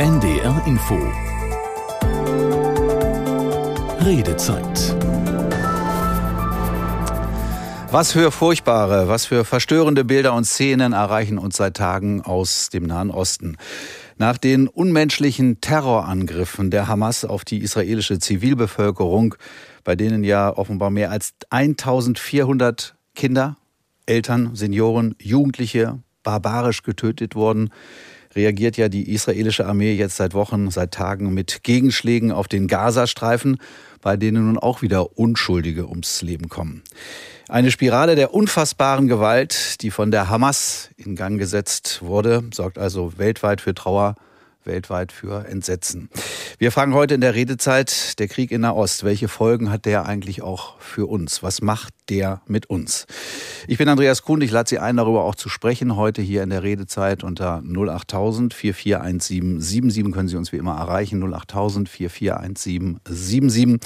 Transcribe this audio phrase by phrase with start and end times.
[0.00, 0.94] NDR Info
[4.00, 4.94] Redezeit
[7.90, 12.84] was für furchtbare, was für verstörende Bilder und Szenen erreichen uns seit Tagen aus dem
[12.84, 13.56] Nahen Osten.
[14.18, 19.34] Nach den unmenschlichen Terrorangriffen der Hamas auf die israelische Zivilbevölkerung,
[19.82, 23.56] bei denen ja offenbar mehr als 1400 Kinder,
[24.06, 27.70] Eltern, Senioren, Jugendliche barbarisch getötet wurden,
[28.34, 33.58] reagiert ja die israelische Armee jetzt seit Wochen, seit Tagen mit Gegenschlägen auf den Gazastreifen,
[34.00, 36.82] bei denen nun auch wieder Unschuldige ums Leben kommen.
[37.48, 43.16] Eine Spirale der unfassbaren Gewalt, die von der Hamas in Gang gesetzt wurde, sorgt also
[43.16, 44.16] weltweit für Trauer,
[44.64, 46.10] weltweit für Entsetzen.
[46.58, 49.02] Wir fragen heute in der Redezeit der Krieg in Nahost.
[49.02, 51.42] Welche Folgen hat der eigentlich auch für uns?
[51.42, 53.06] Was macht der mit uns?
[53.66, 54.40] Ich bin Andreas Kuhn.
[54.40, 55.96] Ich lade Sie ein, darüber auch zu sprechen.
[55.96, 61.22] Heute hier in der Redezeit unter 08000 441777 können Sie uns wie immer erreichen.
[61.22, 63.80] 08000 441777.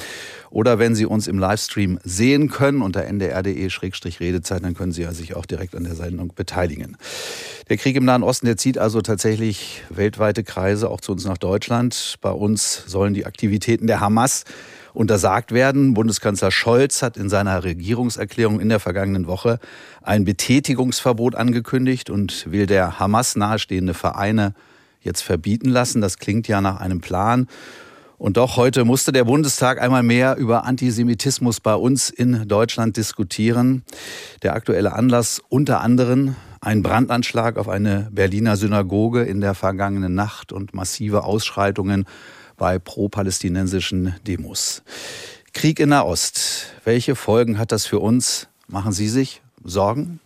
[0.51, 5.35] Oder wenn Sie uns im Livestream sehen können unter ndr.de-redezeit, dann können Sie ja sich
[5.35, 6.97] auch direkt an der Sendung beteiligen.
[7.69, 11.39] Der Krieg im Nahen Osten, der zieht also tatsächlich weltweite Kreise, auch zu uns nach
[11.39, 12.17] Deutschland.
[12.21, 14.45] Bei uns sollen die Aktivitäten der Hamas
[14.95, 15.95] untersagt werden.
[15.95, 19.59] Bundeskanzler Scholz hat in seiner Regierungserklärung in der vergangenen Woche
[20.03, 24.55] ein Betätigungsverbot angekündigt und will der Hamas nahestehende Vereine
[25.01, 26.01] jetzt verbieten lassen.
[26.01, 27.49] Das klingt ja nach einem Plan.
[28.19, 33.83] Und doch heute musste der Bundestag einmal mehr über Antisemitismus bei uns in Deutschland diskutieren.
[34.43, 40.53] Der aktuelle Anlass unter anderem ein Brandanschlag auf eine Berliner Synagoge in der vergangenen Nacht
[40.53, 42.05] und massive Ausschreitungen
[42.63, 44.85] bei pro-palästinensischen Demos.
[45.53, 46.67] Krieg in Nahost.
[46.85, 48.47] Welche Folgen hat das für uns?
[48.69, 50.21] Machen Sie sich Sorgen?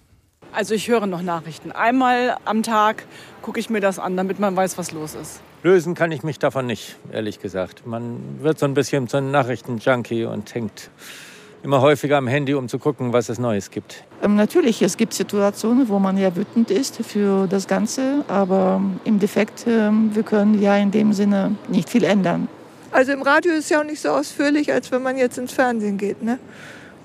[0.53, 1.73] Also ich höre noch Nachrichten.
[1.73, 3.07] Einmal am Tag
[3.41, 5.41] gucke ich mir das an, damit man weiß, was los ist.
[5.63, 7.87] Lösen kann ich mich davon nicht, ehrlich gesagt.
[7.87, 10.91] Man wird so ein bisschen so ein Nachrichtenjunkie und hängt
[11.67, 14.05] immer häufiger am Handy, um zu gucken, was es Neues gibt.
[14.23, 19.19] Ähm, natürlich, es gibt Situationen, wo man ja wütend ist für das Ganze, aber im
[19.19, 22.47] Defekt, äh, wir können ja in dem Sinne nicht viel ändern.
[22.93, 25.53] Also im Radio ist es ja auch nicht so ausführlich, als wenn man jetzt ins
[25.53, 26.23] Fernsehen geht.
[26.23, 26.39] Ne?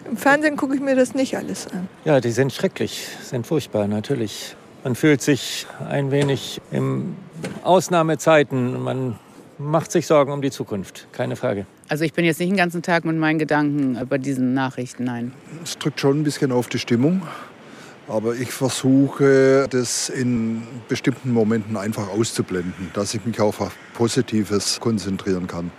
[0.08, 1.90] Im Fernsehen gucke ich mir das nicht alles an.
[2.06, 4.56] Ja, die sind schrecklich, sind furchtbar, natürlich.
[4.84, 7.16] Man fühlt sich ein wenig in
[7.64, 8.80] Ausnahmezeiten.
[8.80, 9.18] Man
[9.58, 11.66] macht sich Sorgen um die Zukunft, keine Frage.
[11.92, 15.34] Also ich bin jetzt nicht den ganzen Tag mit meinen Gedanken über diesen Nachrichten, nein.
[15.62, 17.22] Es drückt schon ein bisschen auf die Stimmung.
[18.08, 23.60] Aber ich versuche, das in bestimmten Momenten einfach auszublenden, dass ich mich auf
[23.94, 25.70] Positives konzentrieren kann.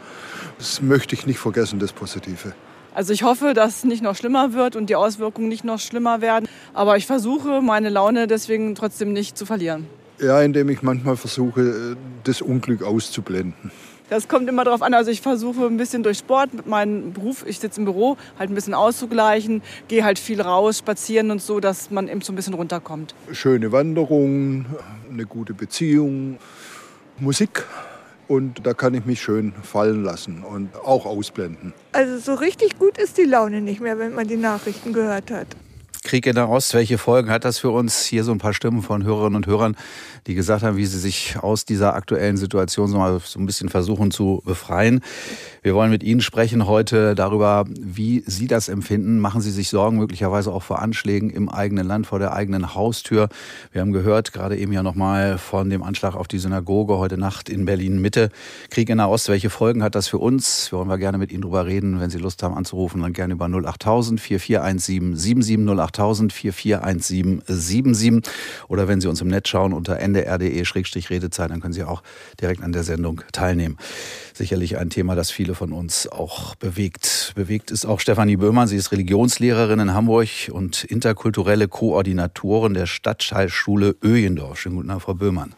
[0.58, 2.52] Das möchte ich nicht vergessen, das Positive.
[2.94, 6.20] Also ich hoffe, dass es nicht noch schlimmer wird und die Auswirkungen nicht noch schlimmer
[6.20, 6.46] werden.
[6.74, 9.86] Aber ich versuche, meine Laune deswegen trotzdem nicht zu verlieren.
[10.20, 13.70] Ja, indem ich manchmal versuche, das Unglück auszublenden.
[14.10, 14.94] Das kommt immer darauf an.
[14.94, 18.50] Also ich versuche ein bisschen durch Sport mit meinem Beruf, ich sitze im Büro, halt
[18.50, 22.36] ein bisschen auszugleichen, gehe halt viel raus, spazieren und so, dass man eben so ein
[22.36, 23.14] bisschen runterkommt.
[23.32, 24.66] Schöne Wanderung,
[25.10, 26.38] eine gute Beziehung,
[27.18, 27.64] Musik
[28.28, 31.72] und da kann ich mich schön fallen lassen und auch ausblenden.
[31.92, 35.48] Also so richtig gut ist die Laune nicht mehr, wenn man die Nachrichten gehört hat.
[36.04, 38.04] Krieg in der Ost, welche Folgen hat das für uns?
[38.04, 39.76] Hier so ein paar Stimmen von Hörerinnen und Hörern,
[40.26, 43.68] die gesagt haben, wie sie sich aus dieser aktuellen Situation so mal so ein bisschen
[43.68, 45.00] versuchen zu befreien.
[45.62, 49.20] Wir wollen mit Ihnen sprechen heute darüber, wie Sie das empfinden.
[49.20, 53.28] Machen Sie sich Sorgen möglicherweise auch vor Anschlägen im eigenen Land, vor der eigenen Haustür?
[53.72, 57.48] Wir haben gehört, gerade eben ja nochmal von dem Anschlag auf die Synagoge heute Nacht
[57.48, 58.30] in Berlin Mitte.
[58.70, 60.70] Krieg in der Ost, welche Folgen hat das für uns?
[60.72, 62.00] Wir wollen wir gerne mit Ihnen drüber reden.
[62.00, 68.32] Wenn Sie Lust haben anzurufen, dann gerne über 08000 4417 77 08000 441777
[68.68, 72.02] oder wenn Sie uns im Netz schauen unter ndr.de-redezeit, dann können Sie auch
[72.40, 73.76] direkt an der Sendung teilnehmen.
[74.34, 77.32] Sicherlich ein Thema, das viele von uns auch bewegt.
[77.34, 78.68] Bewegt ist auch Stefanie Böhmann.
[78.68, 84.60] Sie ist Religionslehrerin in Hamburg und interkulturelle Koordinatorin der Stadtschallschule Öjendorf.
[84.60, 85.54] Schönen guten Abend, Frau Böhmann.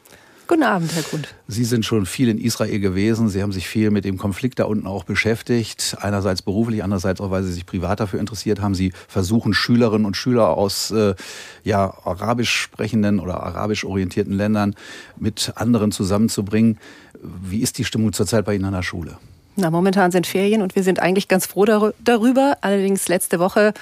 [0.46, 1.34] Guten Abend, Herr Grund.
[1.48, 3.30] Sie sind schon viel in Israel gewesen.
[3.30, 5.96] Sie haben sich viel mit dem Konflikt da unten auch beschäftigt.
[6.00, 8.74] Einerseits beruflich, andererseits auch, weil Sie sich privat dafür interessiert haben.
[8.74, 11.14] Sie versuchen Schülerinnen und Schüler aus äh,
[11.62, 14.74] ja, arabisch sprechenden oder arabisch orientierten Ländern
[15.16, 16.78] mit anderen zusammenzubringen.
[17.22, 19.16] Wie ist die Stimmung zurzeit bei Ihnen an der Schule?
[19.56, 21.64] Na, momentan sind Ferien und wir sind eigentlich ganz froh
[22.04, 22.58] darüber.
[22.60, 23.72] Allerdings letzte Woche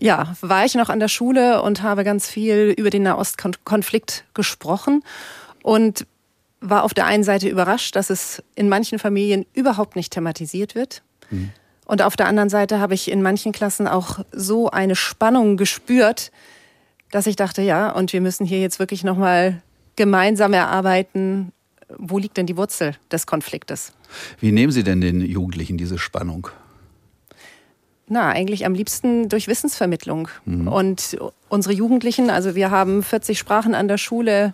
[0.00, 5.04] ja, war ich noch an der Schule und habe ganz viel über den Nahostkonflikt gesprochen
[5.64, 6.06] und
[6.60, 11.02] war auf der einen Seite überrascht, dass es in manchen Familien überhaupt nicht thematisiert wird.
[11.30, 11.50] Mhm.
[11.86, 16.30] Und auf der anderen Seite habe ich in manchen Klassen auch so eine Spannung gespürt,
[17.10, 19.62] dass ich dachte, ja, und wir müssen hier jetzt wirklich nochmal
[19.96, 21.52] gemeinsam erarbeiten,
[21.96, 23.92] wo liegt denn die Wurzel des Konfliktes?
[24.40, 26.48] Wie nehmen Sie denn den Jugendlichen diese Spannung?
[28.06, 30.28] Na, eigentlich am liebsten durch Wissensvermittlung.
[30.44, 30.68] Mhm.
[30.68, 31.16] Und
[31.48, 34.52] unsere Jugendlichen, also wir haben 40 Sprachen an der Schule.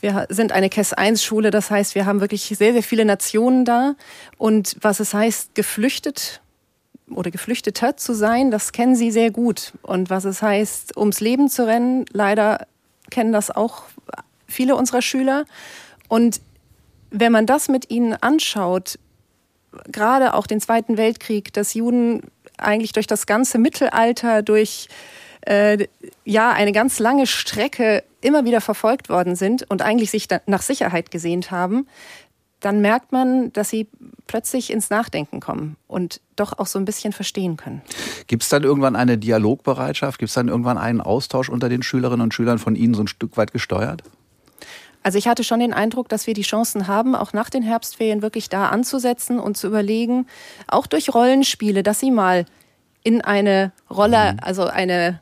[0.00, 3.64] Wir sind eine KES 1 Schule, das heißt, wir haben wirklich sehr, sehr viele Nationen
[3.64, 3.96] da.
[4.36, 6.40] Und was es heißt, geflüchtet
[7.10, 9.72] oder Geflüchteter zu sein, das kennen sie sehr gut.
[9.82, 12.66] Und was es heißt, ums Leben zu rennen, leider
[13.10, 13.84] kennen das auch
[14.46, 15.44] viele unserer Schüler.
[16.08, 16.40] Und
[17.10, 18.98] wenn man das mit ihnen anschaut,
[19.90, 22.22] gerade auch den Zweiten Weltkrieg, dass Juden
[22.56, 24.88] eigentlich durch das ganze Mittelalter, durch
[25.42, 25.86] äh,
[26.24, 31.10] ja eine ganz lange Strecke immer wieder verfolgt worden sind und eigentlich sich nach Sicherheit
[31.10, 31.86] gesehnt haben,
[32.60, 33.88] dann merkt man, dass sie
[34.26, 37.82] plötzlich ins Nachdenken kommen und doch auch so ein bisschen verstehen können.
[38.26, 40.18] Gibt es dann irgendwann eine Dialogbereitschaft?
[40.18, 43.08] Gibt es dann irgendwann einen Austausch unter den Schülerinnen und Schülern von Ihnen so ein
[43.08, 44.02] Stück weit gesteuert?
[45.04, 48.22] Also ich hatte schon den Eindruck, dass wir die Chancen haben, auch nach den Herbstferien
[48.22, 50.26] wirklich da anzusetzen und zu überlegen,
[50.66, 52.44] auch durch Rollenspiele, dass sie mal
[53.04, 54.38] in eine Rolle, mhm.
[54.42, 55.20] also eine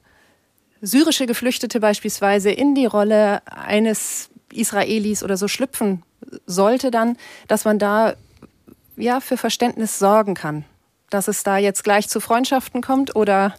[0.86, 6.02] syrische Geflüchtete beispielsweise in die Rolle eines Israelis oder so schlüpfen
[6.46, 7.16] sollte dann,
[7.48, 8.14] dass man da
[8.96, 10.64] ja für Verständnis sorgen kann.
[11.10, 13.54] Dass es da jetzt gleich zu Freundschaften kommt oder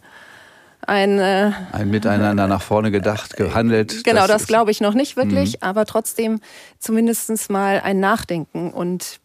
[0.86, 4.04] ein, äh, ein Miteinander nach vorne gedacht, gehandelt.
[4.04, 5.62] Genau, das, das glaube ich noch nicht wirklich, mhm.
[5.62, 6.40] aber trotzdem
[6.78, 9.20] zumindest mal ein Nachdenken und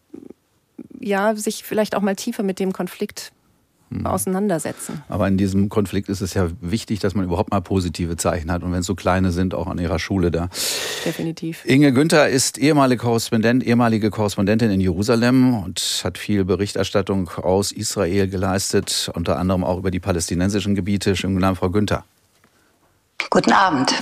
[1.00, 3.32] ja, sich vielleicht auch mal tiefer mit dem Konflikt.
[4.04, 5.02] Auseinandersetzen.
[5.08, 8.62] Aber in diesem Konflikt ist es ja wichtig, dass man überhaupt mal positive Zeichen hat
[8.62, 10.48] und wenn es so kleine sind, auch an ihrer Schule da.
[11.04, 11.64] Definitiv.
[11.64, 18.28] Inge Günther ist ehemalige Korrespondent, ehemalige Korrespondentin in Jerusalem und hat viel Berichterstattung aus Israel
[18.28, 21.14] geleistet, unter anderem auch über die palästinensischen Gebiete.
[21.14, 22.04] Schönen guten Abend, Frau Günther.
[23.30, 23.94] Guten Abend.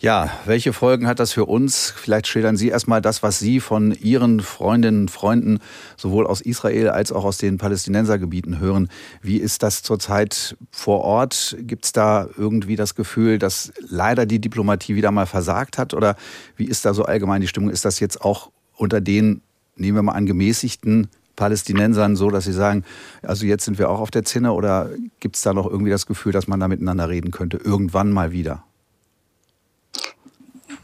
[0.00, 1.92] Ja, welche Folgen hat das für uns?
[1.96, 5.58] Vielleicht schildern Sie erstmal das, was Sie von Ihren Freundinnen und Freunden
[5.96, 8.90] sowohl aus Israel als auch aus den Palästinensergebieten hören.
[9.22, 11.56] Wie ist das zurzeit vor Ort?
[11.62, 15.94] Gibt es da irgendwie das Gefühl, dass leider die Diplomatie wieder mal versagt hat?
[15.94, 16.14] Oder
[16.56, 17.70] wie ist da so allgemein die Stimmung?
[17.70, 19.42] Ist das jetzt auch unter den,
[19.74, 22.84] nehmen wir mal an, gemäßigten Palästinensern so, dass sie sagen,
[23.22, 26.06] also jetzt sind wir auch auf der Zinne oder gibt es da noch irgendwie das
[26.06, 28.62] Gefühl, dass man da miteinander reden könnte, irgendwann mal wieder?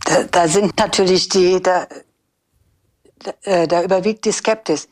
[0.04, 1.86] Da, da sind natürlich die, da,
[3.18, 4.88] da, äh, da überwiegt die Skeptis.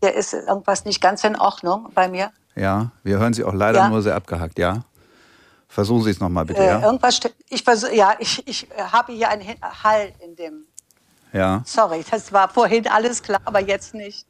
[0.00, 2.30] Da ist irgendwas nicht ganz in Ordnung bei mir.
[2.54, 3.88] Ja, wir hören Sie auch leider ja.
[3.88, 4.84] nur sehr abgehackt, ja?
[5.68, 6.82] Versuchen Sie es nochmal bitte, äh, ja?
[6.82, 9.44] Irgendwas ich versuch, ja, ich, ich habe hier einen
[9.82, 10.66] Hall in dem.
[11.32, 11.62] Ja.
[11.66, 14.26] Sorry, das war vorhin alles klar, aber jetzt nicht.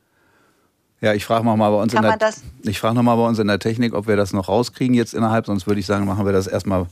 [1.01, 2.33] Ja, ich frage mal bei uns Kann in der,
[2.63, 5.13] ich frage noch mal bei uns in der Technik, ob wir das noch rauskriegen jetzt
[5.13, 6.87] innerhalb, sonst würde ich sagen, machen wir das erstmal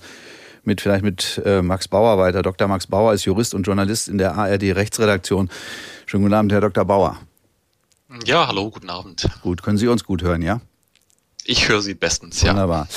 [0.67, 2.43] mit vielleicht mit äh, Max Bauer weiter.
[2.43, 2.69] Dr.
[2.69, 5.51] Max Bauer ist Jurist und Journalist in der ARD Rechtsredaktion.
[6.07, 6.85] Schönen guten Abend, Herr Dr.
[6.85, 7.17] Bauer.
[8.25, 9.29] Ja, hallo, guten Abend.
[9.43, 10.61] Gut, können Sie uns gut hören, ja?
[11.47, 12.53] Ich höre Sie bestens, ja.
[12.53, 12.89] Wunderbar.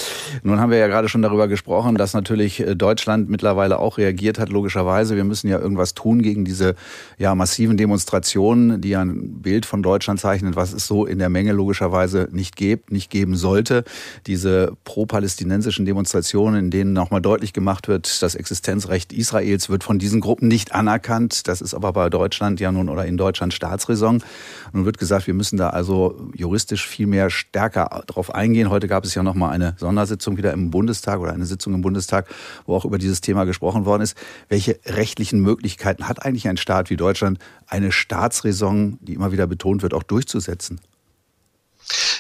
[0.42, 4.40] Nun haben wir ja gerade schon darüber gesprochen, dass natürlich äh, Deutschland mittlerweile auch reagiert
[4.40, 5.18] hat, logischerweise.
[5.18, 6.76] Wir müssen ja irgendwas tun gegen diese
[7.18, 11.28] ja, massiven Demonstrationen, die ja ein Bild von Deutschland zeichnen, was es so in der
[11.28, 13.84] Menge logischerweise nicht gibt, nicht geben sollte.
[14.28, 20.22] Diese pro-palästinensischen Demonstrationen, in denen nochmal deutlich gemacht wird, das Existenzrecht Israels wird von diesen
[20.22, 21.50] Gruppen nicht anerkannt.
[21.50, 24.24] Das ist aber bei Deutschland ja nun oder in Deutschland Staatsräson.
[24.71, 28.70] Nun wird gesagt, wir müssen da also juristisch viel mehr stärker drauf eingehen.
[28.70, 31.82] Heute gab es ja noch mal eine Sondersitzung wieder im Bundestag oder eine Sitzung im
[31.82, 32.28] Bundestag,
[32.66, 34.18] wo auch über dieses Thema gesprochen worden ist.
[34.48, 39.82] Welche rechtlichen Möglichkeiten hat eigentlich ein Staat wie Deutschland, eine Staatsräson, die immer wieder betont
[39.82, 40.80] wird, auch durchzusetzen?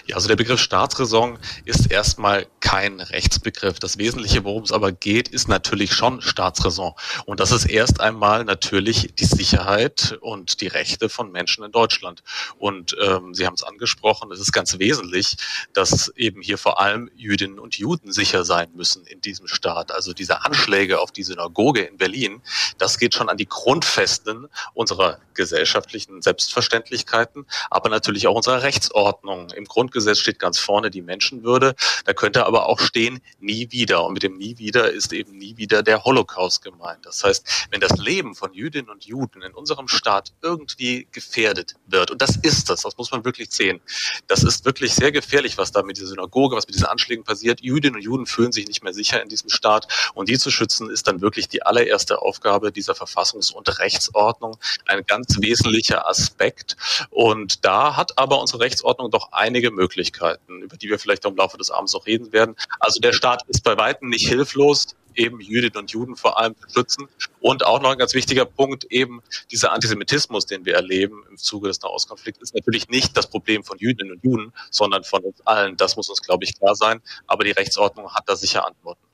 [0.07, 3.77] Ja, also der Begriff Staatsräson ist erstmal kein Rechtsbegriff.
[3.79, 6.93] Das Wesentliche, worum es aber geht, ist natürlich schon Staatsräson.
[7.25, 12.23] Und das ist erst einmal natürlich die Sicherheit und die Rechte von Menschen in Deutschland.
[12.57, 15.35] Und ähm, Sie haben es angesprochen, es ist ganz wesentlich,
[15.73, 19.91] dass eben hier vor allem Jüdinnen und Juden sicher sein müssen in diesem Staat.
[19.91, 22.41] Also diese Anschläge auf die Synagoge in Berlin,
[22.77, 29.51] das geht schon an die Grundfesten unserer gesellschaftlichen Selbstverständlichkeiten, aber natürlich auch unserer Rechtsordnung.
[29.51, 31.75] Im Grundgesetz steht ganz vorne die Menschenwürde.
[32.05, 34.03] Da könnte aber auch stehen, nie wieder.
[34.03, 37.05] Und mit dem nie wieder ist eben nie wieder der Holocaust gemeint.
[37.05, 42.11] Das heißt, wenn das Leben von Jüdinnen und Juden in unserem Staat irgendwie gefährdet wird,
[42.11, 43.81] und das ist das, das muss man wirklich sehen,
[44.27, 47.61] das ist wirklich sehr gefährlich, was da mit dieser Synagoge, was mit diesen Anschlägen passiert.
[47.61, 49.87] Jüdinnen und Juden fühlen sich nicht mehr sicher in diesem Staat.
[50.13, 54.57] Und die zu schützen, ist dann wirklich die allererste Aufgabe dieser Verfassungs- und Rechtsordnung.
[54.85, 56.77] Ein ganz wesentlicher Aspekt.
[57.09, 61.57] Und da hat aber unsere Rechtsordnung doch einige Möglichkeiten, über die wir vielleicht im Laufe
[61.57, 62.55] des Abends noch reden werden.
[62.79, 66.69] Also der Staat ist bei weitem nicht hilflos eben Jüdinnen und Juden vor allem zu
[66.69, 67.07] schützen.
[67.39, 71.67] Und auch noch ein ganz wichtiger Punkt, eben dieser Antisemitismus, den wir erleben im Zuge
[71.67, 75.75] des Nahostkonflikts, ist natürlich nicht das Problem von Jüdinnen und Juden, sondern von uns allen.
[75.77, 77.01] Das muss uns, glaube ich, klar sein.
[77.25, 79.06] Aber die Rechtsordnung hat da sicher Antworten.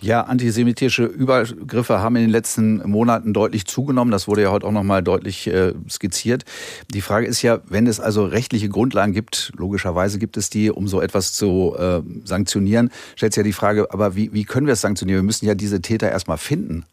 [0.00, 4.10] Ja, antisemitische Übergriffe haben in den letzten Monaten deutlich zugenommen.
[4.10, 6.44] Das wurde ja heute auch nochmal deutlich äh, skizziert.
[6.92, 10.88] Die Frage ist ja, wenn es also rechtliche Grundlagen gibt, logischerweise gibt es die, um
[10.88, 14.74] so etwas zu äh, sanktionieren, stellt sich ja die Frage, aber wie, wie können wir
[14.74, 15.22] es sanktionieren?
[15.22, 16.84] Wir müssen ja diese Täter erstmal finden.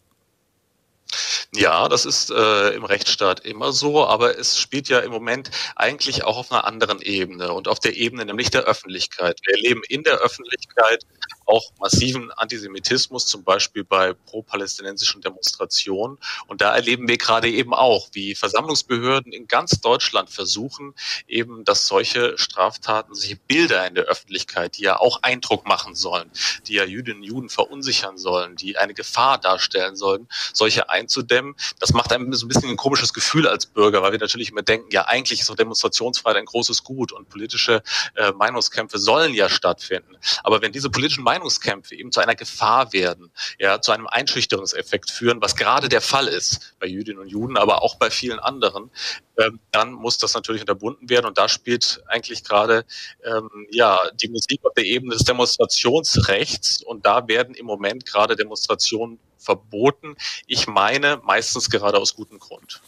[1.56, 6.24] Ja, das ist äh, im Rechtsstaat immer so, aber es spielt ja im Moment eigentlich
[6.24, 9.40] auch auf einer anderen Ebene und auf der Ebene nämlich der Öffentlichkeit.
[9.46, 11.06] Wir erleben in der Öffentlichkeit
[11.46, 16.18] auch massiven Antisemitismus, zum Beispiel bei pro-palästinensischen Demonstrationen.
[16.48, 20.96] Und da erleben wir gerade eben auch, wie Versammlungsbehörden in ganz Deutschland versuchen,
[21.28, 26.32] eben, dass solche Straftaten, solche Bilder in der Öffentlichkeit, die ja auch Eindruck machen sollen,
[26.68, 31.43] die ja Jüdinnen und Juden verunsichern sollen, die eine Gefahr darstellen sollen, solche einzudämmen.
[31.80, 34.62] Das macht einem so ein bisschen ein komisches Gefühl als Bürger, weil wir natürlich immer
[34.62, 37.84] denken, ja, eigentlich ist so Demonstrationsfreiheit ein großes Gut und politische
[38.16, 40.16] äh, Meinungskämpfe sollen ja stattfinden.
[40.44, 45.42] Aber wenn diese politischen Meinungskämpfe eben zu einer Gefahr werden, ja, zu einem Einschüchterungseffekt führen,
[45.42, 48.92] was gerade der Fall ist bei Jüdinnen und Juden, aber auch bei vielen anderen,
[49.38, 51.26] ähm, dann muss das natürlich unterbunden werden.
[51.26, 52.86] Und da spielt eigentlich gerade
[53.24, 56.84] ähm, ja die Musik auf der Ebene des Demonstrationsrechts.
[56.84, 60.16] Und da werden im Moment gerade Demonstrationen verboten.
[60.48, 62.82] Ich meine, meistens gerade aus gutem Grund.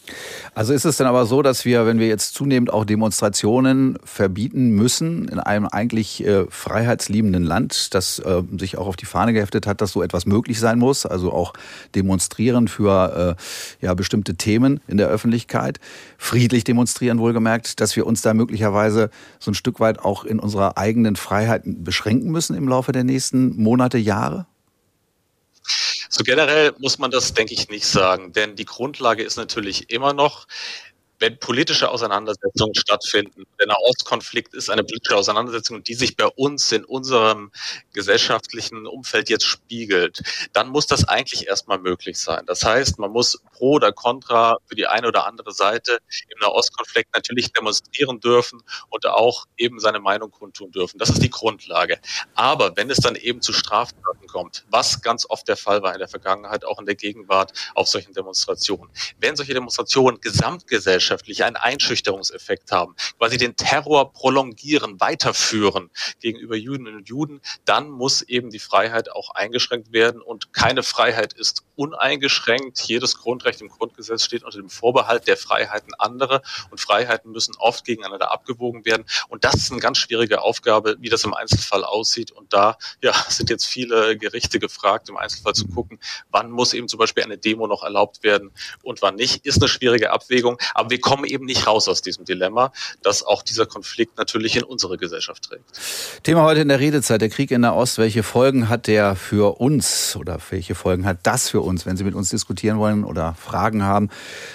[0.54, 4.70] Also ist es dann aber so, dass wir, wenn wir jetzt zunehmend auch Demonstrationen verbieten
[4.70, 9.66] müssen, in einem eigentlich äh, freiheitsliebenden Land, das äh, sich auch auf die Fahne geheftet
[9.66, 11.52] hat, dass so etwas möglich sein muss, also auch
[11.94, 15.78] demonstrieren für äh, ja, bestimmte Themen in der Öffentlichkeit,
[16.16, 20.78] friedlich demonstrieren wohlgemerkt, dass wir uns da möglicherweise so ein Stück weit auch in unserer
[20.78, 24.46] eigenen Freiheit beschränken müssen im Laufe der nächsten Monate, Jahre?
[26.08, 30.12] So generell muss man das, denke ich, nicht sagen, denn die Grundlage ist natürlich immer
[30.12, 30.46] noch,
[31.18, 36.84] wenn politische Auseinandersetzungen stattfinden, der Nahostkonflikt ist eine politische Auseinandersetzung, die sich bei uns in
[36.84, 37.50] unserem
[37.92, 40.20] gesellschaftlichen Umfeld jetzt spiegelt,
[40.52, 42.44] dann muss das eigentlich erstmal möglich sein.
[42.46, 47.14] Das heißt, man muss pro oder contra für die eine oder andere Seite im Nahostkonflikt
[47.14, 50.98] natürlich demonstrieren dürfen und auch eben seine Meinung kundtun dürfen.
[50.98, 51.98] Das ist die Grundlage.
[52.34, 55.98] Aber wenn es dann eben zu Straftaten kommt, was ganz oft der Fall war in
[55.98, 61.56] der Vergangenheit, auch in der Gegenwart auf solchen Demonstrationen, wenn solche Demonstrationen gesamtgesellschaftlich gesellschaftlich einen
[61.56, 68.58] Einschüchterungseffekt haben, quasi den Terror prolongieren, weiterführen gegenüber Jüdinnen und Juden, dann muss eben die
[68.58, 70.20] Freiheit auch eingeschränkt werden.
[70.20, 72.80] Und keine Freiheit ist uneingeschränkt.
[72.80, 76.42] Jedes Grundrecht im Grundgesetz steht unter dem Vorbehalt der Freiheiten anderer.
[76.70, 79.04] Und Freiheiten müssen oft gegeneinander abgewogen werden.
[79.28, 82.32] Und das ist eine ganz schwierige Aufgabe, wie das im Einzelfall aussieht.
[82.32, 86.88] Und da ja, sind jetzt viele Gerichte gefragt, im Einzelfall zu gucken, wann muss eben
[86.88, 88.50] zum Beispiel eine Demo noch erlaubt werden
[88.82, 89.46] und wann nicht.
[89.46, 90.58] Ist eine schwierige Abwägung.
[90.74, 92.72] Aber wir kommen eben nicht raus aus diesem Dilemma,
[93.02, 95.64] das auch dieser Konflikt natürlich in unsere Gesellschaft trägt.
[96.22, 97.98] Thema heute in der Redezeit, der Krieg in der Ost.
[97.98, 101.84] Welche Folgen hat der für uns oder welche Folgen hat das für uns?
[101.84, 104.08] Wenn Sie mit uns diskutieren wollen oder Fragen haben,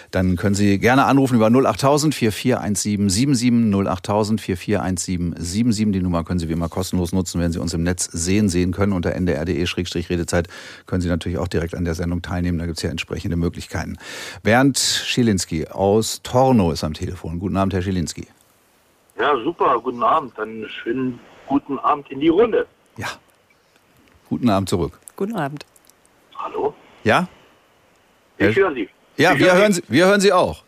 [0.10, 5.92] dann können Sie gerne anrufen über 08000 441777 08000 441777.
[5.92, 8.72] Die Nummer können Sie wie immer kostenlos nutzen, wenn Sie uns im Netz sehen, sehen
[8.72, 8.94] können.
[8.94, 10.48] Unter ndr.de-redezeit
[10.88, 12.58] können Sie natürlich auch direkt an der Sendung teilnehmen.
[12.58, 13.98] Da gibt es ja entsprechende Möglichkeiten.
[14.42, 17.40] Bernd Schilinski aus Torno ist am Telefon.
[17.40, 18.26] Guten Abend, Herr Schilinski.
[19.20, 19.78] Ja, super.
[19.84, 20.40] Guten Abend.
[20.40, 22.66] Einen schönen guten Abend in die Runde.
[22.96, 23.08] Ja.
[24.30, 24.98] Guten Abend zurück.
[25.18, 25.66] Guten Abend.
[26.38, 26.74] Hallo?
[27.04, 27.28] Ja?
[28.38, 28.88] Ich höre Sie.
[29.18, 30.64] Ja, ich wir höre hören, Sie, wir hören Sie auch.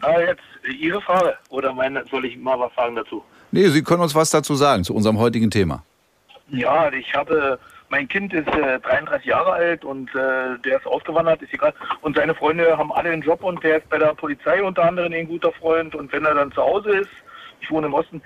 [0.00, 0.42] Ah, jetzt
[0.80, 1.36] Ihre Frage.
[1.50, 3.22] Oder meine, soll ich mal was sagen dazu?
[3.52, 5.84] Nee, Sie können uns was dazu sagen, zu unserem heutigen Thema.
[6.48, 11.42] Ja, ich habe, mein Kind ist äh, 33 Jahre alt und äh, der ist ausgewandert,
[11.42, 11.72] ist egal.
[12.02, 15.12] Und seine Freunde haben alle einen Job und der ist bei der Polizei unter anderem
[15.12, 15.94] ein guter Freund.
[15.94, 17.10] Und wenn er dann zu Hause ist,
[17.60, 18.22] ich wohne im Osten,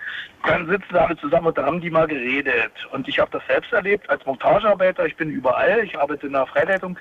[0.46, 2.72] dann sitzen alle zusammen und da haben die mal geredet.
[2.90, 5.06] Und ich habe das selbst erlebt als Montagearbeiter.
[5.06, 6.98] Ich bin überall, ich arbeite in der Freileitung.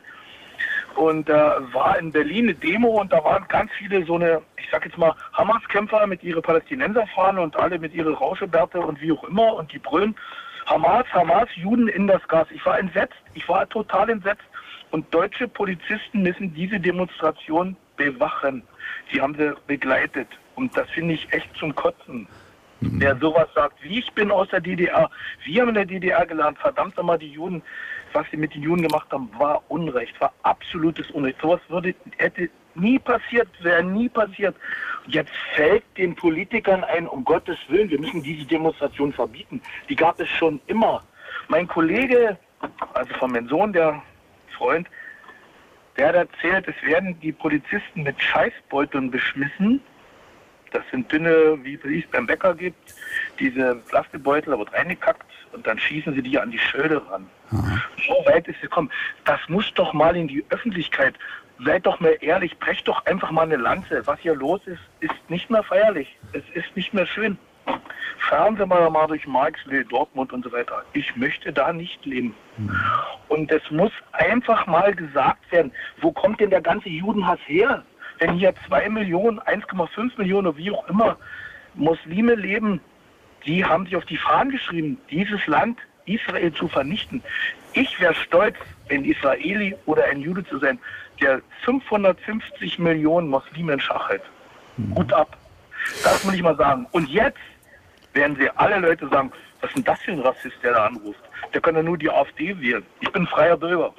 [0.95, 4.41] Und da äh, war in Berlin eine Demo und da waren ganz viele so eine,
[4.57, 9.11] ich sag jetzt mal, Hamas-Kämpfer mit ihre Palästinenserfahnen und alle mit ihre Rauschebärte und wie
[9.11, 10.15] auch immer und die brüllen
[10.65, 12.47] Hamas, Hamas, Juden in das Gas.
[12.51, 14.43] Ich war entsetzt, ich war total entsetzt.
[14.91, 18.63] Und deutsche Polizisten müssen diese Demonstration bewachen.
[19.11, 20.27] Sie haben sie begleitet.
[20.55, 22.27] Und das finde ich echt zum Kotzen.
[22.81, 22.99] Mhm.
[22.99, 25.09] Wer sowas sagt, wie ich bin aus der DDR,
[25.45, 27.61] wir haben in der DDR gelernt, verdammt nochmal die Juden,
[28.13, 31.39] was sie mit den Juden gemacht haben, war Unrecht, war absolutes Unrecht.
[31.41, 34.55] Sowas würde, hätte nie passiert, wäre nie passiert.
[35.07, 39.61] Jetzt fällt den Politikern ein, um Gottes Willen, wir müssen diese Demonstration verbieten.
[39.89, 41.03] Die gab es schon immer.
[41.47, 42.37] Mein Kollege,
[42.93, 44.01] also von meinem Sohn, der
[44.57, 44.87] Freund,
[45.97, 49.81] der hat erzählt, es werden die Polizisten mit Scheißbeuteln beschmissen.
[50.71, 52.95] Das sind dünne, wie es beim Bäcker gibt,
[53.39, 57.29] diese Plastikbeutel, da wird reingekackt und dann schießen sie die an die Schilde ran.
[58.07, 58.89] So weit ist es gekommen.
[59.25, 61.15] Das muss doch mal in die Öffentlichkeit.
[61.63, 64.05] Seid doch mal ehrlich, brecht doch einfach mal eine Lanze.
[64.05, 66.17] Was hier los ist, ist nicht mehr feierlich.
[66.33, 67.37] Es ist nicht mehr schön.
[68.29, 70.83] Fahren Sie mal, mal durch Marxville, Dortmund und so weiter.
[70.93, 72.35] Ich möchte da nicht leben.
[73.27, 77.83] Und es muss einfach mal gesagt werden, wo kommt denn der ganze Judenhass her?
[78.19, 81.17] Wenn hier zwei Millionen, 1,5 Millionen, wie auch immer,
[81.75, 82.81] Muslime leben,
[83.45, 87.23] die haben sich auf die Fahnen geschrieben, dieses Land Israel zu vernichten.
[87.73, 88.57] Ich wäre stolz,
[88.89, 90.79] ein Israeli oder ein Jude zu sein,
[91.21, 94.23] der 550 Millionen Muslime in Schach hält.
[94.95, 95.37] Gut ab.
[96.03, 96.87] Das muss ich mal sagen.
[96.91, 97.39] Und jetzt
[98.13, 101.19] werden sie alle Leute sagen, was ist denn das für ein Rassist, der da anruft?
[101.53, 102.85] Der kann ja nur die AfD wählen.
[102.99, 103.93] Ich bin freier Bürger.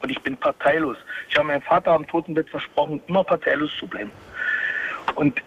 [0.00, 0.96] Und ich bin parteilos.
[1.28, 4.10] Ich habe meinem Vater am Totenbett versprochen, immer parteilos zu bleiben.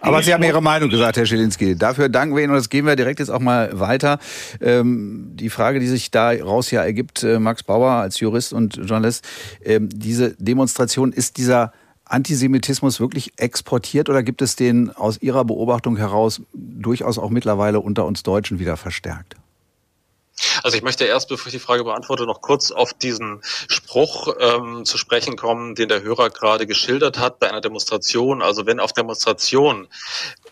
[0.01, 1.75] Aber Sie haben Ihre Meinung gesagt, Herr Schilinski.
[1.75, 4.19] Dafür danken wir Ihnen und das gehen wir direkt jetzt auch mal weiter.
[4.59, 9.27] Ähm, die Frage, die sich daraus ja ergibt, äh, Max Bauer als Jurist und Journalist,
[9.63, 11.71] ähm, diese Demonstration, ist dieser
[12.05, 18.05] Antisemitismus wirklich exportiert oder gibt es den aus Ihrer Beobachtung heraus durchaus auch mittlerweile unter
[18.05, 19.35] uns Deutschen wieder verstärkt?
[20.63, 24.85] Also ich möchte erst, bevor ich die Frage beantworte, noch kurz auf diesen Spruch ähm,
[24.85, 28.41] zu sprechen kommen, den der Hörer gerade geschildert hat bei einer Demonstration.
[28.41, 29.87] Also wenn auf Demonstrationen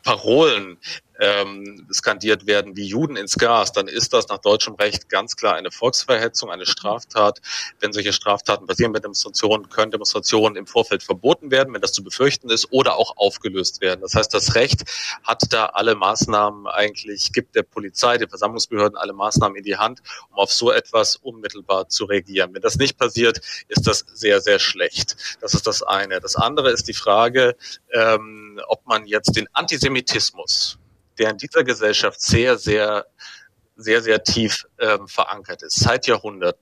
[0.03, 0.77] Parolen
[1.19, 5.55] ähm, skandiert werden wie Juden ins Gas, dann ist das nach deutschem Recht ganz klar
[5.55, 7.41] eine Volksverhetzung, eine Straftat.
[7.79, 12.03] Wenn solche Straftaten passieren bei Demonstrationen, können Demonstrationen im Vorfeld verboten werden, wenn das zu
[12.03, 14.01] befürchten ist, oder auch aufgelöst werden.
[14.01, 14.83] Das heißt, das Recht
[15.23, 20.01] hat da alle Maßnahmen eigentlich, gibt der Polizei, den Versammlungsbehörden alle Maßnahmen in die Hand,
[20.31, 22.53] um auf so etwas unmittelbar zu reagieren.
[22.53, 25.17] Wenn das nicht passiert, ist das sehr, sehr schlecht.
[25.41, 26.19] Das ist das eine.
[26.19, 27.55] Das andere ist die Frage,
[27.93, 30.78] ähm, ob man jetzt den Antisemitismus,
[31.19, 33.05] der in dieser Gesellschaft sehr, sehr,
[33.75, 36.59] sehr, sehr tief ähm, verankert ist, seit Jahrhunderten,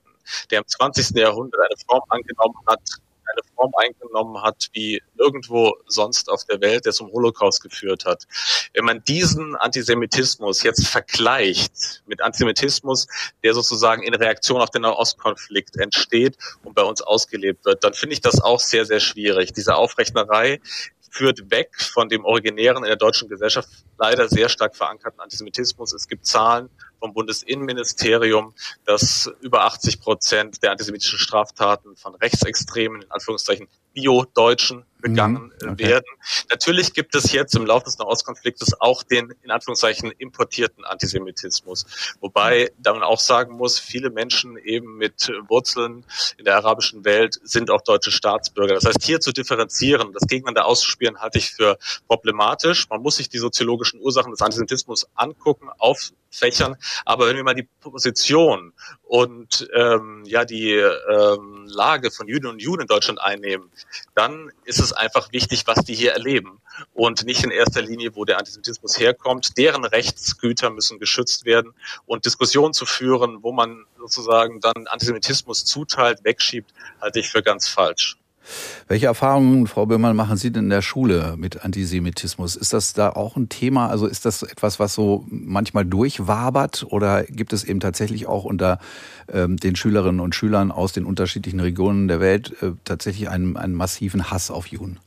[0.50, 1.16] der im 20.
[1.16, 2.80] Jahrhundert eine Form angenommen hat,
[3.30, 8.24] eine Form eingenommen hat wie nirgendwo sonst auf der Welt, der zum Holocaust geführt hat.
[8.72, 13.06] Wenn man diesen Antisemitismus jetzt vergleicht mit Antisemitismus,
[13.42, 18.14] der sozusagen in Reaktion auf den Nahostkonflikt entsteht und bei uns ausgelebt wird, dann finde
[18.14, 19.52] ich das auch sehr, sehr schwierig.
[19.52, 20.60] Diese Aufrechnerei
[21.18, 25.92] führt weg von dem originären in der deutschen Gesellschaft leider sehr stark verankerten Antisemitismus.
[25.92, 28.54] Es gibt Zahlen vom Bundesinnenministerium,
[28.84, 33.66] dass über 80 Prozent der antisemitischen Straftaten von Rechtsextremen, in Anführungszeichen
[33.98, 35.78] Bio-Deutschen, begangen Mhm, okay.
[35.78, 36.04] werden.
[36.50, 41.86] Natürlich gibt es jetzt im Laufe des Nahostkonfliktes auch den in Anführungszeichen importierten Antisemitismus,
[42.20, 46.04] wobei da man auch sagen muss, viele Menschen eben mit Wurzeln
[46.36, 48.74] in der arabischen Welt sind auch deutsche Staatsbürger.
[48.74, 52.88] Das heißt, hier zu differenzieren, das gegeneinander auszuspielen, halte ich für problematisch.
[52.88, 57.68] Man muss sich die soziologischen Ursachen des Antisemitismus angucken, auffächern, aber wenn wir mal die
[57.80, 63.70] Position und ähm, ja die ähm, Lage von Juden und Juden in Deutschland einnehmen,
[64.14, 66.60] dann ist es einfach wichtig, was die hier erleben
[66.94, 69.56] und nicht in erster Linie, wo der Antisemitismus herkommt.
[69.58, 71.74] Deren Rechtsgüter müssen geschützt werden
[72.06, 77.68] und Diskussionen zu führen, wo man sozusagen dann Antisemitismus zuteilt, wegschiebt, halte ich für ganz
[77.68, 78.16] falsch.
[78.86, 82.56] Welche Erfahrungen, Frau Böhmann, machen Sie denn in der Schule mit Antisemitismus?
[82.56, 83.88] Ist das da auch ein Thema?
[83.88, 88.78] Also ist das etwas, was so manchmal durchwabert oder gibt es eben tatsächlich auch unter
[89.32, 93.74] ähm, den Schülerinnen und Schülern aus den unterschiedlichen Regionen der Welt äh, tatsächlich einen, einen
[93.74, 94.98] massiven Hass auf Juden?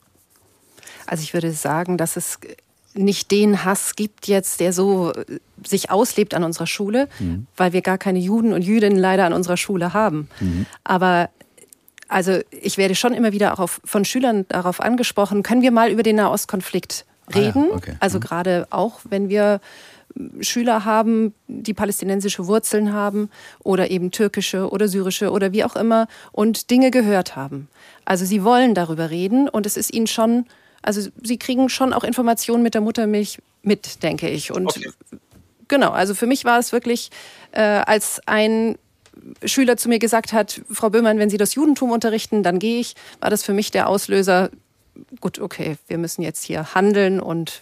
[1.07, 2.39] Also ich würde sagen, dass es
[2.93, 7.47] nicht den Hass gibt jetzt, der so äh, sich auslebt an unserer Schule, Mhm.
[7.57, 10.27] weil wir gar keine Juden und Jüdinnen leider an unserer Schule haben.
[10.83, 11.29] Aber
[12.11, 15.89] also ich werde schon immer wieder auch auf, von Schülern darauf angesprochen, können wir mal
[15.89, 17.71] über den Nahostkonflikt Ah ja, reden?
[17.71, 17.95] okay.
[17.99, 19.61] Also gerade auch, wenn wir
[20.15, 23.29] äh, Schüler haben, die palästinensische Wurzeln haben
[23.63, 27.69] oder eben türkische oder syrische oder wie auch immer und Dinge gehört haben.
[28.05, 30.45] Also sie wollen darüber reden und es ist ihnen schon,
[30.81, 34.51] also sie kriegen schon auch Informationen mit der Muttermilch mit, denke ich.
[34.51, 34.73] Und
[35.67, 37.09] genau, also für mich war es wirklich,
[37.51, 38.77] äh, als ein
[39.43, 42.95] Schüler zu mir gesagt hat, Frau Böhmann, wenn Sie das Judentum unterrichten, dann gehe ich,
[43.19, 44.49] war das für mich der Auslöser,
[45.19, 47.61] gut, okay, wir müssen jetzt hier handeln und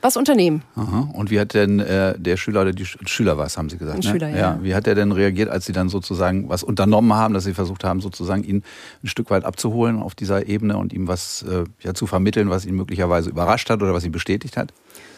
[0.00, 0.62] was unternehmen.
[0.76, 1.08] Aha.
[1.12, 3.96] Und wie hat denn äh, der Schüler oder die Sch Schüler was, haben Sie gesagt?
[3.96, 4.10] Ein ne?
[4.10, 4.58] Schüler, ja.
[4.62, 7.82] Wie hat er denn reagiert, als Sie dann sozusagen was unternommen haben, dass Sie versucht
[7.84, 8.62] haben, sozusagen ihn
[9.02, 12.64] ein Stück weit abzuholen auf dieser Ebene und ihm was äh, ja, zu vermitteln, was
[12.64, 14.72] ihn möglicherweise überrascht hat oder was ihn bestätigt hat?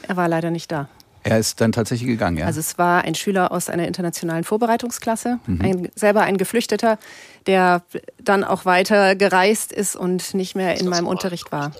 [0.09, 0.89] Er war leider nicht da.
[1.23, 2.47] Er ist dann tatsächlich gegangen, ja?
[2.47, 5.61] Also es war ein Schüler aus einer internationalen Vorbereitungsklasse, Mhm.
[5.61, 6.99] ein, selber ein Geflüchteter,
[7.47, 7.83] der
[8.23, 11.73] dann auch weiter gereist ist und nicht mehr in meinem Unterricht war.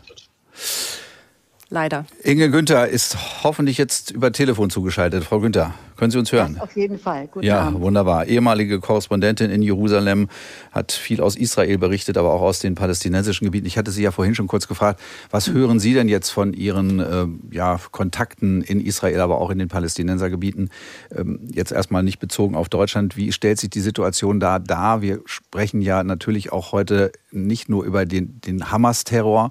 [1.73, 2.05] Leider.
[2.25, 5.23] Inge Günther ist hoffentlich jetzt über Telefon zugeschaltet.
[5.25, 6.59] Frau Günther, können Sie uns hören?
[6.59, 7.29] Auf jeden Fall.
[7.29, 7.83] Guten ja, Abend.
[7.83, 8.27] wunderbar.
[8.27, 10.29] Ehemalige Korrespondentin in Jerusalem,
[10.73, 13.67] hat viel aus Israel berichtet, aber auch aus den palästinensischen Gebieten.
[13.67, 14.99] Ich hatte Sie ja vorhin schon kurz gefragt,
[15.31, 19.59] was hören Sie denn jetzt von Ihren äh, ja, Kontakten in Israel, aber auch in
[19.59, 20.71] den Palästinensergebieten?
[21.15, 23.19] Ähm, jetzt erstmal nicht bezogen auf Deutschland.
[23.19, 25.03] Wie stellt sich die Situation da dar?
[25.03, 29.51] Wir sprechen ja natürlich auch heute nicht nur über den, den Hamas-Terror,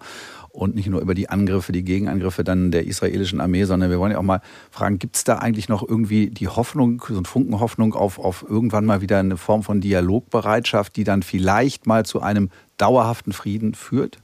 [0.59, 4.11] und nicht nur über die Angriffe, die Gegenangriffe dann der israelischen Armee, sondern wir wollen
[4.11, 4.41] ja auch mal
[4.71, 8.45] fragen, gibt es da eigentlich noch irgendwie die Hoffnung, so ein Funken Hoffnung auf, auf
[8.47, 13.73] irgendwann mal wieder eine Form von Dialogbereitschaft, die dann vielleicht mal zu einem dauerhaften Frieden
[13.73, 14.19] führt?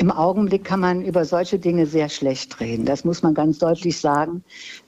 [0.00, 2.86] Im Augenblick kann man über solche Dinge sehr schlecht reden.
[2.86, 4.42] Das muss man ganz deutlich sagen.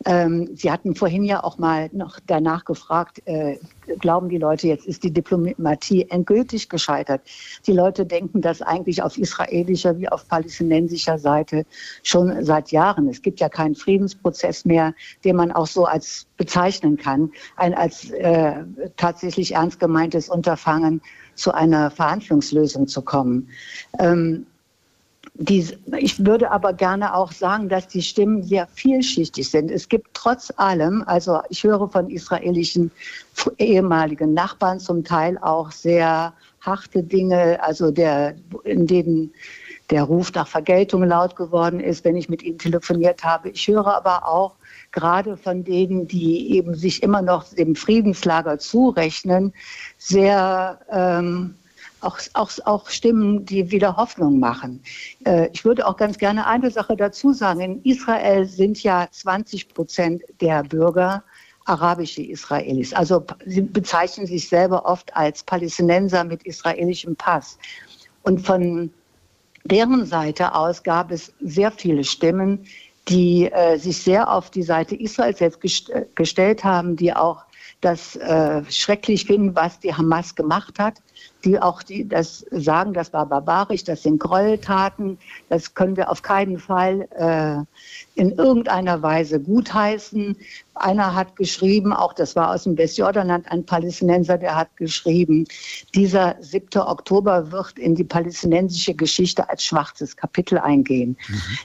[0.06, 3.58] Ähm, Sie hatten vorhin ja auch mal noch danach gefragt, äh,
[3.98, 7.20] glauben die Leute, jetzt ist die Diplomatie endgültig gescheitert.
[7.66, 11.66] Die Leute denken das eigentlich auf israelischer wie auf palästinensischer Seite
[12.02, 13.06] schon seit Jahren.
[13.08, 14.94] Es gibt ja keinen Friedensprozess mehr,
[15.26, 18.64] den man auch so als bezeichnen kann, ein als äh,
[18.96, 21.02] tatsächlich ernst gemeintes Unterfangen
[21.34, 23.50] zu einer Verhandlungslösung zu kommen.
[23.98, 24.46] Ähm,
[25.34, 25.66] die,
[25.96, 29.70] ich würde aber gerne auch sagen, dass die Stimmen sehr vielschichtig sind.
[29.70, 32.90] Es gibt trotz allem, also ich höre von israelischen
[33.58, 39.32] ehemaligen Nachbarn zum Teil auch sehr harte Dinge, also der, in denen
[39.90, 43.50] der Ruf nach Vergeltung laut geworden ist, wenn ich mit ihnen telefoniert habe.
[43.50, 44.54] Ich höre aber auch
[44.90, 49.52] gerade von denen, die eben sich immer noch dem Friedenslager zurechnen,
[49.98, 51.54] sehr ähm,
[52.02, 54.82] auch, auch, auch Stimmen, die wieder Hoffnung machen.
[55.24, 57.60] Äh, ich würde auch ganz gerne eine Sache dazu sagen.
[57.60, 61.22] In Israel sind ja 20 Prozent der Bürger
[61.64, 62.92] arabische Israelis.
[62.92, 67.58] Also sie bezeichnen sich selber oft als Palästinenser mit israelischem Pass.
[68.22, 68.90] Und von
[69.64, 72.66] deren Seite aus gab es sehr viele Stimmen,
[73.08, 77.44] die äh, sich sehr auf die Seite Israels jetzt gest gestellt haben, die auch
[77.80, 81.02] das äh, schrecklich finden, was die Hamas gemacht hat,
[81.44, 86.22] die auch die das sagen, das war barbarisch, das sind Gräueltaten, das können wir auf
[86.22, 90.36] keinen Fall äh, in irgendeiner Weise gutheißen.
[90.74, 95.46] Einer hat geschrieben, auch das war aus dem Westjordanland ein Palästinenser, der hat geschrieben,
[95.94, 96.80] dieser 7.
[96.80, 101.16] Oktober wird in die palästinensische Geschichte als schwarzes Kapitel eingehen.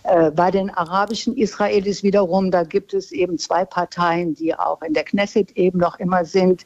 [0.04, 4.94] Äh, bei den arabischen Israelis wiederum, da gibt es eben zwei Parteien, die auch in
[4.94, 6.66] der Knesset eben noch immer sind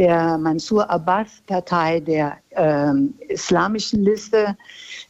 [0.00, 4.56] der Mansur Abbas-Partei der ähm, islamischen Liste,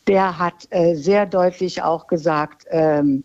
[0.09, 3.23] der hat äh, sehr deutlich auch gesagt, ähm,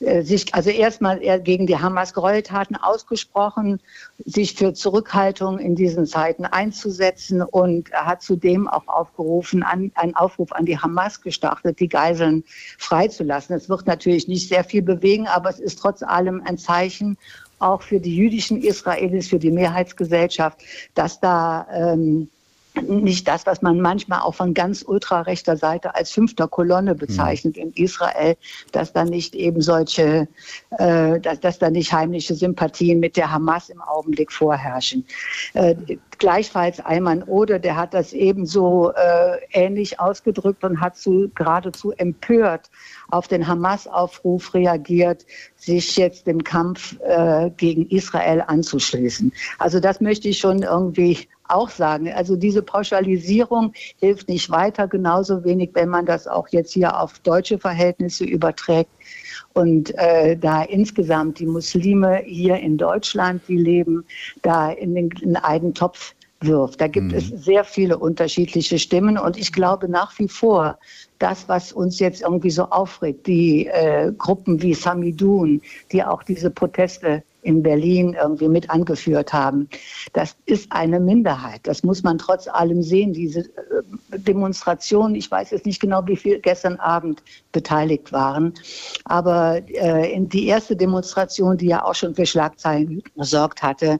[0.00, 3.80] äh, sich also erstmal er gegen die Hamas-Gräueltaten ausgesprochen,
[4.24, 10.50] sich für Zurückhaltung in diesen Zeiten einzusetzen und hat zudem auch aufgerufen, an, einen Aufruf
[10.50, 12.42] an die Hamas gestartet, die Geiseln
[12.76, 13.54] freizulassen.
[13.54, 17.16] Es wird natürlich nicht sehr viel bewegen, aber es ist trotz allem ein Zeichen
[17.64, 20.60] auch für die jüdischen Israelis, für die Mehrheitsgesellschaft,
[20.94, 22.28] dass da ähm,
[22.82, 27.72] nicht das, was man manchmal auch von ganz ultrarechter Seite als fünfter Kolonne bezeichnet in
[27.72, 28.36] Israel,
[28.72, 30.28] dass da nicht eben solche,
[30.78, 35.04] äh, dass, dass da nicht heimliche Sympathien mit der Hamas im Augenblick vorherrschen.
[35.54, 35.76] Äh,
[36.18, 42.70] gleichfalls Ayman Ode, der hat das ebenso äh, ähnlich ausgedrückt und hat zu, geradezu empört
[43.10, 45.24] auf den Hamas-Aufruf reagiert,
[45.56, 49.32] sich jetzt dem Kampf äh, gegen Israel anzuschließen.
[49.58, 52.12] Also das möchte ich schon irgendwie auch sagen.
[52.12, 57.18] Also diese Pauschalisierung hilft nicht weiter, genauso wenig, wenn man das auch jetzt hier auf
[57.20, 58.90] deutsche Verhältnisse überträgt.
[59.52, 64.04] Und äh, da insgesamt die Muslime hier in Deutschland, die leben,
[64.42, 66.80] da in den, in einen Topf wirft.
[66.80, 67.18] Da gibt mhm.
[67.18, 70.78] es sehr viele unterschiedliche Stimmen und ich glaube nach wie vor,
[71.18, 76.50] das, was uns jetzt irgendwie so aufregt, die äh, Gruppen wie Samidun, die auch diese
[76.50, 79.68] Proteste in Berlin irgendwie mit angeführt haben.
[80.12, 81.60] Das ist eine Minderheit.
[81.64, 83.12] Das muss man trotz allem sehen.
[83.12, 88.54] Diese äh, Demonstration, ich weiß jetzt nicht genau, wie viele gestern Abend beteiligt waren,
[89.04, 93.98] aber äh, die erste Demonstration, die ja auch schon für Schlagzeilen gesorgt hatte,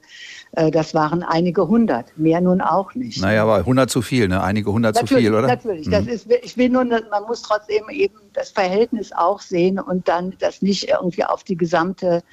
[0.53, 3.21] äh, das waren einige hundert, mehr nun auch nicht.
[3.21, 4.41] Naja, aber 100 zu viel, ne?
[4.41, 5.47] Einige hundert zu viel, oder?
[5.47, 5.91] Natürlich, mhm.
[5.91, 10.33] das ist, ich will nur, man muss trotzdem eben das Verhältnis auch sehen und dann
[10.39, 12.23] das nicht irgendwie auf die gesamte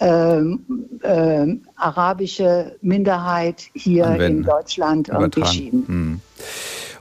[0.00, 0.64] ähm,
[1.02, 4.38] ähm, arabische Minderheit hier Anwenden.
[4.38, 5.46] in Deutschland Übertragen.
[5.46, 5.86] schieben.
[5.86, 6.20] Hm.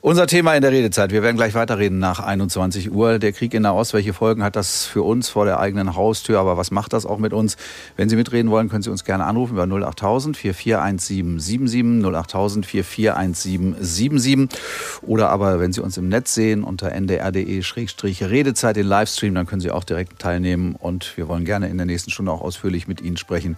[0.02, 1.12] Unser Thema in der Redezeit.
[1.12, 3.18] Wir werden gleich weiterreden nach 21 Uhr.
[3.18, 6.40] Der Krieg in Nahost, welche Folgen hat das für uns vor der eigenen Haustür?
[6.40, 7.58] Aber was macht das auch mit uns?
[7.96, 14.60] Wenn Sie mitreden wollen, können Sie uns gerne anrufen über 08000 441777 08000 441777
[15.02, 19.72] oder aber wenn Sie uns im Netz sehen unter ndr.de-redezeit den Livestream, dann können Sie
[19.72, 23.18] auch direkt teilnehmen und wir wollen gerne in der nächsten Stunde auch ausführlich mit Ihnen
[23.18, 23.58] sprechen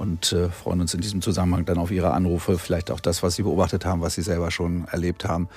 [0.00, 3.34] und äh, freuen uns in diesem Zusammenhang dann auf Ihre Anrufe, vielleicht auch das, was
[3.34, 5.48] Sie beobachtet haben, was Sie selber schon erlebt haben,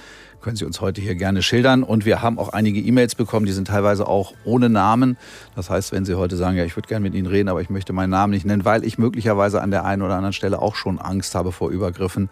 [0.41, 1.81] können Sie uns heute hier gerne schildern.
[1.81, 5.17] Und wir haben auch einige E-Mails bekommen, die sind teilweise auch ohne Namen.
[5.55, 7.69] Das heißt, wenn Sie heute sagen, ja, ich würde gerne mit Ihnen reden, aber ich
[7.69, 10.75] möchte meinen Namen nicht nennen, weil ich möglicherweise an der einen oder anderen Stelle auch
[10.75, 12.29] schon Angst habe vor Übergriffen,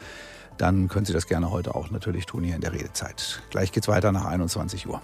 [0.58, 3.41] dann können Sie das gerne heute auch natürlich tun hier in der Redezeit.
[3.52, 5.02] Gleich geht's weiter nach 21 Uhr.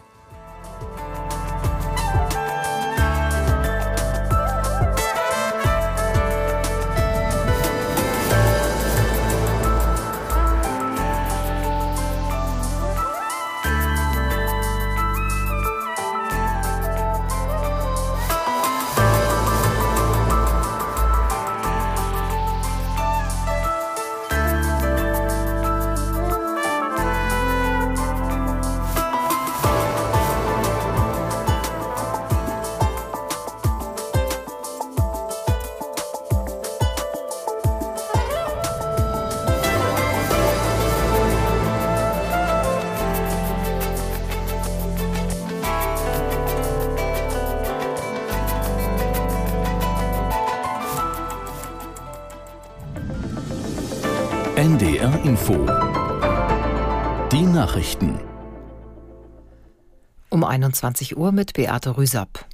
[60.57, 62.45] 21 Uhr mit Beate Rüsapp.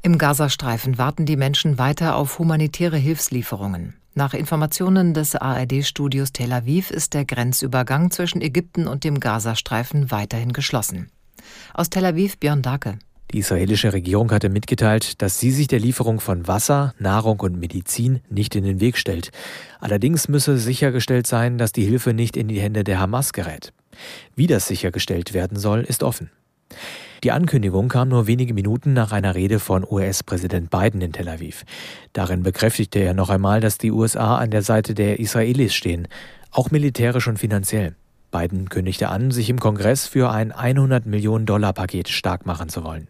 [0.00, 3.94] Im Gazastreifen warten die Menschen weiter auf humanitäre Hilfslieferungen.
[4.14, 10.54] Nach Informationen des ARD-Studios Tel Aviv ist der Grenzübergang zwischen Ägypten und dem Gazastreifen weiterhin
[10.54, 11.10] geschlossen.
[11.74, 12.98] Aus Tel Aviv Björn Dake.
[13.32, 18.20] Die israelische Regierung hatte mitgeteilt, dass sie sich der Lieferung von Wasser, Nahrung und Medizin
[18.30, 19.30] nicht in den Weg stellt.
[19.78, 23.74] Allerdings müsse sichergestellt sein, dass die Hilfe nicht in die Hände der Hamas gerät.
[24.34, 26.30] Wie das sichergestellt werden soll, ist offen.
[27.22, 31.64] Die Ankündigung kam nur wenige Minuten nach einer Rede von US-Präsident Biden in Tel Aviv.
[32.14, 36.08] Darin bekräftigte er noch einmal, dass die USA an der Seite der Israelis stehen,
[36.50, 37.94] auch militärisch und finanziell.
[38.30, 42.84] Biden kündigte an, sich im Kongress für ein 100 Millionen Dollar Paket stark machen zu
[42.84, 43.08] wollen.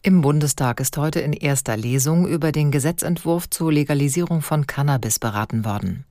[0.00, 5.66] Im Bundestag ist heute in erster Lesung über den Gesetzentwurf zur Legalisierung von Cannabis beraten
[5.66, 6.06] worden.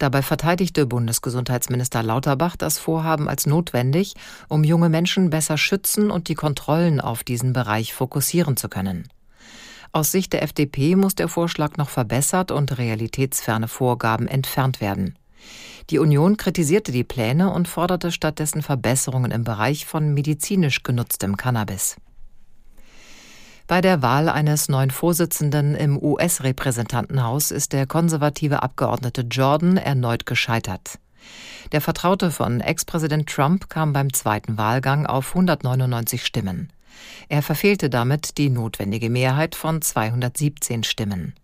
[0.00, 4.14] Dabei verteidigte Bundesgesundheitsminister Lauterbach das Vorhaben als notwendig,
[4.48, 9.08] um junge Menschen besser schützen und die Kontrollen auf diesen Bereich fokussieren zu können.
[9.92, 15.18] Aus Sicht der FDP muss der Vorschlag noch verbessert und realitätsferne Vorgaben entfernt werden.
[15.90, 21.96] Die Union kritisierte die Pläne und forderte stattdessen Verbesserungen im Bereich von medizinisch genutztem Cannabis.
[23.70, 30.98] Bei der Wahl eines neuen Vorsitzenden im US-Repräsentantenhaus ist der konservative Abgeordnete Jordan erneut gescheitert.
[31.70, 36.72] Der Vertraute von Ex-Präsident Trump kam beim zweiten Wahlgang auf 199 Stimmen.
[37.28, 41.34] Er verfehlte damit die notwendige Mehrheit von 217 Stimmen.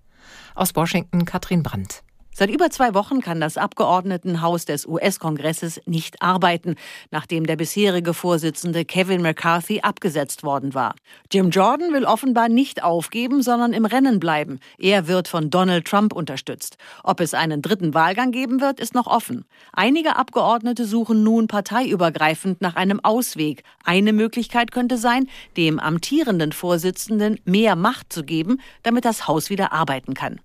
[0.56, 2.02] Aus Washington Katrin Brandt.
[2.38, 6.74] Seit über zwei Wochen kann das Abgeordnetenhaus des US-Kongresses nicht arbeiten,
[7.10, 10.94] nachdem der bisherige Vorsitzende Kevin McCarthy abgesetzt worden war.
[11.32, 14.60] Jim Jordan will offenbar nicht aufgeben, sondern im Rennen bleiben.
[14.76, 16.76] Er wird von Donald Trump unterstützt.
[17.02, 19.46] Ob es einen dritten Wahlgang geben wird, ist noch offen.
[19.72, 23.62] Einige Abgeordnete suchen nun parteiübergreifend nach einem Ausweg.
[23.82, 29.72] Eine Möglichkeit könnte sein, dem amtierenden Vorsitzenden mehr Macht zu geben, damit das Haus wieder
[29.72, 30.38] arbeiten kann.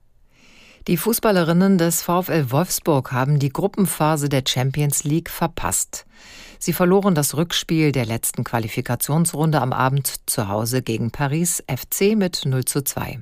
[0.88, 6.08] Die Fußballerinnen des VfL Wolfsburg haben die Gruppenphase der Champions League verpasst.
[6.58, 12.46] Sie verloren das Rückspiel der letzten Qualifikationsrunde am Abend zu Hause gegen Paris FC mit
[12.46, 13.20] 0 zu 2.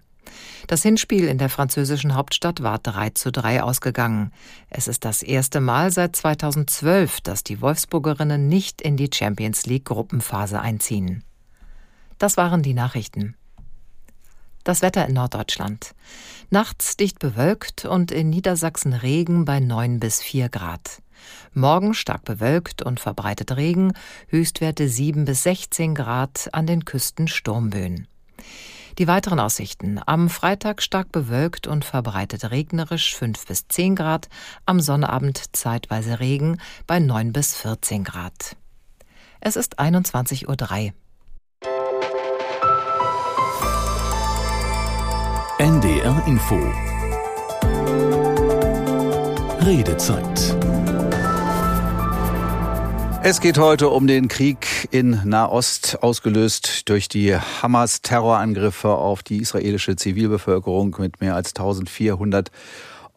[0.68, 4.32] Das Hinspiel in der französischen Hauptstadt war 3 zu 3 ausgegangen.
[4.70, 9.86] Es ist das erste Mal seit 2012, dass die Wolfsburgerinnen nicht in die Champions League
[9.86, 11.26] Gruppenphase einziehen.
[12.20, 13.36] Das waren die Nachrichten.
[14.64, 15.96] Das Wetter in Norddeutschland.
[16.52, 21.04] Nachts dicht bewölkt und in Niedersachsen Regen bei 9 bis 4 Grad.
[21.54, 23.94] Morgen stark bewölkt und verbreitet Regen,
[24.30, 28.08] Höchstwerte 7 bis 16 Grad, an den Küsten Sturmböen.
[28.98, 30.02] Die weiteren Aussichten.
[30.04, 34.28] Am Freitag stark bewölkt und verbreitet regnerisch 5 bis 10 Grad,
[34.66, 38.56] am Sonnabend zeitweise Regen bei 9 bis 14 Grad.
[39.40, 40.48] Es ist 21.03
[40.88, 40.94] Uhr.
[45.62, 46.56] NDR Info.
[49.60, 50.56] Redezeit.
[53.24, 59.98] Es geht heute um den Krieg in Nahost, ausgelöst durch die Hamas-Terrorangriffe auf die israelische
[59.98, 62.52] Zivilbevölkerung mit mehr als 1400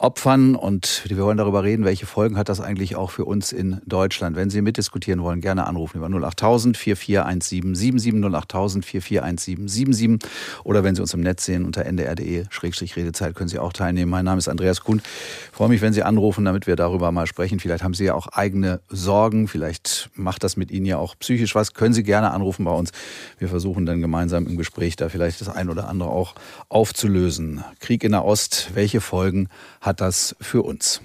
[0.03, 3.79] Opfern und wir wollen darüber reden, welche Folgen hat das eigentlich auch für uns in
[3.85, 4.35] Deutschland.
[4.35, 10.29] Wenn Sie mitdiskutieren wollen, gerne anrufen über 08000 4417 77 08000 4417 77
[10.65, 14.11] oder wenn Sie uns im Netz sehen unter ndr.de-redezeit können Sie auch teilnehmen.
[14.11, 15.01] Mein Name ist Andreas Kuhn.
[15.01, 17.61] Ich freue mich, wenn Sie anrufen, damit wir darüber mal sprechen.
[17.61, 21.55] Vielleicht haben Sie ja auch eigene Sorgen, vielleicht macht das mit Ihnen ja auch psychisch
[21.55, 21.75] was.
[21.75, 22.91] Können Sie gerne anrufen bei uns.
[23.39, 26.35] Wir versuchen dann gemeinsam im Gespräch da vielleicht das ein oder andere auch
[26.67, 27.63] aufzulösen.
[27.79, 29.47] Krieg in der Ost, welche Folgen
[29.79, 31.01] hat das für uns?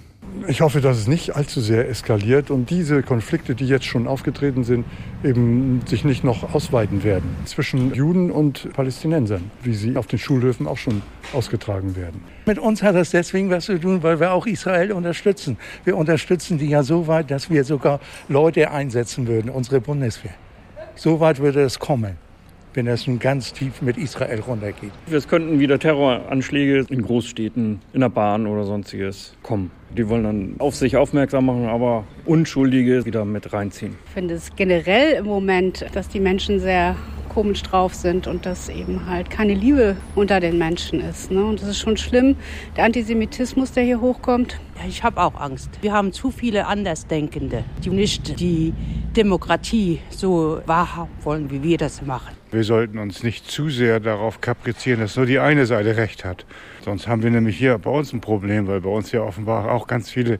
[0.47, 4.63] Ich hoffe, dass es nicht allzu sehr eskaliert und diese Konflikte, die jetzt schon aufgetreten
[4.63, 4.85] sind,
[5.23, 10.67] eben sich nicht noch ausweiten werden zwischen Juden und Palästinensern, wie sie auf den Schulhöfen
[10.67, 11.01] auch schon
[11.33, 12.21] ausgetragen werden.
[12.45, 15.57] Mit uns hat das deswegen was zu tun, weil wir auch Israel unterstützen.
[15.83, 20.35] Wir unterstützen die ja so weit, dass wir sogar Leute einsetzen würden, unsere Bundeswehr.
[20.95, 22.28] So weit würde es kommen
[22.73, 24.91] wenn es nun ganz tief mit Israel runtergeht.
[25.11, 29.71] Es könnten wieder Terroranschläge in Großstädten, in der Bahn oder sonstiges kommen.
[29.95, 33.95] Die wollen dann auf sich aufmerksam machen, aber Unschuldige wieder mit reinziehen.
[34.05, 36.95] Ich finde es generell im Moment, dass die Menschen sehr
[37.29, 41.31] komisch drauf sind und dass eben halt keine Liebe unter den Menschen ist.
[41.31, 41.45] Ne?
[41.45, 42.35] Und das ist schon schlimm,
[42.75, 44.59] der Antisemitismus, der hier hochkommt.
[44.77, 45.69] Ja, ich habe auch Angst.
[45.81, 48.73] Wir haben zu viele Andersdenkende, die nicht die
[49.15, 52.38] Demokratie so wahrhaben wollen, wie wir das machen.
[52.51, 56.47] Wir sollten uns nicht zu sehr darauf kaprizieren, dass nur die eine Seite recht hat.
[56.83, 59.85] Sonst haben wir nämlich hier bei uns ein Problem, weil bei uns ja offenbar auch
[59.85, 60.39] ganz viele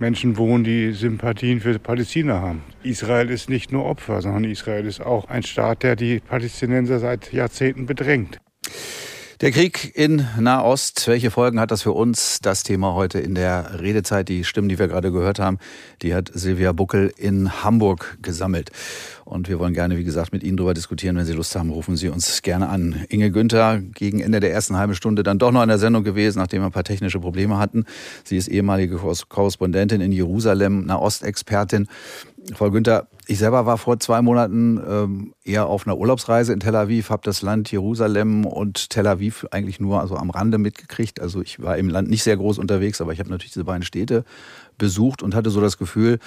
[0.00, 2.64] Menschen wohnen, die Sympathien für Palästina haben.
[2.82, 7.32] Israel ist nicht nur Opfer, sondern Israel ist auch ein Staat, der die Palästinenser seit
[7.32, 8.40] Jahrzehnten bedrängt.
[9.40, 12.38] Der Krieg in Nahost, welche Folgen hat das für uns?
[12.40, 14.28] Das Thema heute in der Redezeit.
[14.28, 15.58] Die Stimmen, die wir gerade gehört haben,
[16.02, 18.70] die hat Silvia Buckel in Hamburg gesammelt.
[19.24, 21.16] Und wir wollen gerne, wie gesagt, mit Ihnen darüber diskutieren.
[21.16, 23.04] Wenn Sie Lust haben, rufen Sie uns gerne an.
[23.08, 26.38] Inge Günther, gegen Ende der ersten halben Stunde dann doch noch in der Sendung gewesen,
[26.38, 27.86] nachdem wir ein paar technische Probleme hatten.
[28.24, 31.88] Sie ist ehemalige Korrespondentin in Jerusalem, Nahostexpertin.
[32.52, 36.76] Frau Günther, ich selber war vor zwei Monaten ähm, eher auf einer Urlaubsreise in Tel
[36.76, 41.20] Aviv, habe das Land Jerusalem und Tel Aviv eigentlich nur also am Rande mitgekriegt.
[41.20, 43.82] Also ich war im Land nicht sehr groß unterwegs, aber ich habe natürlich diese beiden
[43.82, 44.24] Städte
[44.76, 46.18] besucht und hatte so das Gefühl,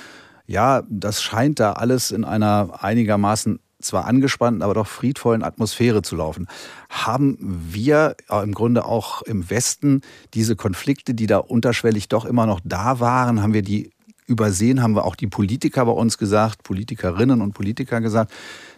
[0.48, 6.16] ja, das scheint da alles in einer einigermaßen zwar angespannten, aber doch friedvollen Atmosphäre zu
[6.16, 6.48] laufen.
[6.90, 10.02] Haben wir im Grunde auch im Westen
[10.34, 13.92] diese Konflikte, die da unterschwellig doch immer noch da waren, haben wir die
[14.28, 18.32] übersehen, haben wir auch die Politiker bei uns gesagt, Politikerinnen und Politiker gesagt,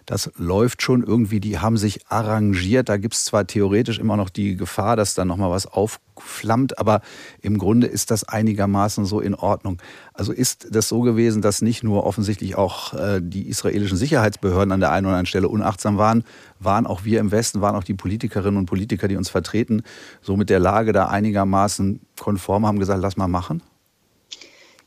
[0.10, 2.90] das läuft schon irgendwie, die haben sich arrangiert.
[2.90, 7.02] Da gibt es zwar theoretisch immer noch die Gefahr, dass da nochmal was aufflammt, aber
[7.42, 9.80] im Grunde ist das einigermaßen so in Ordnung.
[10.16, 14.80] Also ist das so gewesen, dass nicht nur offensichtlich auch äh, die israelischen Sicherheitsbehörden an
[14.80, 16.24] der einen oder anderen Stelle unachtsam waren,
[16.60, 19.84] waren auch wir im Westen, waren auch die Politikerinnen und Politiker, die uns vertreten,
[20.24, 23.62] so mit der Lage da einigermaßen konform haben gesagt, lass mal machen?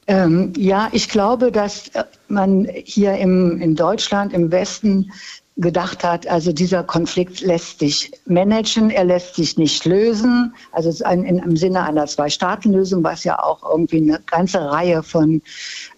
[0.09, 5.12] Ähm, ja, ich glaube, dass äh, man hier im, in Deutschland, im Westen,
[5.59, 10.55] gedacht hat, also dieser Konflikt lässt sich managen, er lässt sich nicht lösen.
[10.73, 15.43] Also ein, in, im Sinne einer Zwei-Staaten-Lösung, was ja auch irgendwie eine ganze Reihe von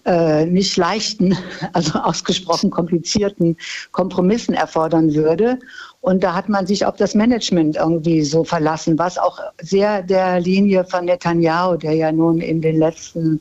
[0.07, 1.37] äh, nicht leichten,
[1.73, 3.57] also ausgesprochen komplizierten
[3.93, 5.61] Kompromissen erfordern würde.
[6.01, 10.41] Und da hat man sich auf das Management irgendwie so verlassen, was auch sehr der
[10.41, 13.41] Linie von Netanyahu, der ja nun in den letzten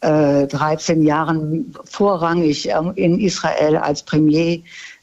[0.00, 4.60] 13 äh, Jahren vorrangig in Israel als Premier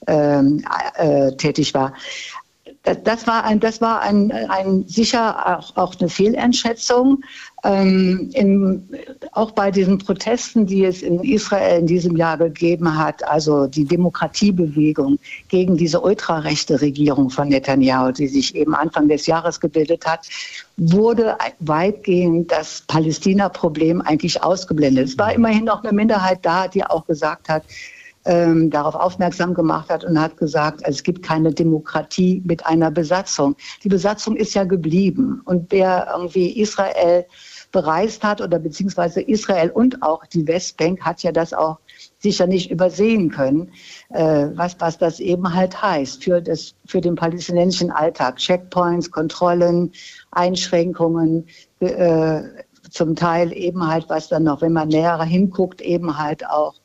[0.07, 0.63] ähm,
[0.95, 1.93] äh, tätig war.
[3.03, 7.21] Das war, ein, das war ein, ein sicher auch, auch eine Fehleinschätzung.
[7.67, 8.87] Ähm, in,
[9.33, 13.83] auch bei diesen Protesten, die es in Israel in diesem Jahr gegeben hat, also die
[13.83, 20.29] Demokratiebewegung gegen diese ultrarechte Regierung von Netanyahu, die sich eben Anfang des Jahres gebildet hat,
[20.77, 25.09] wurde weitgehend das Palästina-Problem eigentlich ausgeblendet.
[25.09, 27.63] Es war immerhin noch eine Minderheit da, die auch gesagt hat,
[28.23, 33.55] ähm, darauf aufmerksam gemacht hat und hat gesagt, es gibt keine Demokratie mit einer Besatzung.
[33.83, 35.41] Die Besatzung ist ja geblieben.
[35.45, 37.25] Und wer irgendwie Israel
[37.71, 41.79] bereist hat oder beziehungsweise Israel und auch die Westbank hat ja das auch
[42.19, 43.71] sicher nicht übersehen können,
[44.09, 48.37] äh, was, was das eben halt heißt für, das, für den palästinensischen Alltag.
[48.37, 49.91] Checkpoints, Kontrollen,
[50.31, 51.47] Einschränkungen,
[51.79, 52.41] äh,
[52.89, 56.75] zum Teil eben halt, was dann noch, wenn man näher hinguckt, eben halt auch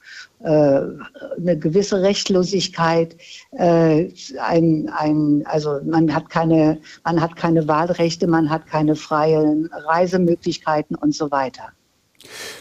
[0.44, 3.16] eine gewisse Rechtlosigkeit,
[3.52, 4.08] äh,
[4.40, 10.96] ein, ein, also man hat keine, man hat keine Wahlrechte, man hat keine freien Reisemöglichkeiten
[10.96, 11.72] und so weiter.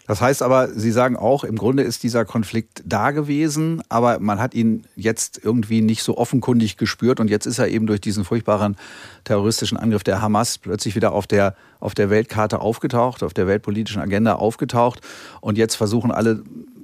[0.07, 4.39] Das heißt aber, Sie sagen auch, im Grunde ist dieser Konflikt da gewesen, aber man
[4.39, 8.25] hat ihn jetzt irgendwie nicht so offenkundig gespürt und jetzt ist er eben durch diesen
[8.25, 8.75] furchtbaren
[9.23, 14.01] terroristischen Angriff der Hamas plötzlich wieder auf der, auf der Weltkarte aufgetaucht, auf der weltpolitischen
[14.01, 15.01] Agenda aufgetaucht
[15.41, 16.43] und jetzt versuchen alle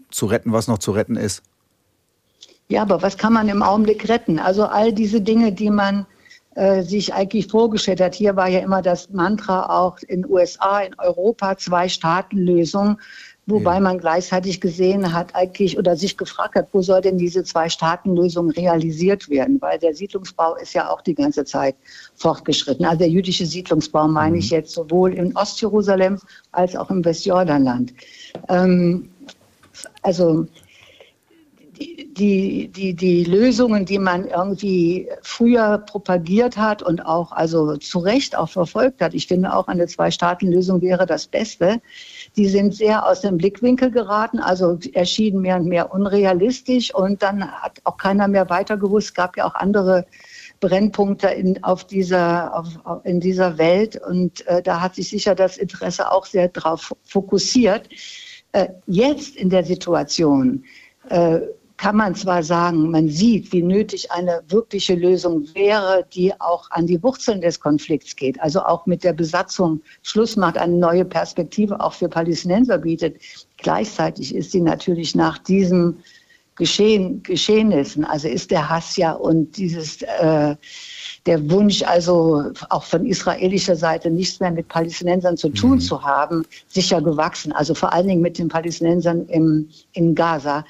[0.10, 1.43] zu retten, was noch zu retten ist.
[2.70, 4.39] Ja, aber was kann man im Augenblick retten?
[4.39, 6.05] Also all diese Dinge, die man
[6.58, 8.16] äh, sich eigentlich vorgestellt hat.
[8.16, 12.99] Hier war ja immer das Mantra auch in USA, in Europa, Zwei-Staaten-Lösung.
[13.49, 18.49] Wobei man gleichzeitig gesehen hat, eigentlich oder sich gefragt hat, wo soll denn diese Zwei-Staaten-Lösung
[18.49, 19.62] realisiert werden?
[19.62, 21.76] Weil der Siedlungsbau ist ja auch die ganze Zeit
[22.16, 22.86] fortgeschritten.
[22.86, 24.58] Also der jüdische Siedlungsbau meine ich mhm.
[24.58, 26.20] jetzt sowohl in Ostjerusalem
[26.51, 27.93] als auch im Westjordanland.
[28.49, 29.10] Ähm,
[30.01, 30.47] also
[31.80, 38.36] die, die, die Lösungen, die man irgendwie früher propagiert hat und auch also zu Recht
[38.36, 41.82] auch verfolgt hat, ich finde auch eine Zwei-Staaten-Lösung wäre das Beste,
[42.36, 47.49] die sind sehr aus dem Blickwinkel geraten, also erschienen mehr und mehr unrealistisch und dann
[47.51, 49.07] hat auch keiner mehr weiter gewusst.
[49.09, 50.05] Es gab ja auch andere
[50.59, 52.67] Brennpunkte in, auf dieser, auf,
[53.03, 57.89] in dieser Welt und äh, da hat sich sicher das Interesse auch sehr darauf fokussiert.
[58.52, 60.64] Äh, jetzt in der Situation,
[61.10, 61.39] äh,
[61.78, 66.88] kann man zwar sagen, man sieht, wie nötig eine wirkliche Lösung wäre, die auch an
[66.88, 71.80] die Wurzeln des Konflikts geht, also auch mit der Besatzung Schluss macht, eine neue Perspektive
[71.80, 73.18] auch für Palästinenser bietet.
[73.58, 76.00] Gleichzeitig ist sie natürlich nach diesem
[76.56, 80.56] Geschehen, Geschehnissen, also ist der Hass ja und dieses äh,
[81.28, 85.80] der Wunsch, also auch von israelischer Seite nichts mehr mit Palästinensern zu tun mhm.
[85.82, 87.51] zu haben, sicher gewachsen.
[87.51, 90.65] Also vor allen Dingen mit den Palästinensern im, in Gaza.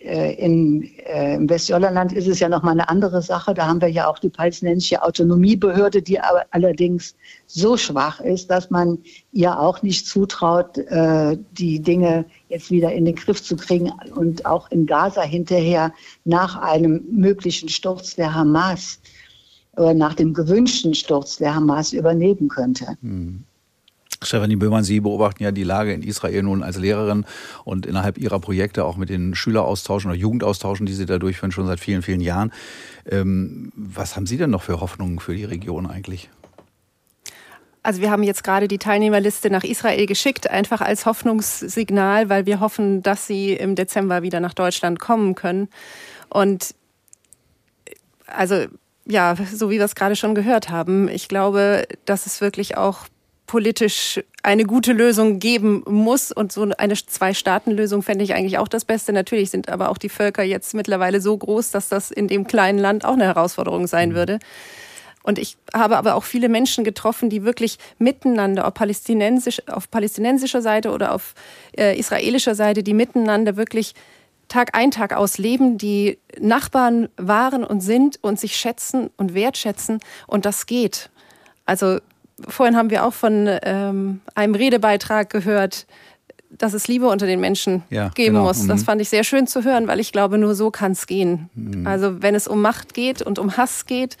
[0.00, 3.54] Äh, in, äh, im Westjordanland ist es ja noch mal eine andere Sache.
[3.54, 7.14] Da haben wir ja auch die palästinensische Autonomiebehörde, die aber allerdings
[7.46, 8.98] so schwach ist, dass man
[9.32, 14.44] ihr auch nicht zutraut, äh, die Dinge jetzt wieder in den Griff zu kriegen und
[14.44, 15.92] auch in Gaza hinterher
[16.24, 19.00] nach einem möglichen Sturz der Hamas
[19.76, 22.96] nach dem gewünschten Sturz der Hamas übernehmen könnte.
[23.02, 23.44] Hm.
[24.22, 27.26] Stefanie Böhmann, Sie beobachten ja die Lage in Israel nun als Lehrerin
[27.64, 31.66] und innerhalb Ihrer Projekte auch mit den Schüleraustauschen oder Jugendaustauschen, die Sie da durchführen, schon
[31.66, 32.52] seit vielen, vielen Jahren.
[33.04, 36.30] Ähm, was haben Sie denn noch für Hoffnungen für die Region eigentlich?
[37.82, 42.58] Also wir haben jetzt gerade die Teilnehmerliste nach Israel geschickt, einfach als Hoffnungssignal, weil wir
[42.58, 45.68] hoffen, dass sie im Dezember wieder nach Deutschland kommen können.
[46.28, 46.74] Und
[48.26, 48.64] also
[49.06, 53.06] ja, so wie wir es gerade schon gehört haben, ich glaube, dass es wirklich auch
[53.46, 56.32] politisch eine gute Lösung geben muss.
[56.32, 59.12] Und so eine Zwei-Staaten-Lösung fände ich eigentlich auch das Beste.
[59.12, 62.78] Natürlich sind aber auch die Völker jetzt mittlerweile so groß, dass das in dem kleinen
[62.78, 64.14] Land auch eine Herausforderung sein mhm.
[64.14, 64.38] würde.
[65.22, 70.62] Und ich habe aber auch viele Menschen getroffen, die wirklich miteinander, ob palästinensisch, auf palästinensischer
[70.62, 71.34] Seite oder auf
[71.76, 73.94] äh, israelischer Seite, die miteinander wirklich
[74.48, 80.00] Tag ein, Tag aus leben, die Nachbarn waren und sind und sich schätzen und wertschätzen.
[80.26, 81.10] Und das geht.
[81.64, 81.98] Also
[82.46, 85.86] vorhin haben wir auch von ähm, einem Redebeitrag gehört,
[86.50, 88.46] dass es Liebe unter den Menschen ja, geben genau.
[88.46, 88.66] muss.
[88.66, 88.84] Das mhm.
[88.84, 91.50] fand ich sehr schön zu hören, weil ich glaube, nur so kann es gehen.
[91.54, 91.86] Mhm.
[91.86, 94.16] Also wenn es um Macht geht und um Hass geht,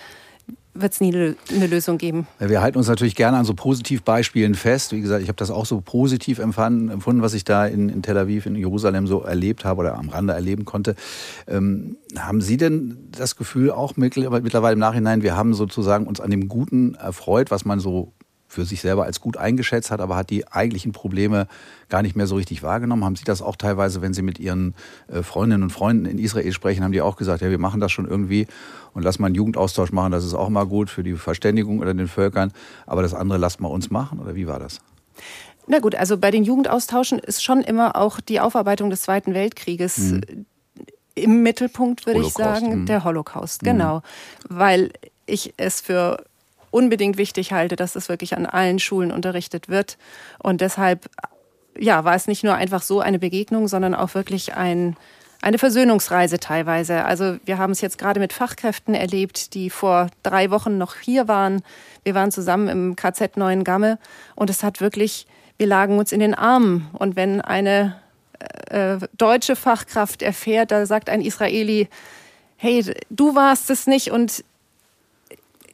[0.80, 2.26] wird es nie eine Lösung geben.
[2.38, 4.92] Wir halten uns natürlich gerne an so Positivbeispielen fest.
[4.92, 8.16] Wie gesagt, ich habe das auch so positiv empfunden, was ich da in, in, Tel
[8.18, 10.94] Aviv, in Jerusalem so erlebt habe oder am Rande erleben konnte.
[11.46, 16.30] Ähm, haben Sie denn das Gefühl auch mittlerweile im Nachhinein, wir haben sozusagen uns an
[16.30, 18.12] dem Guten erfreut, was man so
[18.56, 21.46] für sich selber als gut eingeschätzt hat, aber hat die eigentlichen Probleme
[21.90, 23.04] gar nicht mehr so richtig wahrgenommen.
[23.04, 24.74] Haben Sie das auch teilweise, wenn Sie mit Ihren
[25.08, 27.92] äh, Freundinnen und Freunden in Israel sprechen, haben die auch gesagt, ja, wir machen das
[27.92, 28.46] schon irgendwie
[28.94, 31.92] und lass mal einen Jugendaustausch machen, das ist auch mal gut für die Verständigung unter
[31.92, 32.50] den Völkern,
[32.86, 34.80] aber das andere lasst mal uns machen oder wie war das?
[35.66, 39.98] Na gut, also bei den Jugendaustauschen ist schon immer auch die Aufarbeitung des Zweiten Weltkrieges
[39.98, 40.46] mhm.
[41.14, 42.86] im Mittelpunkt, würde ich sagen, mhm.
[42.86, 43.96] der Holocaust, genau.
[43.96, 44.02] Mhm.
[44.48, 44.92] Weil
[45.26, 46.24] ich es für
[46.76, 49.96] unbedingt wichtig halte, dass es wirklich an allen Schulen unterrichtet wird.
[50.38, 51.08] Und deshalb
[51.78, 54.94] ja, war es nicht nur einfach so eine Begegnung, sondern auch wirklich ein,
[55.40, 57.06] eine Versöhnungsreise teilweise.
[57.06, 61.28] Also wir haben es jetzt gerade mit Fachkräften erlebt, die vor drei Wochen noch hier
[61.28, 61.62] waren.
[62.04, 63.98] Wir waren zusammen im KZ Neuen Gamme
[64.34, 66.90] und es hat wirklich, wir lagen uns in den Armen.
[66.92, 67.96] Und wenn eine
[68.68, 71.88] äh, deutsche Fachkraft erfährt, da sagt ein Israeli,
[72.58, 74.44] hey, du warst es nicht und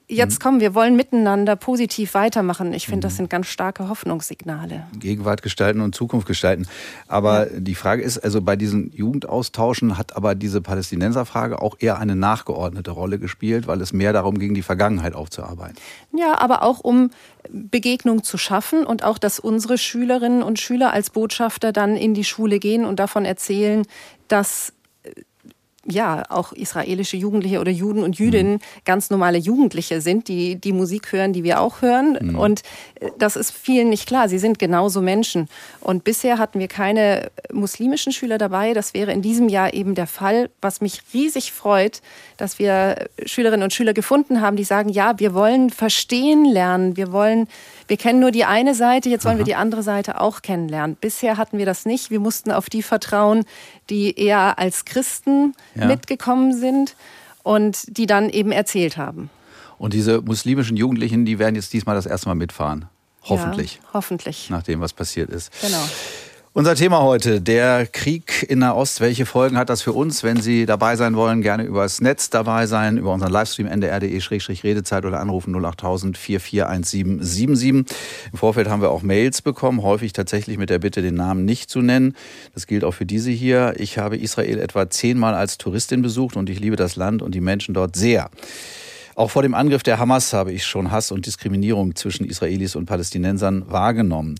[0.08, 2.72] jetzt kommen, wir wollen miteinander positiv weitermachen.
[2.72, 4.86] Ich finde, das sind ganz starke Hoffnungssignale.
[4.98, 6.66] Gegenwart gestalten und Zukunft gestalten.
[7.08, 7.60] Aber ja.
[7.60, 12.90] die Frage ist, also bei diesen Jugendaustauschen hat aber diese Palästinenserfrage auch eher eine nachgeordnete
[12.90, 15.76] Rolle gespielt, weil es mehr darum ging, die Vergangenheit aufzuarbeiten.
[16.16, 17.10] Ja, aber auch um
[17.50, 22.24] Begegnung zu schaffen und auch, dass unsere Schülerinnen und Schüler als Botschafter dann in die
[22.24, 23.84] Schule gehen und davon erzählen,
[24.28, 24.72] dass
[25.84, 28.60] ja, auch israelische Jugendliche oder Juden und Jüdinnen mhm.
[28.84, 32.18] ganz normale Jugendliche sind, die die Musik hören, die wir auch hören.
[32.20, 32.38] Mhm.
[32.38, 32.62] Und
[33.00, 34.28] äh, das ist vielen nicht klar.
[34.28, 35.48] Sie sind genauso Menschen.
[35.80, 38.74] Und bisher hatten wir keine muslimischen Schüler dabei.
[38.74, 42.00] Das wäre in diesem Jahr eben der Fall, was mich riesig freut,
[42.36, 46.96] dass wir Schülerinnen und Schüler gefunden haben, die sagen, ja, wir wollen verstehen lernen.
[46.96, 47.48] Wir wollen,
[47.92, 49.40] wir kennen nur die eine Seite, jetzt wollen Aha.
[49.40, 50.96] wir die andere Seite auch kennenlernen.
[50.98, 52.10] Bisher hatten wir das nicht.
[52.10, 53.44] Wir mussten auf die vertrauen,
[53.90, 55.84] die eher als Christen ja.
[55.84, 56.96] mitgekommen sind
[57.42, 59.28] und die dann eben erzählt haben.
[59.76, 62.86] Und diese muslimischen Jugendlichen, die werden jetzt diesmal das erste Mal mitfahren.
[63.24, 63.74] Hoffentlich.
[63.74, 64.48] Ja, hoffentlich.
[64.48, 65.52] Nach dem, was passiert ist.
[65.60, 65.84] Genau.
[66.54, 69.00] Unser Thema heute, der Krieg in Nahost.
[69.00, 70.22] Welche Folgen hat das für uns?
[70.22, 75.20] Wenn Sie dabei sein wollen, gerne übers Netz dabei sein, über unseren Livestream ndr.de-redezeit oder
[75.20, 77.96] anrufen 08000 441777.
[78.32, 81.70] Im Vorfeld haben wir auch Mails bekommen, häufig tatsächlich mit der Bitte, den Namen nicht
[81.70, 82.14] zu nennen.
[82.52, 83.72] Das gilt auch für diese hier.
[83.78, 87.40] Ich habe Israel etwa zehnmal als Touristin besucht und ich liebe das Land und die
[87.40, 88.28] Menschen dort sehr.
[89.14, 92.86] Auch vor dem Angriff der Hamas habe ich schon Hass und Diskriminierung zwischen Israelis und
[92.86, 94.36] Palästinensern wahrgenommen.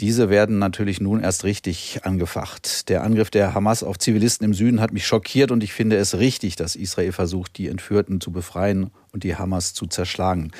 [0.00, 2.88] Diese werden natürlich nun erst richtig angefacht.
[2.88, 6.18] Der Angriff der Hamas auf Zivilisten im Süden hat mich schockiert und ich finde es
[6.18, 10.50] richtig, dass Israel versucht, die Entführten zu befreien und die Hamas zu zerschlagen.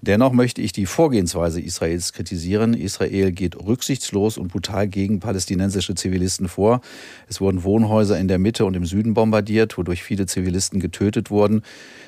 [0.00, 2.74] Dennoch möchte ich die Vorgehensweise Israels kritisieren.
[2.74, 6.80] Israel geht rücksichtslos und brutal gegen palästinensische Zivilisten vor.
[7.28, 11.62] Es wurden Wohnhäuser in der Mitte und im Süden bombardiert, wodurch viele Zivilisten getötet wurden,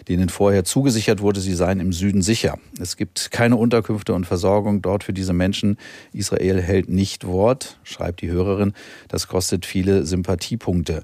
[0.08, 2.58] denen vorher zugesichert wurde, sie seien im Süden sicher.
[2.80, 5.78] Es gibt keine Unterkünfte und Versorgung dort für diese Menschen.
[6.12, 8.72] Israel hält nicht Wort, schreibt die Hörerin.
[9.08, 11.02] Das kostet viele Sympathiepunkte.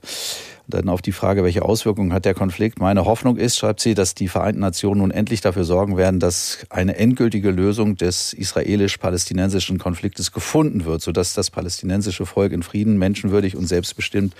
[0.66, 2.80] Dann auf die Frage, welche Auswirkungen hat der Konflikt?
[2.80, 6.60] Meine Hoffnung ist, schreibt sie, dass die Vereinten Nationen nun endlich dafür sorgen werden, dass
[6.70, 13.56] eine endgültige Lösung des israelisch-palästinensischen Konfliktes gefunden wird, sodass das palästinensische Volk in Frieden, menschenwürdig
[13.56, 14.34] und selbstbestimmt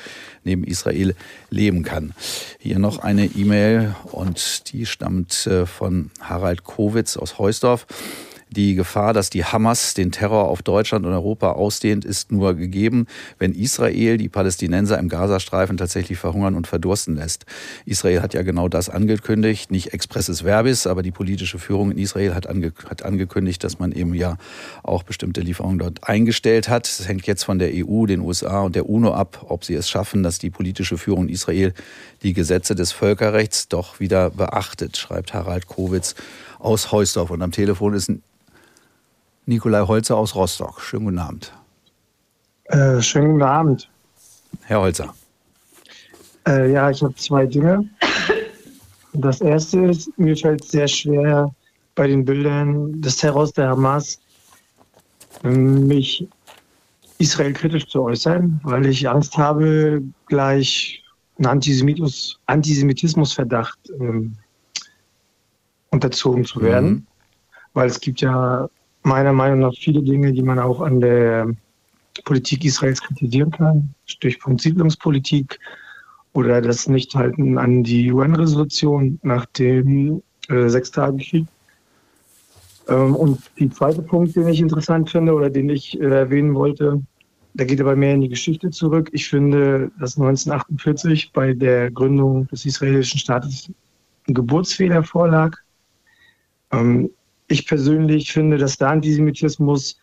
[0.44, 1.14] neben Israel
[1.50, 2.14] leben kann.
[2.58, 7.86] Hier noch eine E-Mail und die stammt äh, von Harald Kowitz aus Heusdorf.
[8.50, 13.06] Die Gefahr, dass die Hamas den Terror auf Deutschland und Europa ausdehnt, ist nur gegeben,
[13.38, 17.46] wenn Israel die Palästinenser im Gazastreifen tatsächlich verhungern und verdursten lässt.
[17.84, 22.34] Israel hat ja genau das angekündigt, nicht expresses verbis, aber die politische Führung in Israel
[22.34, 24.36] hat, ange hat angekündigt, dass man eben ja
[24.82, 26.86] auch bestimmte Lieferungen dort eingestellt hat.
[26.86, 29.88] Es hängt jetzt von der EU, den USA und der UNO ab, ob sie es
[29.88, 31.74] schaffen, dass die politische Führung in Israel
[32.22, 36.14] die Gesetze des Völkerrechts doch wieder beachtet, schreibt Harald Kowitz
[36.58, 37.30] aus Heusdorf.
[37.30, 38.10] Und am Telefon ist
[39.46, 40.80] Nikolai Holzer aus Rostock.
[40.80, 41.52] Schönen guten Abend.
[42.64, 43.90] Äh, schönen guten Abend.
[44.62, 45.14] Herr Holzer.
[46.46, 47.88] Äh, ja, ich habe zwei Dinge.
[49.12, 51.54] Das erste ist, mir fällt sehr schwer
[51.94, 54.18] bei den Bildern des Terrors der Hamas,
[55.42, 56.26] mich
[57.18, 61.02] Israel kritisch zu äußern, weil ich Angst habe, gleich
[61.38, 64.36] einen Antisemitismus, Antisemitismusverdacht ähm,
[65.90, 66.88] unterzogen zu werden.
[66.88, 67.06] Mhm.
[67.74, 68.68] Weil es gibt ja
[69.04, 71.48] meiner Meinung nach viele Dinge, die man auch an der
[72.24, 75.58] Politik Israels kritisieren kann, Stichpunkt Siedlungspolitik
[76.32, 81.46] oder das Nichthalten an die UN-Resolution nach dem äh, Sechstagekrieg.
[82.88, 87.02] Ähm, und die zweite Punkt, den ich interessant finde oder den ich äh, erwähnen wollte,
[87.54, 89.10] da geht aber mehr in die Geschichte zurück.
[89.12, 93.70] Ich finde, dass 1948 bei der Gründung des israelischen Staates
[94.26, 95.56] ein Geburtsfehler vorlag.
[96.72, 97.10] Ähm,
[97.48, 99.98] ich persönlich finde, dass der Antisemitismus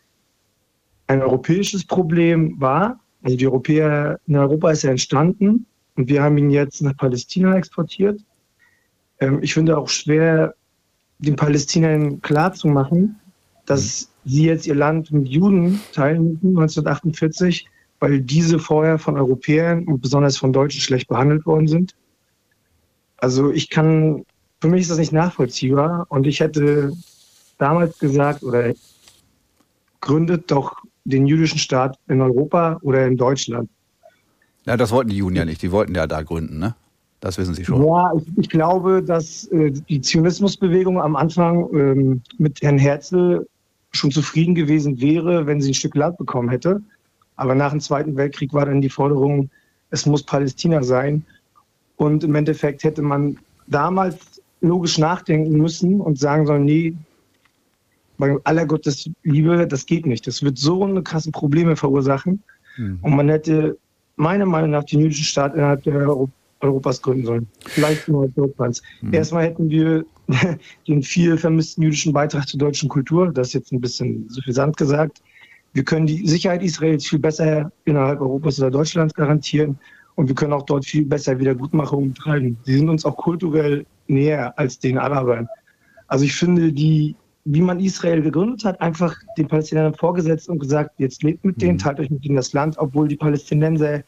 [1.08, 3.00] ein europäisches Problem war.
[3.24, 5.66] Also die Europäer in Europa ist er entstanden
[5.96, 8.22] und wir haben ihn jetzt nach Palästina exportiert.
[9.20, 10.56] Ähm, ich finde auch schwer,
[11.20, 13.20] den Palästinern klarzumachen,
[13.66, 17.68] dass sie jetzt ihr Land mit Juden teilen 1948,
[18.00, 21.96] weil diese vorher von Europäern und besonders von Deutschen schlecht behandelt worden sind.
[23.18, 24.26] Also ich kann,
[24.60, 26.94] für mich ist das nicht nachvollziehbar und ich hätte
[27.62, 28.74] damals gesagt oder
[30.00, 33.70] gründet doch den jüdischen Staat in Europa oder in Deutschland.
[34.66, 35.62] Ja, das wollten die Juden ja nicht.
[35.62, 36.76] Die wollten ja da gründen, ne?
[37.20, 37.86] Das wissen Sie schon.
[37.86, 43.46] Ja, ich, ich glaube, dass äh, die Zionismusbewegung am Anfang ähm, mit Herrn Herzl
[43.92, 46.82] schon zufrieden gewesen wäre, wenn sie ein Stück Land bekommen hätte.
[47.36, 49.50] Aber nach dem Zweiten Weltkrieg war dann die Forderung,
[49.92, 51.24] es muss Palästina sein.
[51.98, 53.38] Und im Endeffekt hätte man
[53.68, 56.96] damals logisch nachdenken müssen und sagen sollen, nee,
[58.22, 60.28] bei aller Gottes Liebe, das geht nicht.
[60.28, 62.42] Das wird so eine krasse Probleme verursachen.
[62.78, 63.00] Mhm.
[63.02, 63.78] Und man hätte
[64.16, 67.48] meiner Meinung nach den jüdischen Staat innerhalb der Euro Europas gründen sollen.
[67.66, 68.84] Vielleicht innerhalb Deutschlands.
[69.02, 69.14] Mhm.
[69.16, 70.06] Erstmal hätten wir
[70.88, 73.32] den viel vermissten jüdischen Beitrag zur deutschen Kultur.
[73.34, 75.24] Das ist jetzt ein bisschen suffisant gesagt.
[75.74, 79.80] Wir können die Sicherheit Israels viel besser innerhalb Europas oder Deutschlands garantieren.
[80.14, 82.58] Und wir können auch dort viel besser Wiedergutmachung betreiben.
[82.66, 85.48] Sie sind uns auch kulturell näher als den Arabern.
[86.08, 87.16] Also ich finde, die,
[87.46, 91.74] wie man Israel gegründet hat, einfach den Palästinensern vorgesetzt und gesagt, jetzt lebt mit denen,
[91.74, 91.80] mhm.
[91.80, 94.04] teilt euch mit ihnen das Land, obwohl die Palästinenser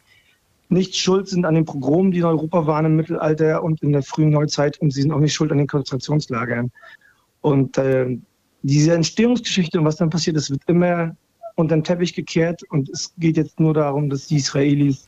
[0.69, 4.03] nicht schuld sind an den Pogromen, die in Europa waren im Mittelalter und in der
[4.03, 6.71] frühen Neuzeit und sie sind auch nicht schuld an den Konzentrationslagern.
[7.41, 8.17] Und äh,
[8.61, 11.15] diese Entstehungsgeschichte und was dann passiert ist, wird immer
[11.55, 15.07] unter den Teppich gekehrt und es geht jetzt nur darum, dass die Israelis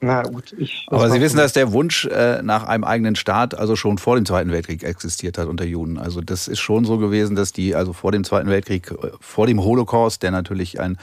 [0.00, 0.86] na gut, ich.
[0.88, 4.24] Aber Sie wissen, dass der Wunsch äh, nach einem eigenen Staat also schon vor dem
[4.24, 5.98] Zweiten Weltkrieg existiert hat unter Juden.
[5.98, 9.46] Also das ist schon so gewesen, dass die also vor dem Zweiten Weltkrieg, äh, vor
[9.46, 10.98] dem Holocaust, der natürlich ein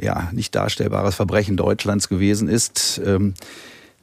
[0.00, 3.34] ja nicht darstellbares Verbrechen Deutschlands gewesen ist, ähm,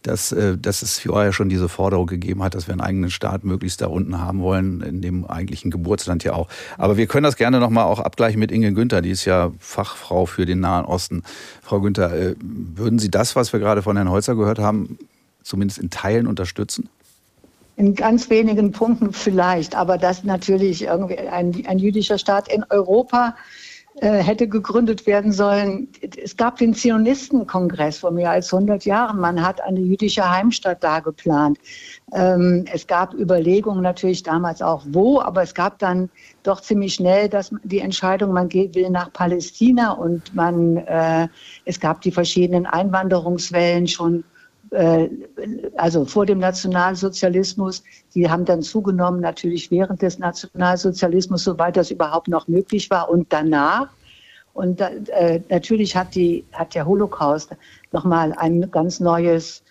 [0.07, 3.43] dass, äh, dass es vorher schon diese Forderung gegeben hat, dass wir einen eigenen Staat
[3.43, 6.47] möglichst da unten haben wollen, in dem eigentlichen Geburtsland ja auch.
[6.77, 10.25] Aber wir können das gerne nochmal auch abgleichen mit Inge Günther, die ist ja Fachfrau
[10.25, 11.23] für den Nahen Osten.
[11.61, 14.97] Frau Günther, äh, würden Sie das, was wir gerade von Herrn Holzer gehört haben,
[15.43, 16.89] zumindest in Teilen unterstützen?
[17.77, 23.35] In ganz wenigen Punkten vielleicht, aber dass natürlich irgendwie ein, ein jüdischer Staat in Europa
[24.01, 25.87] hätte gegründet werden sollen.
[26.21, 29.19] Es gab den Zionistenkongress vor mehr als 100 Jahren.
[29.19, 31.57] Man hat eine jüdische Heimstatt da geplant.
[32.13, 36.09] Ähm, es gab Überlegungen natürlich damals auch wo, aber es gab dann
[36.43, 41.27] doch ziemlich schnell dass die Entscheidung, man geht, will nach Palästina und man, äh,
[41.65, 44.34] es gab die verschiedenen Einwanderungswellen schon äh,
[44.72, 47.84] also vor dem Nationalsozialismus.
[48.13, 53.32] Die haben dann zugenommen, natürlich während des Nationalsozialismus, soweit das überhaupt noch möglich war und
[53.32, 53.89] danach.
[54.53, 57.55] Und äh, natürlich hat, die, hat der Holocaust
[57.91, 59.63] nochmal ein ganz neues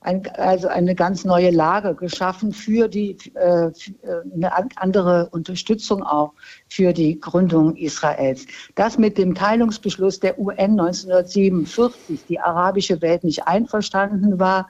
[0.00, 6.02] ein, also eine ganz neue Lage geschaffen für die äh, für äh, eine andere Unterstützung
[6.02, 6.32] auch
[6.68, 8.46] für die Gründung Israels.
[8.74, 14.68] Dass mit dem Teilungsbeschluss der UN 1947 die arabische Welt nicht einverstanden war,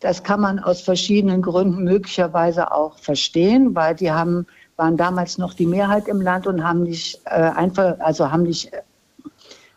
[0.00, 4.46] das kann man aus verschiedenen Gründen möglicherweise auch verstehen, weil die haben
[4.76, 8.72] waren damals noch die Mehrheit im Land und haben nicht äh, einfach also haben nicht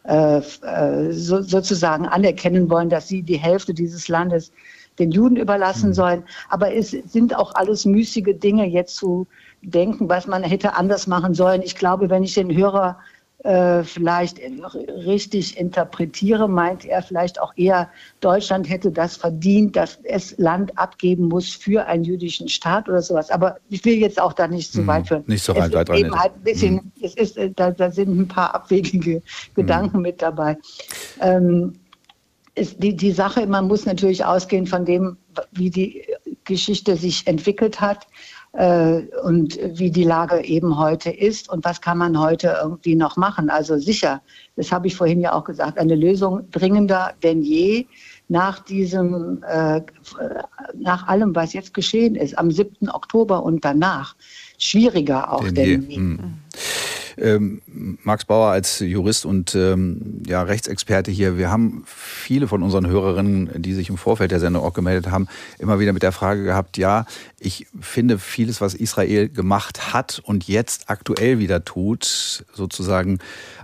[0.06, 4.54] äh, äh so, sozusagen anerkennen wollen, dass sie die Hälfte dieses Landes
[5.00, 5.94] den Juden überlassen mhm.
[5.94, 6.24] sollen.
[6.50, 9.28] Aber es sind auch alles müßige Dinge jetzt zu
[9.62, 11.62] denken, was man hätte anders machen sollen.
[11.62, 12.98] Ich glaube, wenn ich den Hörer
[13.46, 17.90] äh, vielleicht richtig interpretiere, meint er vielleicht auch eher,
[18.20, 23.30] Deutschland hätte das verdient, dass es Land abgeben muss für einen jüdischen Staat oder sowas.
[23.30, 25.08] Aber ich will jetzt auch da nicht zu so weit mhm.
[25.08, 25.24] führen.
[25.28, 26.12] Nicht so weit, weit rein.
[26.12, 26.92] Halt ein bisschen, mhm.
[27.02, 29.22] es ist, äh, da, da, sind ein paar abwegige
[29.54, 30.04] Gedanken mhm.
[30.04, 30.58] mit dabei.
[31.22, 31.74] Ähm,
[32.56, 35.18] ist die, die Sache, man muss natürlich ausgehen von dem,
[35.52, 36.04] wie die
[36.46, 38.08] Geschichte sich entwickelt hat
[38.54, 43.18] äh, und wie die Lage eben heute ist und was kann man heute irgendwie noch
[43.18, 43.50] machen.
[43.50, 44.22] Also sicher,
[44.56, 47.86] das habe ich vorhin ja auch gesagt, eine Lösung dringender denn je
[48.28, 49.82] nach diesem, äh,
[50.74, 52.90] nach allem, was jetzt geschehen ist, am 7.
[52.90, 54.16] Oktober und danach.
[54.58, 55.96] Schwieriger auch denn, denn je.
[55.98, 56.34] Hm.
[57.18, 57.62] Ähm,
[58.04, 63.62] Max Bauer als Jurist und ähm, ja, Rechtsexperte hier, wir haben viele von unseren Hörerinnen,
[63.62, 65.28] die sich im Vorfeld der Sendung auch gemeldet haben,
[65.60, 67.06] immer wieder mit der Frage gehabt, ja,
[67.40, 73.20] ich finde vieles, was Israel gemacht hat und jetzt aktuell wieder tut, sozusagen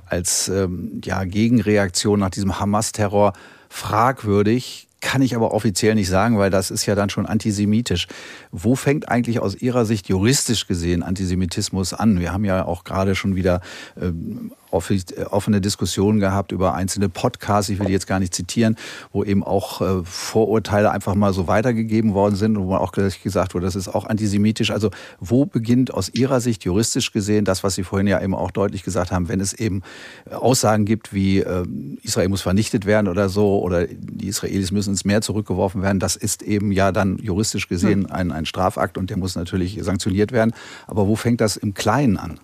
[0.06, 3.34] als ähm, ja, Gegenreaktion nach diesem Hamas-Terror
[3.70, 4.88] fragwürdig.
[5.02, 8.08] Kann ich aber offiziell nicht sagen, weil das ist ja dann schon antisemitisch.
[8.52, 12.20] Wo fängt eigentlich aus Ihrer Sicht juristisch gesehen Antisemitismus an?
[12.20, 13.62] Wir haben ja auch gerade schon wieder
[14.00, 18.76] ähm, offene Diskussionen gehabt über einzelne Podcasts, ich will die jetzt gar nicht zitieren,
[19.12, 23.54] wo eben auch äh, Vorurteile einfach mal so weitergegeben worden sind und wo auch gesagt
[23.54, 24.72] wurde, das ist auch antisemitisch.
[24.72, 28.52] Also wo beginnt aus Ihrer Sicht juristisch gesehen das, was Sie vorhin ja eben auch
[28.52, 29.82] deutlich gesagt haben, wenn es eben
[30.30, 31.66] Aussagen gibt wie äh,
[32.04, 36.16] Israel muss vernichtet werden oder so oder die Israelis müssen ins Meer zurückgeworfen werden, das
[36.16, 38.12] ist eben ja dann juristisch gesehen hm.
[38.12, 40.54] ein, ein Strafakt und der muss natürlich sanktioniert werden.
[40.88, 42.40] Aber wo fängt das im Kleinen an?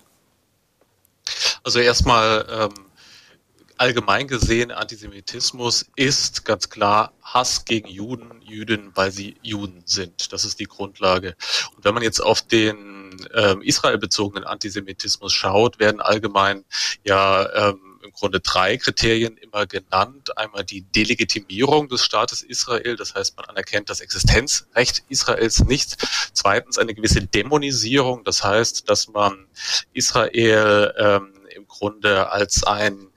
[1.67, 2.85] Also erstmal ähm,
[3.75, 10.31] allgemein gesehen, Antisemitismus ist ganz klar Hass gegen Juden, Jüdinnen, weil sie Juden sind.
[10.31, 11.35] Das ist die Grundlage.
[11.75, 16.63] Und wenn man jetzt auf den ähm, Israel bezogenen Antisemitismus schaut, werden allgemein
[17.03, 20.37] ja ähm, im Grunde drei Kriterien immer genannt.
[20.37, 25.97] Einmal die Delegitimierung des Staates Israel, das heißt, man anerkennt das Existenzrecht Israels nicht.
[26.31, 29.47] Zweitens eine gewisse Dämonisierung, das heißt, dass man
[29.91, 31.33] Israel ähm,
[31.67, 33.09] im Grunde als ein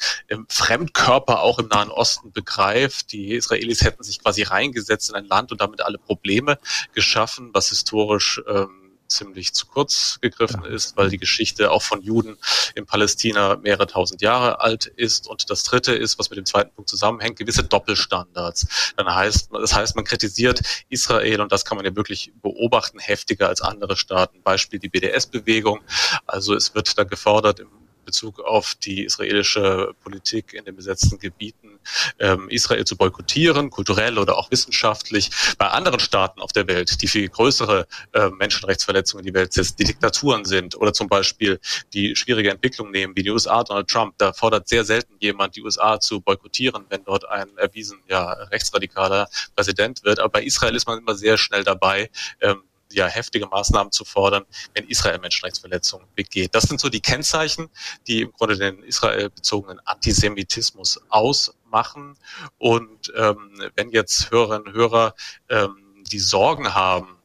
[0.49, 3.13] Fremdkörper auch im Nahen Osten begreift.
[3.13, 6.59] Die Israelis hätten sich quasi reingesetzt in ein Land und damit alle Probleme
[6.93, 8.81] geschaffen, was historisch ähm,
[9.11, 12.39] ziemlich zu kurz gegriffen ist, weil die Geschichte auch von Juden
[12.75, 15.29] in Palästina mehrere tausend Jahre alt ist.
[15.29, 18.93] Und das dritte ist, was mit dem zweiten Punkt zusammenhängt, gewisse Doppelstandards.
[18.97, 23.49] Dann heißt, das heißt, man kritisiert Israel und das kann man ja wirklich beobachten, heftiger
[23.49, 24.43] als andere Staaten.
[24.43, 25.81] Beispiel die BDS-Bewegung.
[26.27, 31.79] Also es wird da gefordert im Bezug auf die israelische Politik in den besetzten Gebieten,
[32.19, 35.31] ähm, Israel zu boykottieren, kulturell oder auch wissenschaftlich.
[35.59, 39.77] Bei anderen Staaten auf der Welt, die viel größere äh, Menschenrechtsverletzungen in die Welt setzen,
[39.79, 41.61] die Diktaturen sind oder zum Beispiel
[41.93, 45.63] die schwierige Entwicklung nehmen, wie die USA, Donald Trump, da fordert sehr selten jemand, die
[45.63, 50.19] USA zu boykottieren, wenn dort ein erwiesen ja, rechtsradikaler Präsident wird.
[50.19, 52.63] Aber bei Israel ist man immer sehr schnell dabei, ähm,
[52.93, 56.55] ja, heftige Maßnahmen zu fordern, wenn Israel Menschenrechtsverletzungen begeht.
[56.55, 57.69] Das sind so die Kennzeichen,
[58.07, 62.17] die im Grunde den Israel bezogenen Antisemitismus ausmachen.
[62.59, 65.15] Und ähm, wenn jetzt Hörerinnen und Hörer
[65.49, 65.77] ähm,
[66.11, 67.17] die Sorgen haben,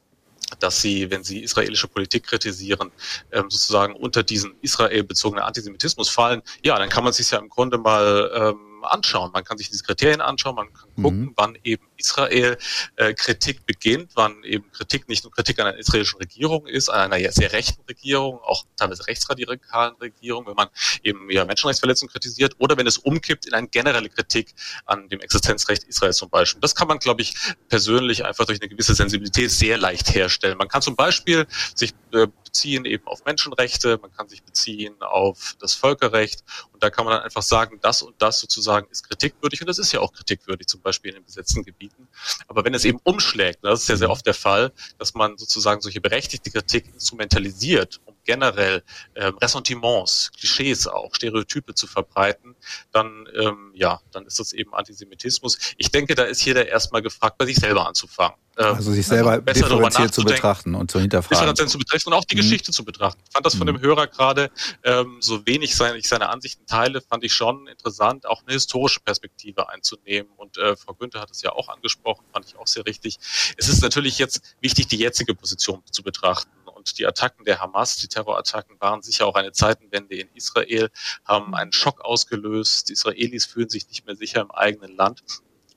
[0.60, 2.92] dass sie, wenn sie israelische Politik kritisieren,
[3.32, 7.78] ähm, sozusagen unter diesen Israel-bezogenen Antisemitismus fallen, ja, dann kann man sich ja im Grunde
[7.78, 9.30] mal ähm, anschauen.
[9.32, 11.32] Man kann sich diese Kriterien anschauen, man kann gucken, mhm.
[11.36, 12.58] wann eben Israel
[12.96, 17.12] äh, Kritik beginnt, wann eben Kritik nicht nur Kritik an einer israelischen Regierung ist, an
[17.12, 20.68] einer sehr rechten Regierung, auch teilweise rechtsradikalen Regierung, wenn man
[21.02, 24.54] eben ja Menschenrechtsverletzungen kritisiert oder wenn es umkippt in eine generelle Kritik
[24.84, 26.60] an dem Existenzrecht Israels zum Beispiel.
[26.60, 27.34] Das kann man, glaube ich,
[27.68, 30.58] persönlich einfach durch eine gewisse Sensibilität sehr leicht herstellen.
[30.58, 35.56] Man kann zum Beispiel sich äh, beziehen eben auf Menschenrechte, man kann sich beziehen auf
[35.60, 36.42] das Völkerrecht
[36.76, 39.78] und da kann man dann einfach sagen, das und das sozusagen ist kritikwürdig und das
[39.78, 42.06] ist ja auch kritikwürdig, zum Beispiel in den besetzten Gebieten.
[42.48, 45.80] Aber wenn es eben umschlägt, das ist ja sehr oft der Fall, dass man sozusagen
[45.80, 48.82] solche berechtigte Kritik instrumentalisiert, um generell
[49.14, 52.54] ähm, Ressentiments, Klischees auch, Stereotype zu verbreiten,
[52.92, 55.58] dann ähm, ja, dann ist das eben Antisemitismus.
[55.78, 58.36] Ich denke, da ist jeder erstmal gefragt, bei sich selber anzufangen.
[58.58, 61.54] Ähm, also sich selber also differenziert zu betrachten und zu hinterfragen.
[61.56, 62.40] Zu betrachten und auch die mhm.
[62.40, 63.20] Geschichte zu betrachten.
[63.26, 63.80] Ich fand das von dem mhm.
[63.80, 64.50] Hörer gerade,
[64.82, 69.00] ähm, so wenig seine, ich seine Ansichten teile, fand ich schon interessant, auch eine historische
[69.00, 70.30] Perspektive einzunehmen.
[70.36, 73.18] Und äh, Frau Günther hat es ja auch angesprochen, fand ich auch sehr richtig.
[73.56, 76.50] Es ist natürlich jetzt wichtig, die jetzige Position zu betrachten.
[76.86, 80.90] Und die Attacken der Hamas, die Terrorattacken waren sicher auch eine Zeitenwende in Israel,
[81.24, 82.88] haben einen Schock ausgelöst.
[82.88, 85.22] Die Israelis fühlen sich nicht mehr sicher im eigenen Land.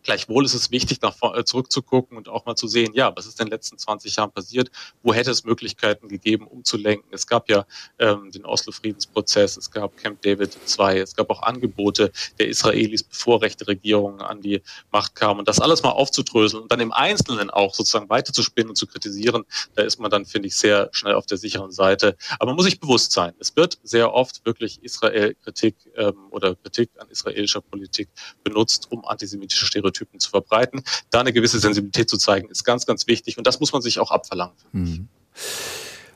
[0.04, 3.40] Gleichwohl ist es wichtig, nach äh, zurückzugucken und auch mal zu sehen, ja, was ist
[3.40, 4.72] in den letzten 20 Jahren passiert?
[5.04, 7.10] Wo hätte es Möglichkeiten gegeben, umzulenken?
[7.12, 7.66] Es gab ja
[8.00, 13.42] ähm, den Oslo-Friedensprozess, es gab Camp David II, es gab auch Angebote der Israelis, bevor
[13.42, 15.40] rechte Regierungen an die Macht kamen.
[15.40, 19.44] Und das alles mal aufzudröseln und dann im Einzelnen auch sozusagen weiterzuspinnen und zu kritisieren,
[19.76, 22.16] da ist man dann, finde ich, sehr schnell auf der sicheren Seite.
[22.40, 26.90] Aber man muss sich bewusst sein, es wird sehr oft wirklich Israel-Kritik ähm, oder Kritik
[27.00, 28.08] an israelischer Politik
[28.46, 30.84] benutzt, um antisemitische Stereotypen Stereotypen zu verbreiten.
[31.10, 34.00] Da eine gewisse Sensibilität zu zeigen, ist ganz, ganz wichtig und das muss man sich
[34.00, 34.56] auch abverlangen.
[34.72, 35.08] Mhm.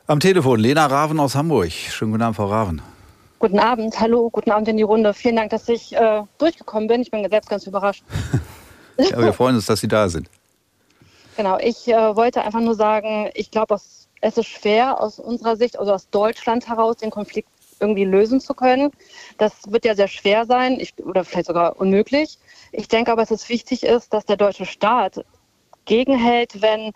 [0.08, 1.72] Am Telefon Lena Raven aus Hamburg.
[1.72, 2.82] Schönen guten Abend, Frau Raven.
[3.40, 5.14] Guten Abend, hallo, guten Abend in die Runde.
[5.14, 7.02] Vielen Dank, dass ich äh, durchgekommen bin.
[7.02, 8.04] Ich bin selbst ganz überrascht.
[8.98, 10.30] ja, wir freuen uns, dass Sie da sind.
[11.36, 13.78] Genau, ich äh, wollte einfach nur sagen, ich glaube,
[14.22, 17.50] es ist schwer aus unserer Sicht, also aus Deutschland heraus, den Konflikt
[17.80, 18.92] irgendwie lösen zu können.
[19.38, 22.38] Das wird ja sehr schwer sein ich, oder vielleicht sogar unmöglich.
[22.76, 25.24] Ich denke aber, dass es wichtig ist, dass der deutsche Staat
[25.86, 26.92] gegenhält, wenn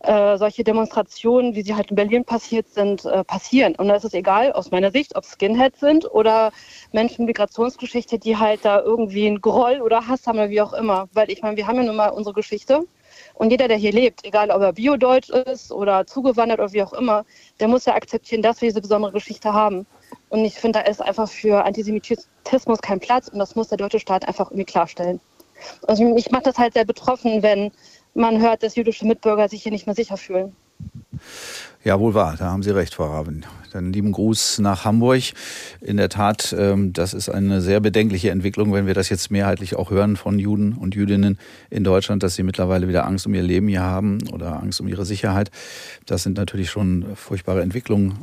[0.00, 3.76] äh, solche Demonstrationen, wie sie halt in Berlin passiert sind, äh, passieren.
[3.76, 6.50] Und da ist es egal, aus meiner Sicht, ob Skinheads sind oder
[6.90, 11.08] Menschen Migrationsgeschichte, die halt da irgendwie einen Groll oder Hass haben oder wie auch immer.
[11.12, 12.80] Weil ich meine, wir haben ja nun mal unsere Geschichte.
[13.34, 16.94] Und jeder, der hier lebt, egal ob er Biodeutsch ist oder zugewandert oder wie auch
[16.94, 17.24] immer,
[17.60, 19.86] der muss ja akzeptieren, dass wir diese besondere Geschichte haben.
[20.28, 24.00] Und ich finde, da ist einfach für Antisemitismus kein Platz und das muss der deutsche
[24.00, 25.20] Staat einfach irgendwie klarstellen.
[25.86, 27.70] Also mich macht das halt sehr betroffen, wenn
[28.14, 30.56] man hört, dass jüdische Mitbürger sich hier nicht mehr sicher fühlen.
[31.84, 33.44] Ja, wohl wahr, da haben Sie recht, Frau Raben.
[33.72, 35.22] Dann lieben Gruß nach Hamburg.
[35.80, 39.76] In der Tat, ähm, das ist eine sehr bedenkliche Entwicklung, wenn wir das jetzt mehrheitlich
[39.76, 41.38] auch hören von Juden und Jüdinnen
[41.70, 44.88] in Deutschland, dass sie mittlerweile wieder Angst um ihr Leben hier haben oder Angst um
[44.88, 45.50] ihre Sicherheit.
[46.04, 48.18] Das sind natürlich schon furchtbare Entwicklungen,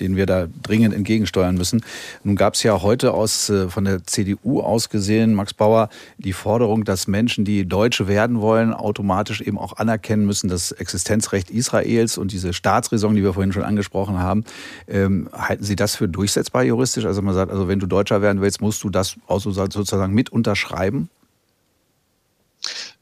[0.00, 1.84] denen wir da dringend entgegensteuern müssen.
[2.24, 6.32] Nun gab es ja heute aus, äh, von der CDU aus gesehen, Max Bauer, die
[6.32, 12.16] Forderung, dass Menschen, die Deutsche werden wollen, automatisch eben auch anerkennen müssen, das Existenzrecht Israels
[12.16, 14.44] und diese Staat Staatsräson, die wir vorhin schon angesprochen haben.
[14.88, 17.04] Ähm, halten Sie das für durchsetzbar juristisch?
[17.04, 20.30] Also man sagt, also wenn du Deutscher werden willst, musst du das auch sozusagen mit
[20.30, 21.10] unterschreiben?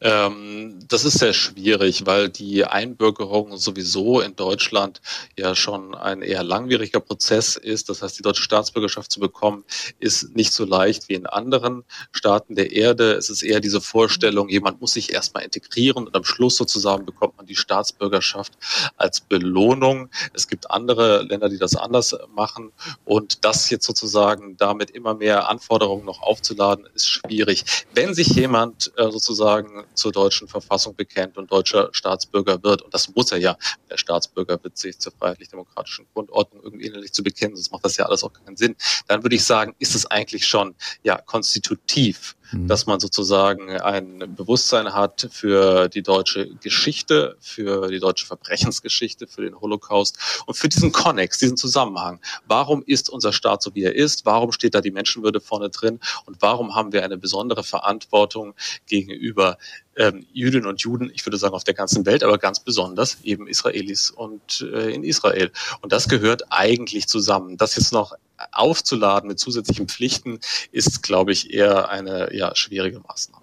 [0.01, 5.01] Ähm, das ist sehr schwierig, weil die Einbürgerung sowieso in Deutschland
[5.37, 7.89] ja schon ein eher langwieriger Prozess ist.
[7.89, 9.65] Das heißt, die deutsche Staatsbürgerschaft zu bekommen,
[9.99, 11.83] ist nicht so leicht wie in anderen
[12.13, 13.15] Staaten der Erde.
[13.15, 17.37] Es ist eher diese Vorstellung, jemand muss sich erstmal integrieren und am Schluss sozusagen bekommt
[17.37, 18.53] man die Staatsbürgerschaft
[18.97, 20.11] als Belohnung.
[20.33, 22.71] Es gibt andere Länder, die das anders machen
[23.05, 27.65] und das jetzt sozusagen damit immer mehr Anforderungen noch aufzuladen, ist schwierig.
[27.95, 32.83] Wenn sich jemand äh, sozusagen zur deutschen Verfassung bekennt und deutscher Staatsbürger wird.
[32.83, 33.57] Und das muss er ja.
[33.91, 38.07] Der Staatsbürger wird sich zur freiheitlich-demokratischen Grundordnung irgendwie innerlich zu bekennen, sonst macht das ja
[38.07, 38.77] alles auch keinen Sinn.
[39.07, 42.69] Dann würde ich sagen, ist es eigentlich schon ja konstitutiv Mhm.
[42.69, 49.43] dass man sozusagen ein Bewusstsein hat für die deutsche Geschichte, für die deutsche Verbrechensgeschichte, für
[49.43, 52.21] den Holocaust und für diesen Konnex, diesen Zusammenhang.
[52.47, 54.25] Warum ist unser Staat so, wie er ist?
[54.25, 56.01] Warum steht da die Menschenwürde vorne drin?
[56.25, 58.55] Und warum haben wir eine besondere Verantwortung
[58.87, 59.59] gegenüber
[59.99, 63.49] ähm, Jüdinnen und Juden, ich würde sagen auf der ganzen Welt, aber ganz besonders eben
[63.49, 65.51] Israelis und äh, in Israel.
[65.83, 67.57] Und das gehört eigentlich zusammen.
[67.57, 68.15] Das jetzt noch
[68.53, 70.39] aufzuladen mit zusätzlichen Pflichten
[70.71, 73.43] ist, glaube ich, eher eine ja, schwierige Maßnahme.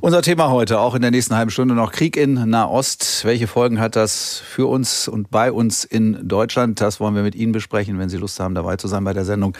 [0.00, 3.24] Unser Thema heute, auch in der nächsten halben Stunde noch Krieg in Nahost.
[3.24, 6.80] Welche Folgen hat das für uns und bei uns in Deutschland?
[6.80, 7.98] Das wollen wir mit Ihnen besprechen.
[7.98, 9.56] Wenn Sie Lust haben, dabei zu sein bei der Sendung,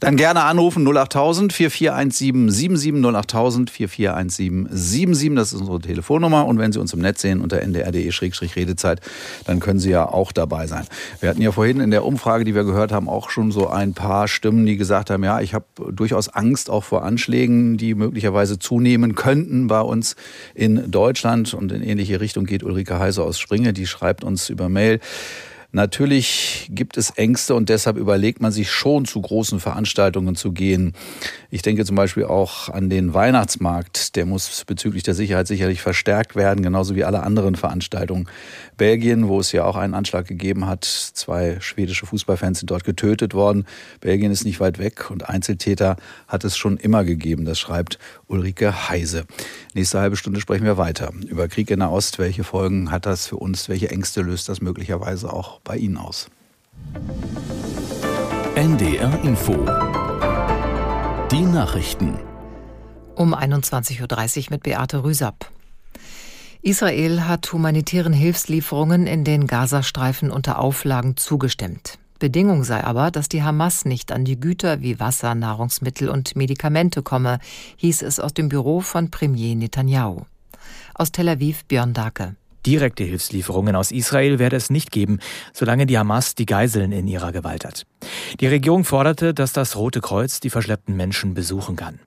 [0.00, 5.36] dann gerne anrufen 08000 4417 77 08000 4417 77.
[5.36, 6.46] Das ist unsere Telefonnummer.
[6.46, 9.00] Und wenn Sie uns im Netz sehen unter ndr.de-redezeit,
[9.44, 10.86] dann können Sie ja auch dabei sein.
[11.20, 13.94] Wir hatten ja vorhin in der Umfrage, die wir gehört haben, auch schon so ein
[13.94, 18.58] paar Stimmen, die gesagt haben, ja, ich habe durchaus Angst auch vor Anschlägen, die möglicherweise
[18.58, 20.16] zunehmen könnten bei uns
[20.54, 21.54] in Deutschland.
[21.54, 25.00] Und in ähnliche Richtung geht Ulrike Heise aus Springe, die schreibt uns über Mail.
[25.74, 30.92] Natürlich gibt es Ängste und deshalb überlegt man sich schon, zu großen Veranstaltungen zu gehen.
[31.50, 34.14] Ich denke zum Beispiel auch an den Weihnachtsmarkt.
[34.16, 38.28] Der muss bezüglich der Sicherheit sicherlich verstärkt werden, genauso wie alle anderen Veranstaltungen.
[38.76, 43.32] Belgien, wo es ja auch einen Anschlag gegeben hat, zwei schwedische Fußballfans sind dort getötet
[43.32, 43.64] worden.
[44.00, 45.96] Belgien ist nicht weit weg und Einzeltäter
[46.28, 47.46] hat es schon immer gegeben.
[47.46, 49.24] Das schreibt Ulrike Heise.
[49.72, 52.18] Nächste halbe Stunde sprechen wir weiter über Krieg in der Ost.
[52.18, 53.70] Welche Folgen hat das für uns?
[53.70, 56.28] Welche Ängste löst das möglicherweise auch bei Ihnen aus?
[58.54, 59.54] NDR Info.
[61.30, 62.18] Die Nachrichten.
[63.14, 64.00] Um 21.30
[64.38, 65.50] Uhr mit Beate Rüsapp.
[66.60, 71.98] Israel hat humanitären Hilfslieferungen in den Gazastreifen unter Auflagen zugestimmt.
[72.18, 77.02] Bedingung sei aber, dass die Hamas nicht an die Güter wie Wasser, Nahrungsmittel und Medikamente
[77.02, 77.40] komme,
[77.78, 80.22] hieß es aus dem Büro von Premier Netanyahu.
[80.94, 82.36] Aus Tel Aviv Björn Dake.
[82.64, 85.18] Direkte Hilfslieferungen aus Israel werde es nicht geben,
[85.52, 87.86] solange die Hamas die Geiseln in ihrer Gewalt hat.
[88.40, 91.98] Die Regierung forderte, dass das Rote Kreuz die verschleppten Menschen besuchen kann.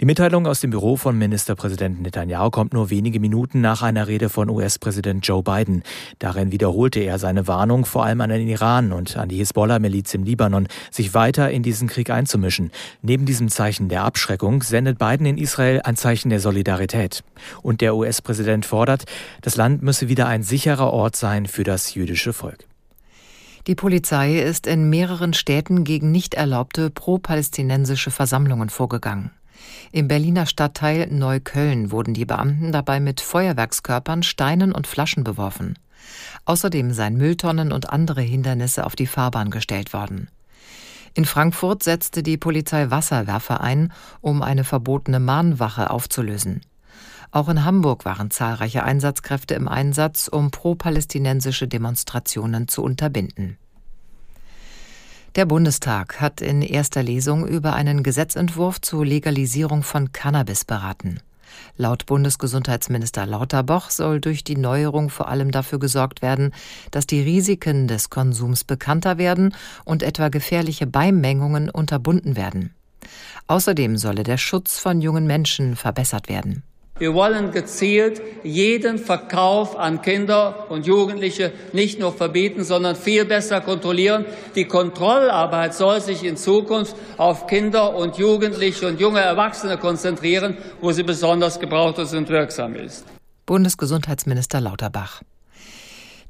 [0.00, 4.28] Die Mitteilung aus dem Büro von Ministerpräsident Netanyahu kommt nur wenige Minuten nach einer Rede
[4.28, 5.82] von US-Präsident Joe Biden.
[6.20, 10.22] Darin wiederholte er seine Warnung vor allem an den Iran und an die Hisbollah-Miliz im
[10.22, 12.70] Libanon, sich weiter in diesen Krieg einzumischen.
[13.02, 17.24] Neben diesem Zeichen der Abschreckung sendet Biden in Israel ein Zeichen der Solidarität.
[17.62, 19.04] Und der US-Präsident fordert,
[19.42, 22.66] das Land müsse wieder ein sicherer Ort sein für das jüdische Volk.
[23.66, 29.30] Die Polizei ist in mehreren Städten gegen nicht erlaubte pro-palästinensische Versammlungen vorgegangen.
[29.90, 35.78] Im Berliner Stadtteil Neukölln wurden die Beamten dabei mit Feuerwerkskörpern, Steinen und Flaschen beworfen.
[36.44, 40.28] Außerdem seien Mülltonnen und andere Hindernisse auf die Fahrbahn gestellt worden.
[41.14, 46.60] In Frankfurt setzte die Polizei Wasserwerfer ein, um eine verbotene Mahnwache aufzulösen.
[47.34, 53.58] Auch in Hamburg waren zahlreiche Einsatzkräfte im Einsatz, um pro-palästinensische Demonstrationen zu unterbinden.
[55.34, 61.18] Der Bundestag hat in erster Lesung über einen Gesetzentwurf zur Legalisierung von Cannabis beraten.
[61.76, 66.52] Laut Bundesgesundheitsminister Lauterbach soll durch die Neuerung vor allem dafür gesorgt werden,
[66.92, 72.76] dass die Risiken des Konsums bekannter werden und etwa gefährliche Beimengungen unterbunden werden.
[73.48, 76.62] Außerdem solle der Schutz von jungen Menschen verbessert werden.
[76.96, 83.60] Wir wollen gezielt jeden Verkauf an Kinder und Jugendliche nicht nur verbieten, sondern viel besser
[83.60, 84.24] kontrollieren.
[84.54, 90.92] Die Kontrollarbeit soll sich in Zukunft auf Kinder und Jugendliche und junge Erwachsene konzentrieren, wo
[90.92, 93.04] sie besonders gebraucht und wirksam ist.
[93.44, 95.22] Bundesgesundheitsminister Lauterbach.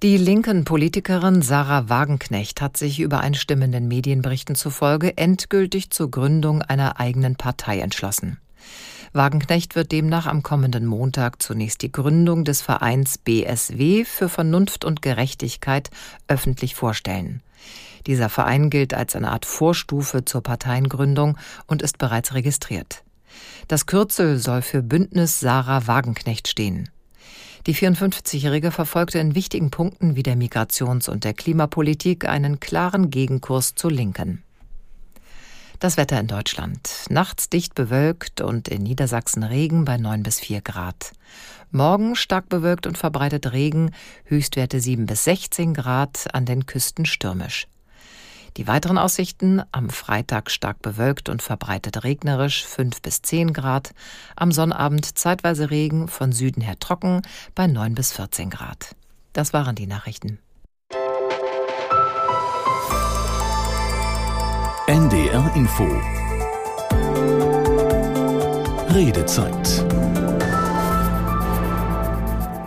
[0.03, 7.37] Die linken Politikerin Sarah Wagenknecht hat sich übereinstimmenden Medienberichten zufolge endgültig zur Gründung einer eigenen
[7.37, 8.39] Partei entschlossen.
[9.15, 15.03] Wagenknecht wird demnach am kommenden Montag zunächst die Gründung des Vereins BSW für Vernunft und
[15.03, 15.91] Gerechtigkeit
[16.27, 17.41] öffentlich vorstellen.
[18.09, 21.39] Dieser Verein gilt als eine Art Vorstufe zur Parteiengründung
[21.69, 23.05] und ist bereits registriert.
[23.69, 26.91] Das Kürzel soll für Bündnis Sarah Wagenknecht stehen.
[27.67, 33.75] Die 54-Jährige verfolgte in wichtigen Punkten wie der Migrations- und der Klimapolitik einen klaren Gegenkurs
[33.77, 34.44] zu Linken.
[35.81, 37.05] Das Wetter in Deutschland.
[37.11, 41.13] Nachts dicht bewölkt und in Niedersachsen Regen bei 9 bis 4 Grad.
[41.71, 43.91] Morgen stark bewölkt und verbreitet Regen,
[44.25, 47.67] Höchstwerte 7 bis 16 Grad, an den Küsten stürmisch.
[48.57, 53.91] Die weiteren Aussichten am Freitag stark bewölkt und verbreitet regnerisch 5 bis 10 Grad,
[54.37, 57.23] am Sonnabend zeitweise Regen, von Süden her trocken
[57.57, 58.95] bei 9 bis 14 Grad.
[59.33, 60.39] Das waren die Nachrichten.
[65.35, 65.89] NDR Info.
[68.89, 69.85] Redezeit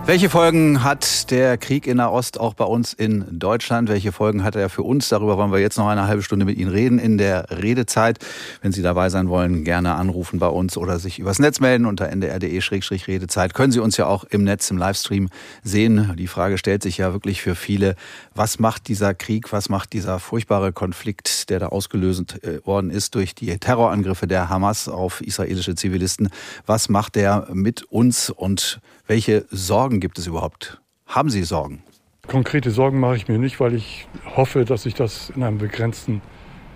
[0.08, 3.90] welche Folgen hat der Krieg in Nahost auch bei uns in Deutschland?
[3.90, 5.10] Welche Folgen hat er für uns?
[5.10, 8.18] Darüber wollen wir jetzt noch eine halbe Stunde mit Ihnen reden in der Redezeit.
[8.62, 12.08] Wenn Sie dabei sein wollen, gerne anrufen bei uns oder sich übers Netz melden unter
[12.08, 13.54] ndr.de-redezeit.
[13.54, 15.28] Können Sie uns ja auch im Netz im Livestream
[15.62, 16.14] sehen.
[16.18, 17.96] Die Frage stellt sich ja wirklich für viele,
[18.34, 23.14] was macht dieser Krieg, was macht dieser furchtbare Konflikt, der da ausgelöst äh, worden ist
[23.16, 26.30] durch die Terrorangriffe der Hamas auf israelische Zivilisten,
[26.66, 30.82] was macht der mit uns und welche Sorgen gibt es überhaupt?
[31.06, 31.82] Haben Sie Sorgen?
[32.28, 36.22] Konkrete Sorgen mache ich mir nicht, weil ich hoffe, dass sich das in einem begrenzten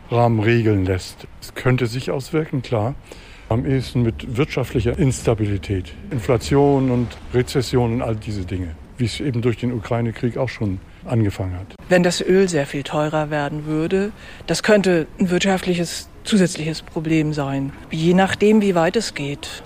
[0.09, 1.27] Rahmen regeln lässt.
[1.41, 2.95] Es könnte sich auswirken, klar.
[3.49, 9.41] Am ehesten mit wirtschaftlicher Instabilität, Inflation und Rezession und all diese Dinge, wie es eben
[9.41, 11.75] durch den Ukraine-Krieg auch schon angefangen hat.
[11.89, 14.13] Wenn das Öl sehr viel teurer werden würde,
[14.47, 17.73] das könnte ein wirtschaftliches zusätzliches Problem sein.
[17.89, 19.63] Je nachdem, wie weit es geht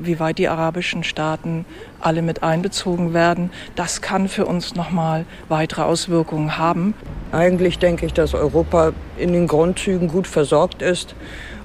[0.00, 1.64] wie weit die arabischen Staaten
[2.00, 6.94] alle mit einbezogen werden, das kann für uns nochmal weitere Auswirkungen haben.
[7.32, 11.14] Eigentlich denke ich, dass Europa in den Grundzügen gut versorgt ist.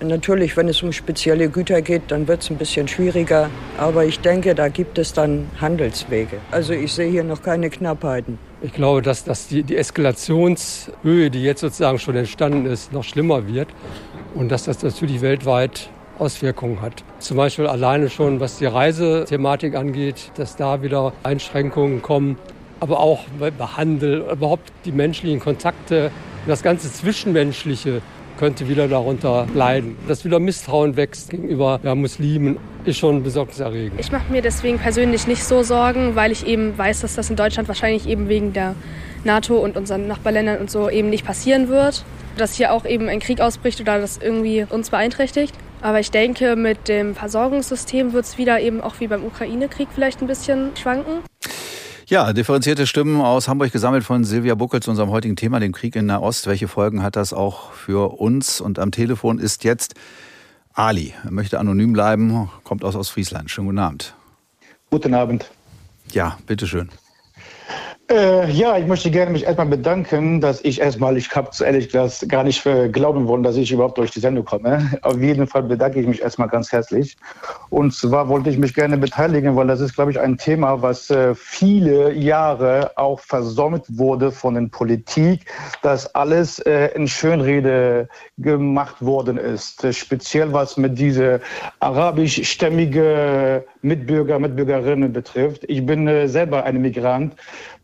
[0.01, 3.49] Natürlich, wenn es um spezielle Güter geht, dann wird es ein bisschen schwieriger.
[3.77, 6.37] Aber ich denke, da gibt es dann Handelswege.
[6.51, 8.37] Also ich sehe hier noch keine Knappheiten.
[8.61, 13.47] Ich glaube, dass, dass die, die Eskalationshöhe, die jetzt sozusagen schon entstanden ist, noch schlimmer
[13.47, 13.69] wird.
[14.35, 15.89] Und dass das natürlich weltweit
[16.19, 17.03] Auswirkungen hat.
[17.19, 22.37] Zum Beispiel alleine schon, was die Reisethematik angeht, dass da wieder Einschränkungen kommen,
[22.79, 26.11] aber auch bei Handel, überhaupt die menschlichen Kontakte,
[26.47, 28.01] das ganze Zwischenmenschliche
[28.37, 29.97] könnte wieder darunter leiden.
[30.07, 33.99] Dass wieder Misstrauen wächst gegenüber ja, Muslimen, ist schon besorgniserregend.
[33.99, 37.35] Ich mache mir deswegen persönlich nicht so Sorgen, weil ich eben weiß, dass das in
[37.35, 38.75] Deutschland wahrscheinlich eben wegen der
[39.23, 42.05] NATO und unseren Nachbarländern und so eben nicht passieren wird.
[42.37, 45.53] Dass hier auch eben ein Krieg ausbricht oder das irgendwie uns beeinträchtigt.
[45.81, 50.21] Aber ich denke, mit dem Versorgungssystem wird es wieder eben auch wie beim Ukraine-Krieg vielleicht
[50.21, 51.19] ein bisschen schwanken.
[52.07, 55.95] Ja, differenzierte Stimmen aus Hamburg gesammelt von Silvia Buckel zu unserem heutigen Thema, dem Krieg
[55.95, 56.47] in Nahost.
[56.47, 58.61] Welche Folgen hat das auch für uns?
[58.61, 59.93] Und am Telefon ist jetzt
[60.73, 61.13] Ali.
[61.25, 63.51] Er möchte anonym bleiben, kommt aus Ostfriesland.
[63.51, 64.15] Schönen guten Abend.
[64.89, 65.51] Guten Abend.
[66.13, 66.89] Ja, bitteschön.
[68.09, 72.29] Äh, ja, ich möchte gerne mich erstmal bedanken, dass ich erstmal, ich habe ehrlich gesagt
[72.29, 74.97] gar nicht glauben wollen, dass ich überhaupt durch die Sendung komme.
[75.01, 77.17] Auf jeden Fall bedanke ich mich erstmal ganz herzlich.
[77.69, 81.09] Und zwar wollte ich mich gerne beteiligen, weil das ist, glaube ich, ein Thema, was
[81.09, 85.45] äh, viele Jahre auch versäumt wurde von der Politik,
[85.81, 89.85] dass alles äh, in Schönrede gemacht worden ist.
[89.93, 91.41] Speziell was mit diese
[91.81, 95.65] arabischstämmige Mitbürger, Mitbürgerinnen betrifft.
[95.67, 97.35] Ich bin äh, selber ein Migrant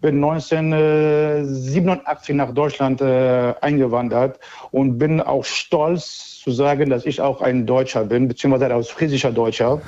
[0.04, 4.38] bin 1987 nach Deutschland äh, eingewandert
[4.72, 9.32] und bin auch stolz zu sagen, dass ich auch ein Deutscher bin, beziehungsweise aus friesischer
[9.32, 9.82] Deutscher.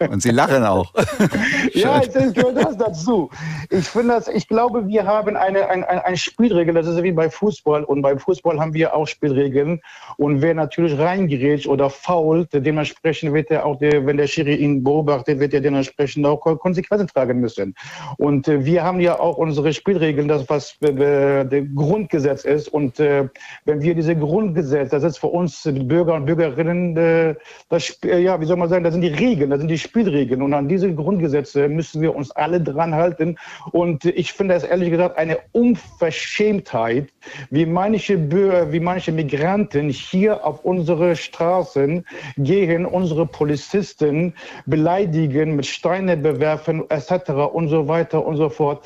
[0.10, 0.92] und Sie lachen auch.
[1.74, 3.30] ja, es gehört das dazu.
[3.70, 7.28] Ich finde das, ich glaube, wir haben eine, eine, eine Spielregel, das ist wie bei
[7.28, 9.80] Fußball und beim Fußball haben wir auch Spielregeln
[10.16, 14.82] und wer natürlich reingerät oder fault, dementsprechend wird er auch, der, wenn der Schiri ihn
[14.82, 17.74] beobachtet, wird er dementsprechend auch Konsequenzen tragen müssen.
[18.16, 22.98] Und äh, wir haben ja auch unsere Spielregeln, das was äh, der Grundgesetz ist und
[23.00, 23.28] äh,
[23.68, 27.34] wenn wir diese Grundgesetze, das ist für uns Bürger und Bürgerinnen, äh,
[27.68, 30.40] das, ja, wie soll man sagen, das sind die Regeln, das sind die Spielregeln.
[30.40, 33.36] Und an diese Grundgesetze müssen wir uns alle dran halten.
[33.72, 37.08] Und ich finde das ehrlich gesagt eine Unverschämtheit,
[37.50, 42.06] wie manche Bürger, wie manche Migranten hier auf unsere Straßen
[42.38, 44.32] gehen, unsere Polizisten
[44.64, 47.32] beleidigen, mit Steine bewerfen, etc.
[47.52, 48.82] und so weiter und so fort.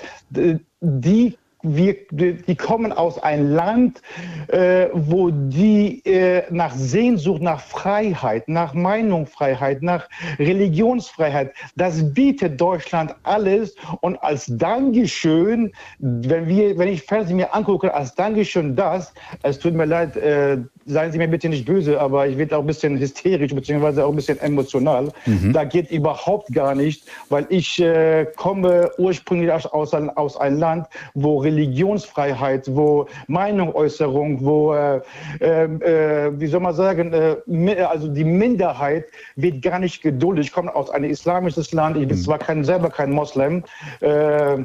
[0.80, 4.02] Die wir, die kommen aus einem Land,
[4.48, 10.08] äh, wo die äh, nach Sehnsucht, nach Freiheit, nach Meinungsfreiheit, nach
[10.38, 13.74] Religionsfreiheit, das bietet Deutschland alles.
[14.00, 19.74] Und als Dankeschön, wenn, wir, wenn ich Fernsehen mir angucke, als Dankeschön das, es tut
[19.74, 22.98] mir leid, äh, seien Sie mir bitte nicht böse, aber ich werde auch ein bisschen
[22.98, 25.08] hysterisch beziehungsweise auch ein bisschen emotional.
[25.26, 25.52] Mhm.
[25.52, 31.40] Da geht überhaupt gar nicht, weil ich äh, komme ursprünglich aus, aus einem Land, wo
[31.52, 35.00] Religionsfreiheit, wo Meinungsäußerung, wo, äh,
[35.40, 40.46] ähm, äh, wie soll man sagen, äh, also die Minderheit wird gar nicht geduldet.
[40.46, 42.22] Ich komme aus einem islamischen Land, ich bin mhm.
[42.22, 43.64] zwar kein, selber kein Moslem,
[44.00, 44.58] äh,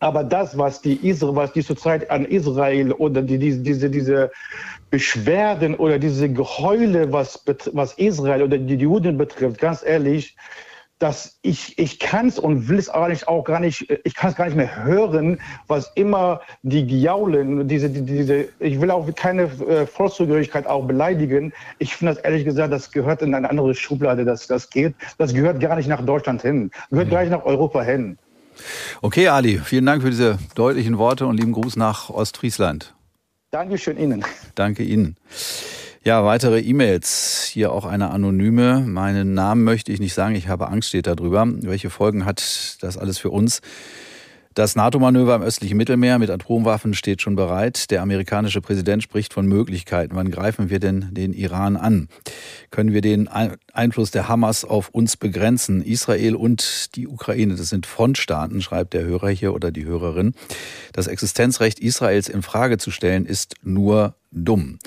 [0.00, 4.32] aber das, was die, Israel, was die zurzeit an Israel oder die, die, diese, diese
[4.90, 10.36] Beschwerden oder diese Geheule, was, was Israel oder die Juden betrifft, ganz ehrlich,
[11.02, 14.36] dass ich, ich kann es und will es eigentlich auch gar nicht, ich kann es
[14.36, 19.84] gar nicht mehr hören, was immer die jaulen, diese, diese, ich will auch keine äh,
[19.84, 21.52] Volkszugehörigkeit auch beleidigen.
[21.80, 24.94] Ich finde das ehrlich gesagt, das gehört in eine andere Schublade, dass das geht.
[25.18, 27.10] Das gehört gar nicht nach Deutschland hin, gehört mhm.
[27.10, 28.16] gar nicht nach Europa hin.
[29.00, 32.94] Okay, Ali, vielen Dank für diese deutlichen Worte und lieben Gruß nach Ostfriesland.
[33.50, 34.24] Dankeschön Ihnen.
[34.54, 35.16] Danke Ihnen.
[36.04, 37.44] Ja, weitere E-Mails.
[37.44, 38.80] Hier auch eine anonyme.
[38.80, 40.34] Meinen Namen möchte ich nicht sagen.
[40.34, 41.46] Ich habe Angst, steht da drüber.
[41.46, 43.60] Welche Folgen hat das alles für uns?
[44.52, 47.92] Das NATO-Manöver im östlichen Mittelmeer mit Atomwaffen steht schon bereit.
[47.92, 50.16] Der amerikanische Präsident spricht von Möglichkeiten.
[50.16, 52.08] Wann greifen wir denn den Iran an?
[52.72, 53.28] Können wir den
[53.72, 55.82] Einfluss der Hamas auf uns begrenzen?
[55.82, 60.34] Israel und die Ukraine, das sind Frontstaaten, schreibt der Hörer hier oder die Hörerin.
[60.92, 64.80] Das Existenzrecht Israels in Frage zu stellen, ist nur dumm.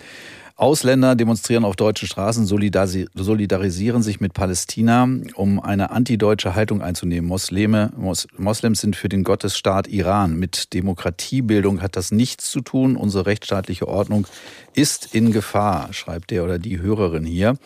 [0.58, 7.28] Ausländer demonstrieren auf deutschen Straßen, solidarisieren sich mit Palästina, um eine antideutsche Haltung einzunehmen.
[7.28, 7.91] Muslime,
[8.38, 10.39] Moslems sind für den Gottesstaat Iran.
[10.39, 12.95] Mit Demokratiebildung hat das nichts zu tun.
[12.95, 14.28] Unsere rechtsstaatliche Ordnung
[14.74, 17.58] ist in Gefahr, schreibt der oder die Hörerin hier.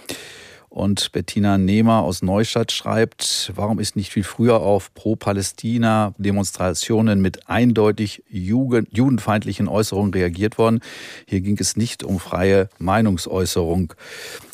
[0.69, 8.23] Und Bettina Nehmer aus Neustadt schreibt, warum ist nicht viel früher auf Pro-Palästina-Demonstrationen mit eindeutig
[8.29, 10.81] judenfeindlichen Äußerungen reagiert worden?
[11.25, 13.95] Hier ging es nicht um freie Meinungsäußerung.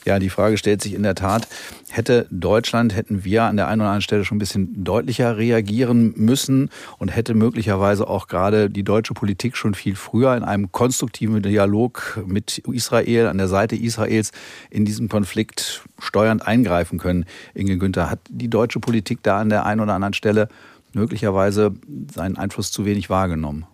[0.06, 1.48] Ja, die Frage stellt sich in der Tat,
[1.90, 6.14] hätte Deutschland, hätten wir an der einen oder anderen Stelle schon ein bisschen deutlicher reagieren
[6.16, 11.42] müssen und hätte möglicherweise auch gerade die deutsche Politik schon viel früher in einem konstruktiven
[11.42, 14.32] Dialog mit Israel, an der Seite Israels
[14.70, 17.26] in diesem Konflikt steuernd eingreifen können.
[17.56, 20.50] Inge Günther, hat die deutsche Politik da an der einen oder anderen Stelle
[20.94, 21.74] möglicherweise
[22.14, 23.66] seinen Einfluss zu wenig wahrgenommen?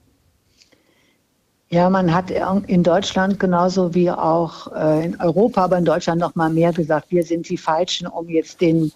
[1.74, 2.30] Ja, man hat
[2.67, 7.11] in Deutschland genauso wie auch äh, in Europa, aber in Deutschland noch mal mehr gesagt,
[7.11, 8.91] wir sind die Falschen, um jetzt den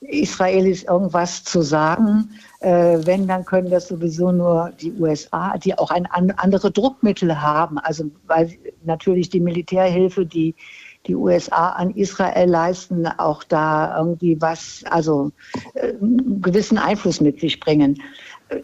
[0.00, 2.30] Israelis irgendwas zu sagen.
[2.60, 7.78] Äh, wenn, dann können das sowieso nur die USA, die auch ein andere Druckmittel haben.
[7.78, 10.54] Also weil natürlich die Militärhilfe, die
[11.08, 15.32] die USA an Israel leisten, auch da irgendwie was, also
[15.74, 18.00] äh, einen gewissen Einfluss mit sich bringen.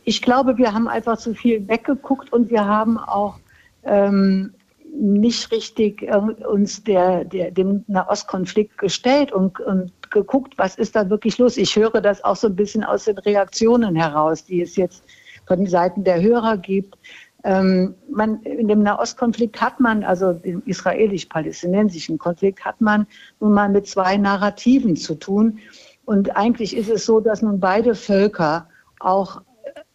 [0.04, 3.40] Ich glaube, wir haben einfach zu viel weggeguckt und wir haben auch
[3.87, 4.53] ähm,
[4.99, 11.09] nicht richtig äh, uns der, der, dem Nahostkonflikt gestellt und, und geguckt, was ist da
[11.11, 11.57] wirklich los.
[11.57, 15.05] Ich höre das auch so ein bisschen aus den Reaktionen heraus, die es jetzt
[15.47, 16.97] von den Seiten der Hörer gibt.
[17.45, 23.07] Ähm, man, in dem Nahostkonflikt hat man, also dem israelisch-palästinensischen Konflikt, hat man
[23.41, 25.59] nun mal mit zwei Narrativen zu tun.
[26.05, 28.68] Und eigentlich ist es so, dass nun beide Völker
[29.01, 29.43] auch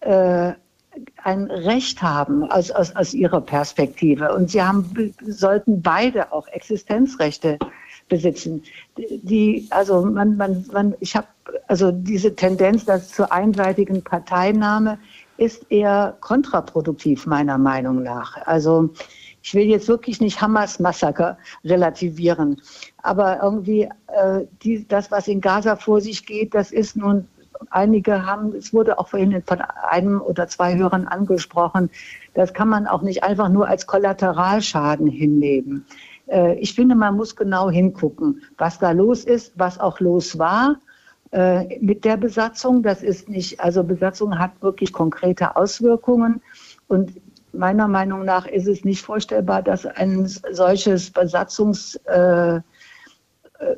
[0.01, 0.53] äh,
[1.23, 4.33] ein Recht haben aus, aus, aus ihrer Perspektive.
[4.33, 7.57] Und sie haben, sollten beide auch Existenzrechte
[8.09, 8.63] besitzen.
[8.97, 11.27] Die, also man, man, man, ich habe
[11.67, 14.99] also diese Tendenz, dass zur einseitigen Parteinahme
[15.37, 18.37] ist eher kontraproduktiv meiner Meinung nach.
[18.45, 18.89] Also
[19.41, 22.61] ich will jetzt wirklich nicht Hamas-Massaker relativieren,
[23.01, 27.27] aber irgendwie äh, die, das, was in Gaza vor sich geht, das ist nun
[27.69, 31.89] einige haben, es wurde auch vorhin von einem oder zwei Hörern angesprochen,
[32.33, 35.85] das kann man auch nicht einfach nur als Kollateralschaden hinnehmen.
[36.27, 40.77] Äh, ich finde, man muss genau hingucken, was da los ist, was auch los war
[41.31, 42.83] äh, mit der Besatzung.
[42.83, 46.41] Das ist nicht, also Besatzung hat wirklich konkrete Auswirkungen
[46.87, 47.13] und
[47.53, 52.61] meiner Meinung nach ist es nicht vorstellbar, dass ein solches Besatzungs äh,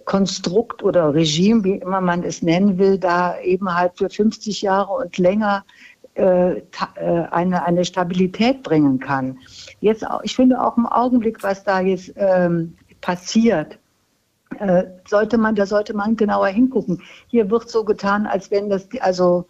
[0.05, 4.93] Konstrukt oder Regime, wie immer man es nennen will, da eben halt für 50 Jahre
[4.93, 5.65] und länger
[6.15, 6.61] äh, äh,
[7.31, 9.39] eine, eine Stabilität bringen kann.
[9.79, 13.79] Jetzt, ich finde auch im Augenblick, was da jetzt ähm, passiert,
[14.59, 17.01] äh, sollte man, da sollte man genauer hingucken.
[17.27, 19.47] Hier wird so getan, als wenn das, also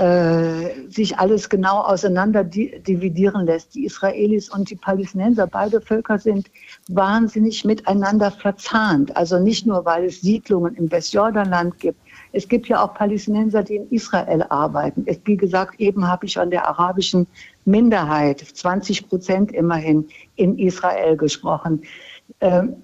[0.00, 3.74] äh, sich alles genau auseinander dividieren lässt.
[3.74, 6.50] Die Israelis und die Palästinenser, beide Völker sind
[6.88, 9.14] wahnsinnig miteinander verzahnt.
[9.14, 11.98] Also nicht nur, weil es Siedlungen im Westjordanland gibt.
[12.32, 15.04] Es gibt ja auch Palästinenser, die in Israel arbeiten.
[15.24, 17.26] Wie gesagt, eben habe ich von der arabischen
[17.66, 21.82] Minderheit, 20 Prozent immerhin, in Israel gesprochen.
[22.40, 22.76] Ähm,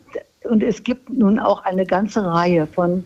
[0.45, 3.05] und es gibt nun auch eine ganze Reihe von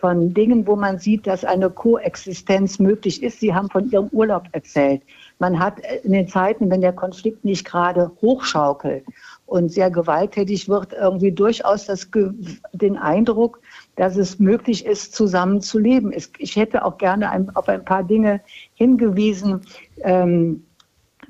[0.00, 3.40] von Dingen, wo man sieht, dass eine Koexistenz möglich ist.
[3.40, 5.02] Sie haben von Ihrem Urlaub erzählt.
[5.38, 9.04] Man hat in den Zeiten, wenn der Konflikt nicht gerade hochschaukelt
[9.46, 12.08] und sehr gewalttätig wird, irgendwie durchaus das,
[12.72, 13.60] den Eindruck,
[13.96, 16.12] dass es möglich ist, zusammen zu leben.
[16.38, 18.40] Ich hätte auch gerne auf ein paar Dinge
[18.74, 19.62] hingewiesen.
[20.02, 20.64] Ähm,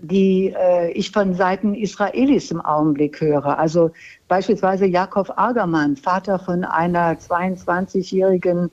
[0.06, 3.58] die äh, ich von Seiten Israelis im Augenblick höre.
[3.58, 3.90] Also
[4.28, 8.70] beispielsweise Jakob Agermann, Vater von einer 22-jährigen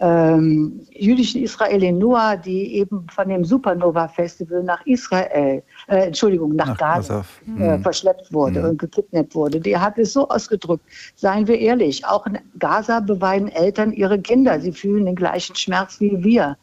[0.00, 6.78] ähm, jüdischen Israelin Noah, die eben von dem Supernova-Festival nach Israel, äh, Entschuldigung, nach, nach
[6.78, 7.82] Gaza äh, mhm.
[7.82, 8.68] verschleppt wurde mhm.
[8.70, 9.60] und gekidnappt wurde.
[9.60, 10.84] Die hat es so ausgedrückt,
[11.14, 14.58] seien wir ehrlich, auch in Gaza beweiden Eltern ihre Kinder.
[14.60, 16.56] Sie fühlen den gleichen Schmerz wie wir.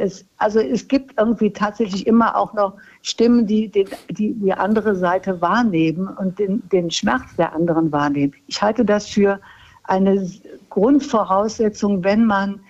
[0.00, 4.96] Es, also es gibt irgendwie tatsächlich immer auch noch Stimmen, die die, die, die andere
[4.96, 8.32] Seite wahrnehmen und den, den Schmerz der anderen wahrnehmen.
[8.46, 9.40] Ich halte das für
[9.84, 10.28] eine
[10.70, 12.60] Grundvoraussetzung, wenn man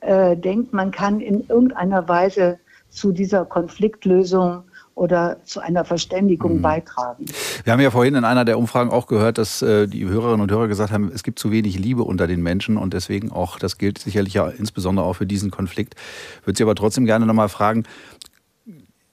[0.00, 2.58] äh, denkt, man kann in irgendeiner Weise
[2.88, 4.62] zu dieser Konfliktlösung
[4.98, 6.62] oder zu einer Verständigung mhm.
[6.62, 7.26] beitragen.
[7.64, 10.50] Wir haben ja vorhin in einer der Umfragen auch gehört, dass äh, die Hörerinnen und
[10.50, 13.78] Hörer gesagt haben, es gibt zu wenig Liebe unter den Menschen und deswegen auch, das
[13.78, 15.94] gilt sicherlich ja insbesondere auch für diesen Konflikt.
[16.40, 17.84] Ich würde Sie aber trotzdem gerne nochmal fragen,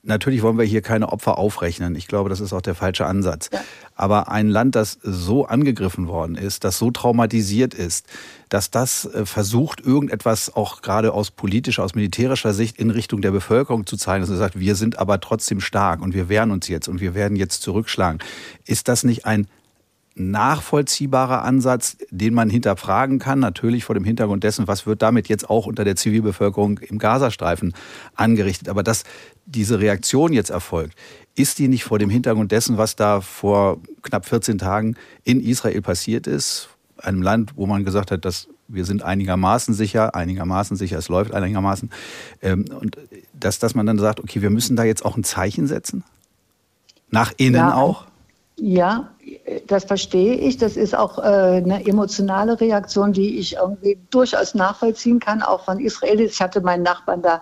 [0.08, 1.96] Natürlich wollen wir hier keine Opfer aufrechnen.
[1.96, 3.50] Ich glaube, das ist auch der falsche Ansatz.
[3.52, 3.64] Ja.
[3.96, 8.06] Aber ein Land, das so angegriffen worden ist, das so traumatisiert ist,
[8.50, 13.32] dass das äh, versucht, irgendetwas auch gerade aus politischer, aus militärischer Sicht in Richtung der
[13.32, 16.68] Bevölkerung zu zeigen, dass es sagt, wir sind aber trotzdem stark und wir wehren uns
[16.68, 18.20] jetzt und wir werden jetzt zurückschlagen.
[18.66, 19.48] Ist das nicht ein
[20.16, 25.50] nachvollziehbarer Ansatz, den man hinterfragen kann, natürlich vor dem Hintergrund dessen, was wird damit jetzt
[25.50, 27.74] auch unter der Zivilbevölkerung im Gazastreifen
[28.16, 28.70] angerichtet.
[28.70, 29.04] Aber dass
[29.46, 30.98] diese Reaktion jetzt erfolgt,
[31.36, 35.82] ist die nicht vor dem Hintergrund dessen, was da vor knapp 14 Tagen in Israel
[35.82, 40.98] passiert ist, einem Land, wo man gesagt hat, dass wir sind einigermaßen sicher, einigermaßen sicher,
[40.98, 41.92] es läuft einigermaßen,
[42.42, 42.98] ähm, und
[43.34, 46.04] dass, dass man dann sagt, okay, wir müssen da jetzt auch ein Zeichen setzen?
[47.12, 47.76] Nach innen ja.
[47.76, 48.08] auch?
[48.58, 49.12] Ja,
[49.68, 50.58] das verstehe ich.
[50.58, 55.80] Das ist auch äh, eine emotionale Reaktion, die ich irgendwie durchaus nachvollziehen kann, auch von
[55.80, 56.34] Israelis.
[56.34, 57.42] Ich hatte meinen Nachbarn da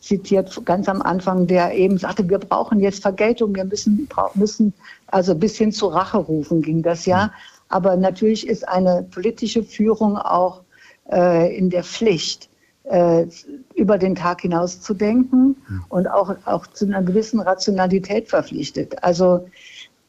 [0.00, 4.74] zitiert ganz am Anfang, der eben sagte, wir brauchen jetzt Vergeltung, wir müssen, müssen
[5.06, 7.32] also bis hin zu Rache rufen ging das ja.
[7.68, 10.62] Aber natürlich ist eine politische Führung auch
[11.10, 12.48] äh, in der Pflicht,
[12.84, 13.26] äh,
[13.74, 15.56] über den Tag hinaus zu denken
[15.88, 19.02] und auch, auch zu einer gewissen Rationalität verpflichtet.
[19.02, 19.46] Also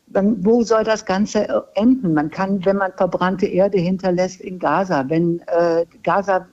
[0.07, 2.13] dann, wo soll das Ganze enden?
[2.13, 6.47] Man kann, wenn man verbrannte Erde hinterlässt in Gaza, wenn äh, Gaza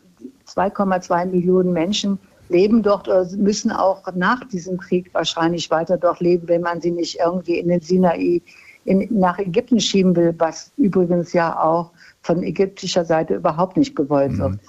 [0.47, 2.19] 2,2 Millionen Menschen
[2.49, 6.91] leben dort oder müssen auch nach diesem Krieg wahrscheinlich weiter dort leben, wenn man sie
[6.91, 8.43] nicht irgendwie in den Sinai
[8.85, 11.93] in, nach Ägypten schieben will, was übrigens ja auch
[12.23, 14.53] von ägyptischer Seite überhaupt nicht gewollt wird.
[14.53, 14.61] Mhm.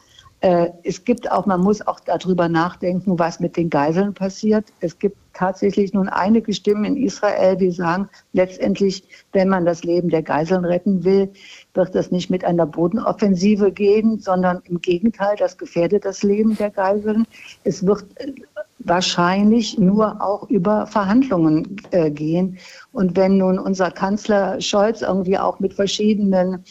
[0.41, 4.65] Äh, es gibt auch, man muss auch darüber nachdenken, was mit den Geiseln passiert.
[4.81, 10.09] Es gibt tatsächlich nun einige Stimmen in Israel, die sagen, letztendlich, wenn man das Leben
[10.09, 11.31] der Geiseln retten will,
[11.73, 16.69] wird das nicht mit einer Bodenoffensive gehen, sondern im Gegenteil, das gefährdet das Leben der
[16.69, 17.25] Geiseln.
[17.63, 18.33] Es wird äh,
[18.79, 22.57] wahrscheinlich nur auch über Verhandlungen äh, gehen.
[22.91, 26.63] Und wenn nun unser Kanzler Scholz irgendwie auch mit verschiedenen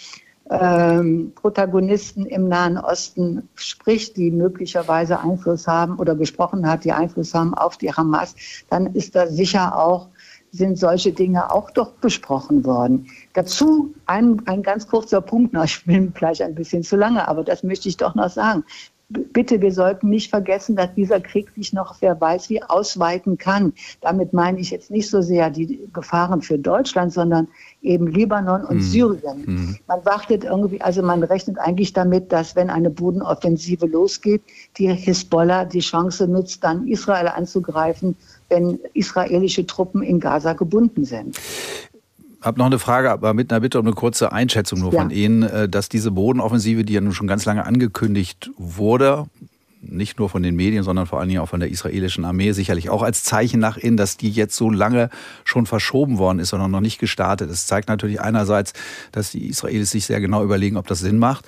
[0.50, 7.34] ähm, Protagonisten im Nahen Osten spricht, die möglicherweise Einfluss haben oder gesprochen hat, die Einfluss
[7.34, 8.34] haben auf die Hamas,
[8.68, 10.08] dann ist da sicher auch
[10.52, 13.06] sind solche Dinge auch doch besprochen worden.
[13.32, 17.42] Dazu ein, ein ganz kurzer Punkt noch, ich bin vielleicht ein bisschen zu lange, aber
[17.42, 18.62] das möchte ich doch noch sagen
[19.12, 23.72] bitte, wir sollten nicht vergessen, dass dieser Krieg sich noch, wer weiß, wie ausweiten kann.
[24.00, 27.48] Damit meine ich jetzt nicht so sehr die Gefahren für Deutschland, sondern
[27.82, 28.82] eben Libanon und mhm.
[28.82, 29.44] Syrien.
[29.44, 29.78] Mhm.
[29.86, 34.42] Man wartet irgendwie, also man rechnet eigentlich damit, dass wenn eine Bodenoffensive losgeht,
[34.78, 38.16] die Hisbollah die Chance nutzt, dann Israel anzugreifen,
[38.48, 41.38] wenn israelische Truppen in Gaza gebunden sind
[42.42, 45.00] habe noch eine Frage, aber mit einer Bitte um eine kurze Einschätzung nur ja.
[45.00, 49.26] von Ihnen, äh, dass diese Bodenoffensive, die ja nun schon ganz lange angekündigt wurde,
[49.82, 52.88] nicht nur von den Medien, sondern vor allen Dingen auch von der israelischen Armee, sicherlich
[52.88, 55.10] auch als Zeichen nach innen, dass die jetzt so lange
[55.44, 57.66] schon verschoben worden ist, sondern noch nicht gestartet ist.
[57.66, 58.74] zeigt natürlich einerseits,
[59.10, 61.46] dass die Israelis sich sehr genau überlegen, ob das Sinn macht.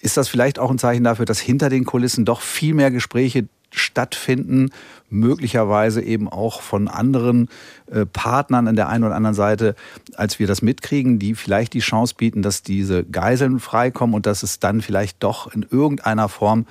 [0.00, 3.46] Ist das vielleicht auch ein Zeichen dafür, dass hinter den Kulissen doch viel mehr Gespräche
[3.70, 4.70] stattfinden,
[5.08, 7.48] möglicherweise eben auch von anderen
[7.90, 9.74] äh, Partnern an der einen oder anderen Seite,
[10.16, 14.42] als wir das mitkriegen, die vielleicht die Chance bieten, dass diese Geiseln freikommen und dass
[14.42, 16.66] es dann vielleicht doch in irgendeiner Form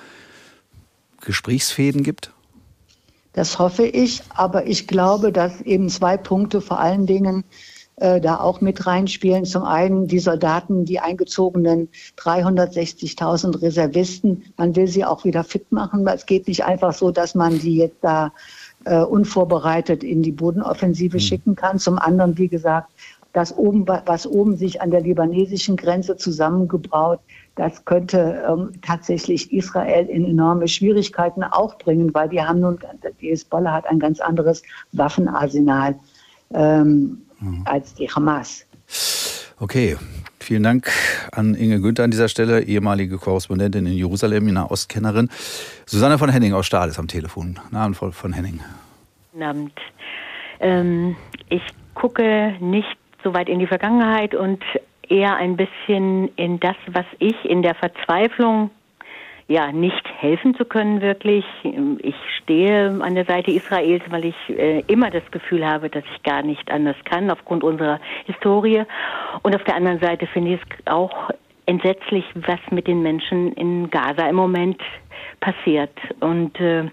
[1.20, 2.32] Gesprächsfäden gibt?
[3.32, 7.44] Das hoffe ich, aber ich glaube, dass eben zwei Punkte vor allen Dingen
[7.96, 9.44] äh, da auch mit reinspielen.
[9.44, 14.44] Zum einen die Soldaten, die eingezogenen 360.000 Reservisten.
[14.56, 16.06] Man will sie auch wieder fit machen.
[16.06, 18.32] Es geht nicht einfach so, dass man die jetzt da
[18.84, 21.20] äh, unvorbereitet in die Bodenoffensive mhm.
[21.20, 21.78] schicken kann.
[21.78, 22.92] Zum anderen, wie gesagt,
[23.32, 27.20] das oben, was oben sich an der libanesischen Grenze zusammengebraut,
[27.54, 32.78] das könnte ähm, tatsächlich Israel in enorme Schwierigkeiten auch bringen, weil die haben nun,
[33.20, 34.62] die Hezbollah hat ein ganz anderes
[34.92, 35.96] Waffenarsenal.
[36.54, 37.62] Ähm, mhm.
[37.64, 38.66] als die Hamas.
[39.58, 39.96] Okay,
[40.40, 40.90] vielen Dank
[41.32, 45.30] an Inge Günther an dieser Stelle, ehemalige Korrespondentin in Jerusalem, eine Ostkennerin.
[45.86, 47.58] Susanne von Henning aus Stahl ist am Telefon.
[47.72, 48.60] Abend, von Henning.
[49.32, 49.72] Guten Abend.
[50.60, 51.16] Ähm,
[51.48, 51.62] ich
[51.94, 54.62] gucke nicht so weit in die Vergangenheit und
[55.08, 58.70] eher ein bisschen in das, was ich in der Verzweiflung
[59.48, 61.44] ja nicht helfen zu können wirklich.
[61.98, 66.22] Ich stehe an der Seite Israels, weil ich äh, immer das Gefühl habe, dass ich
[66.22, 68.82] gar nicht anders kann aufgrund unserer Historie.
[69.42, 71.30] Und auf der anderen Seite finde ich es auch
[71.66, 74.80] entsetzlich, was mit den Menschen in Gaza im Moment
[75.40, 75.92] passiert.
[76.20, 76.84] Und äh,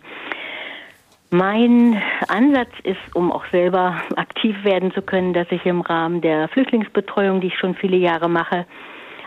[1.32, 6.48] mein Ansatz ist, um auch selber aktiv werden zu können, dass ich im Rahmen der
[6.50, 8.68] Flüchtlingsbetreuung, die ich schon viele Jahre mache,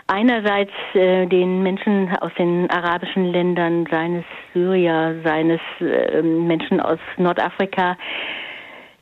[0.07, 4.23] einerseits äh, den Menschen aus den arabischen Ländern, seines
[4.53, 7.97] Syria, seines äh, Menschen aus Nordafrika,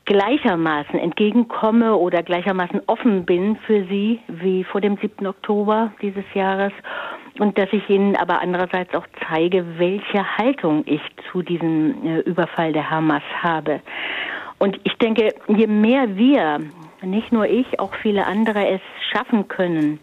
[0.06, 5.26] gleichermaßen entgegenkomme oder gleichermaßen offen bin für sie wie vor dem 7.
[5.26, 6.72] Oktober dieses Jahres
[7.40, 11.02] und dass ich ihnen aber andererseits auch zeige, welche Haltung ich
[11.32, 13.82] zu diesem äh, Überfall der Hamas habe.
[14.58, 16.60] Und ich denke, je mehr wir,
[17.02, 20.00] nicht nur ich, auch viele andere es schaffen können,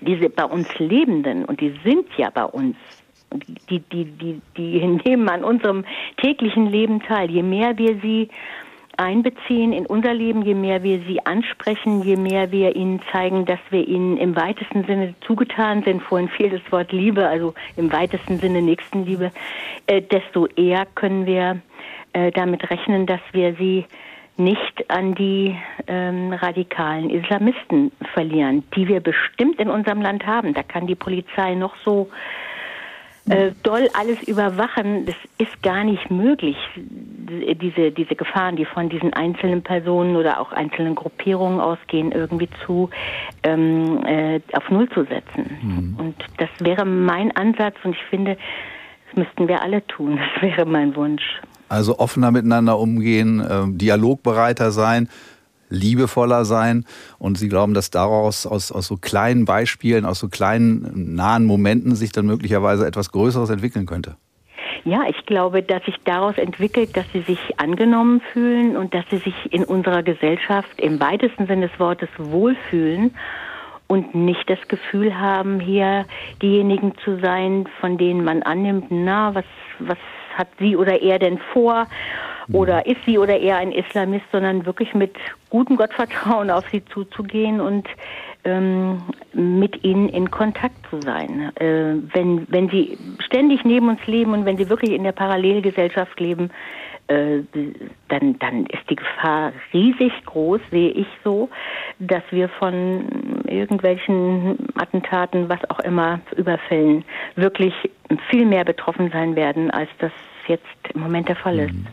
[0.00, 2.76] diese bei uns Lebenden, und die sind ja bei uns,
[3.68, 5.84] die, die, die, die nehmen an unserem
[6.16, 8.28] täglichen Leben teil, je mehr wir sie
[8.98, 13.60] einbeziehen in unser Leben, je mehr wir sie ansprechen, je mehr wir ihnen zeigen, dass
[13.70, 18.38] wir ihnen im weitesten Sinne zugetan sind, vorhin fiel das Wort Liebe, also im weitesten
[18.38, 19.30] Sinne Nächstenliebe,
[19.86, 21.60] äh, desto eher können wir
[22.12, 23.84] äh, damit rechnen, dass wir sie
[24.38, 25.56] nicht an die
[25.86, 30.54] ähm, radikalen Islamisten verlieren, die wir bestimmt in unserem Land haben.
[30.54, 32.08] Da kann die Polizei noch so
[33.28, 35.04] äh, doll alles überwachen.
[35.06, 40.52] Das ist gar nicht möglich, diese, diese Gefahren, die von diesen einzelnen Personen oder auch
[40.52, 42.90] einzelnen Gruppierungen ausgehen, irgendwie zu
[43.42, 45.58] ähm, äh, auf Null zu setzen.
[45.62, 45.96] Mhm.
[45.98, 48.38] Und das wäre mein Ansatz und ich finde,
[49.08, 50.18] das müssten wir alle tun.
[50.34, 51.40] Das wäre mein Wunsch.
[51.68, 55.08] Also offener miteinander umgehen, äh, dialogbereiter sein,
[55.70, 56.84] liebevoller sein.
[57.18, 61.94] Und Sie glauben, dass daraus aus, aus so kleinen Beispielen, aus so kleinen nahen Momenten
[61.94, 64.16] sich dann möglicherweise etwas Größeres entwickeln könnte?
[64.84, 69.18] Ja, ich glaube, dass sich daraus entwickelt, dass sie sich angenommen fühlen und dass sie
[69.18, 73.14] sich in unserer Gesellschaft im weitesten Sinne des Wortes wohlfühlen
[73.86, 76.06] und nicht das Gefühl haben, hier
[76.40, 79.44] diejenigen zu sein, von denen man annimmt, na, was,
[79.78, 79.98] was
[80.38, 81.86] hat sie oder er denn vor?
[82.50, 85.14] Oder ist sie oder er ein Islamist, sondern wirklich mit
[85.50, 87.86] gutem Gottvertrauen auf sie zuzugehen und
[88.44, 89.02] ähm,
[89.34, 91.52] mit ihnen in Kontakt zu sein.
[91.56, 96.18] Äh, wenn, wenn sie ständig neben uns leben und wenn sie wirklich in der Parallelgesellschaft
[96.20, 96.50] leben,
[97.08, 97.42] äh,
[98.08, 101.48] dann, dann ist die Gefahr riesig groß, sehe ich so,
[101.98, 107.04] dass wir von irgendwelchen Attentaten, was auch immer, Überfällen
[107.36, 107.74] wirklich
[108.30, 110.12] viel mehr betroffen sein werden, als das
[110.46, 110.64] jetzt
[110.94, 111.72] im Moment der Fall ist.
[111.72, 111.86] Mhm.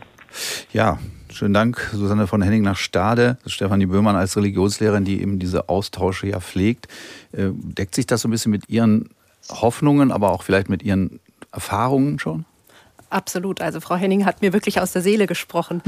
[0.72, 0.98] Ja,
[1.32, 3.38] schönen Dank, Susanne von Henning nach Stade.
[3.46, 6.88] Stefanie Böhmann als Religionslehrerin, die eben diese Austausche ja pflegt.
[7.32, 9.08] Äh, deckt sich das so ein bisschen mit Ihren
[9.48, 11.20] Hoffnungen, aber auch vielleicht mit Ihren
[11.52, 12.44] Erfahrungen schon?
[13.08, 13.60] Absolut.
[13.60, 15.80] Also Frau Henning hat mir wirklich aus der Seele gesprochen.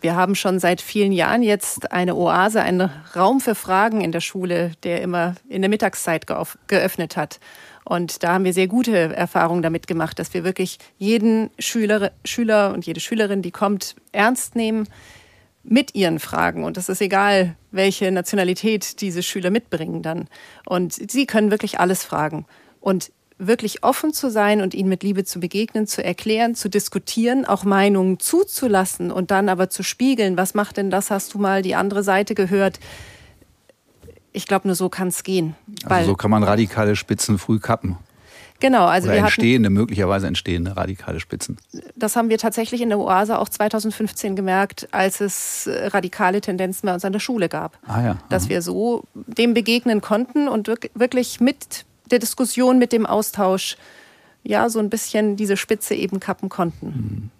[0.00, 4.20] Wir haben schon seit vielen Jahren jetzt eine Oase, einen Raum für Fragen in der
[4.20, 6.26] Schule, der immer in der Mittagszeit
[6.68, 7.40] geöffnet hat.
[7.84, 12.72] Und da haben wir sehr gute Erfahrungen damit gemacht, dass wir wirklich jeden Schüler, Schüler
[12.72, 14.86] und jede Schülerin, die kommt, ernst nehmen
[15.64, 16.64] mit ihren Fragen.
[16.64, 20.28] Und es ist egal, welche Nationalität diese Schüler mitbringen dann.
[20.66, 22.46] Und sie können wirklich alles fragen.
[22.80, 23.10] Und
[23.40, 27.64] wirklich offen zu sein und ihnen mit Liebe zu begegnen, zu erklären, zu diskutieren, auch
[27.64, 31.74] Meinungen zuzulassen und dann aber zu spiegeln, was macht denn das, hast du mal die
[31.74, 32.78] andere Seite gehört,
[34.32, 35.56] ich glaube, nur so kann es gehen.
[35.84, 37.96] Also so kann man radikale Spitzen früh kappen.
[38.60, 41.56] Genau, also Oder wir entstehende, hatten, möglicherweise entstehende radikale Spitzen.
[41.96, 46.86] Das haben wir tatsächlich in der Oase auch 2015 gemerkt, als es äh, radikale Tendenzen
[46.86, 47.78] bei uns an der Schule gab.
[47.86, 48.18] Ah ja.
[48.28, 53.76] Dass wir so dem begegnen konnten und wirklich mit der Diskussion, mit dem Austausch,
[54.42, 56.86] ja, so ein bisschen diese Spitze eben kappen konnten.
[56.86, 57.30] Mhm.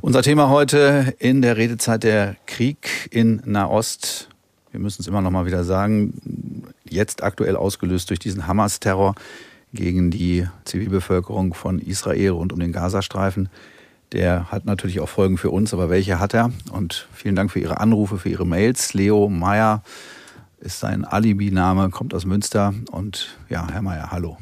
[0.00, 4.28] Unser Thema heute in der Redezeit der Krieg in Nahost.
[4.70, 9.14] Wir müssen es immer noch mal wieder sagen, jetzt aktuell ausgelöst durch diesen Hamas-Terror
[9.72, 13.48] gegen die Zivilbevölkerung von Israel rund um den Gazastreifen.
[14.12, 16.50] Der hat natürlich auch Folgen für uns, aber welche hat er?
[16.72, 18.94] Und vielen Dank für Ihre Anrufe, für Ihre Mails.
[18.94, 19.82] Leo Meyer
[20.60, 22.74] ist sein Alibi-Name, kommt aus Münster.
[22.92, 24.36] Und ja, Herr Meyer, hallo.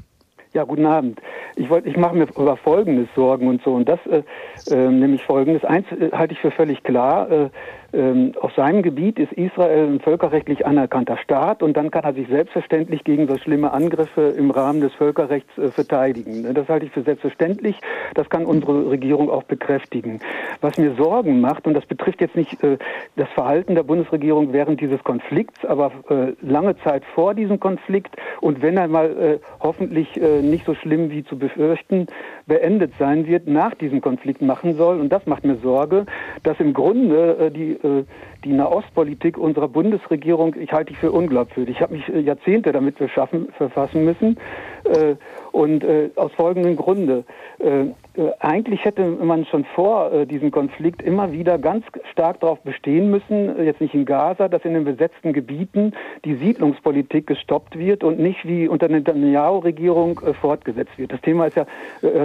[0.54, 1.20] Ja, guten Abend.
[1.56, 3.74] Ich, ich mache mir über Folgendes Sorgen und so.
[3.74, 4.22] Und das äh,
[4.70, 5.64] äh, nämlich Folgendes.
[5.64, 7.50] Eins äh, halte ich für völlig klar.
[7.98, 12.14] Äh, ähm, auf seinem Gebiet ist Israel ein völkerrechtlich anerkannter Staat und dann kann er
[12.14, 16.42] sich selbstverständlich gegen so schlimme Angriffe im Rahmen des Völkerrechts äh, verteidigen.
[16.42, 17.78] Ne, das halte ich für selbstverständlich.
[18.14, 20.20] Das kann unsere Regierung auch bekräftigen.
[20.60, 22.78] Was mir Sorgen macht, und das betrifft jetzt nicht äh,
[23.16, 28.62] das Verhalten der Bundesregierung während dieses Konflikts, aber äh, lange Zeit vor diesem Konflikt und
[28.62, 32.06] wenn er mal äh, hoffentlich äh, nicht so schlimm wie zu befürchten
[32.48, 34.98] beendet sein wird, nach diesem Konflikt machen soll.
[34.98, 36.06] Und das macht mir Sorge,
[36.42, 38.04] dass im Grunde äh, die äh,
[38.44, 41.76] die Nahostpolitik unserer Bundesregierung, ich halte die für unglaubwürdig.
[41.76, 44.36] Ich habe mich äh, Jahrzehnte damit beschaffen, verfassen müssen
[44.84, 45.16] äh,
[45.52, 47.24] und äh, aus folgendem Grunde.
[47.58, 52.60] Äh, äh, eigentlich hätte man schon vor äh, diesem Konflikt immer wieder ganz stark darauf
[52.60, 55.92] bestehen müssen, jetzt nicht in Gaza, dass in den besetzten Gebieten
[56.24, 61.12] die Siedlungspolitik gestoppt wird und nicht wie unter der Netanyahu-Regierung fortgesetzt wird.
[61.12, 61.66] Das Thema ist ja,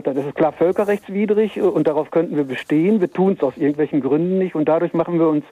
[0.02, 3.02] das ist klar völkerrechtswidrig und darauf könnten wir bestehen.
[3.02, 5.46] Wir tun es aus irgendwelchen Gründen nicht und dadurch machen wir uns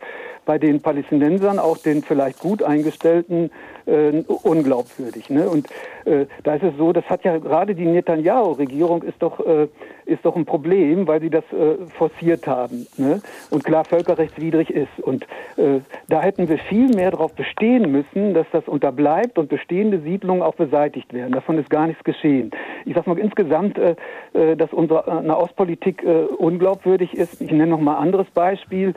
[0.45, 3.51] bei den Palästinensern, auch den vielleicht gut eingestellten,
[3.85, 5.29] äh, unglaubwürdig.
[5.29, 5.47] Ne?
[5.49, 5.67] Und
[6.05, 9.67] äh, da ist es so, das hat ja gerade die Netanyahu-Regierung ist doch äh,
[10.05, 13.21] ist doch ein Problem, weil sie das äh, forciert haben ne?
[13.49, 14.99] und klar völkerrechtswidrig ist.
[15.01, 15.23] Und
[15.57, 15.79] äh,
[16.09, 20.55] da hätten wir viel mehr darauf bestehen müssen, dass das unterbleibt und bestehende Siedlungen auch
[20.55, 21.31] beseitigt werden.
[21.31, 22.51] Davon ist gar nichts geschehen.
[22.85, 23.95] Ich sage mal insgesamt, äh,
[24.33, 26.03] dass unsere Nahostpolitik
[26.37, 27.41] unglaubwürdig ist.
[27.41, 28.93] Ich nenne noch mal ein anderes Beispiel.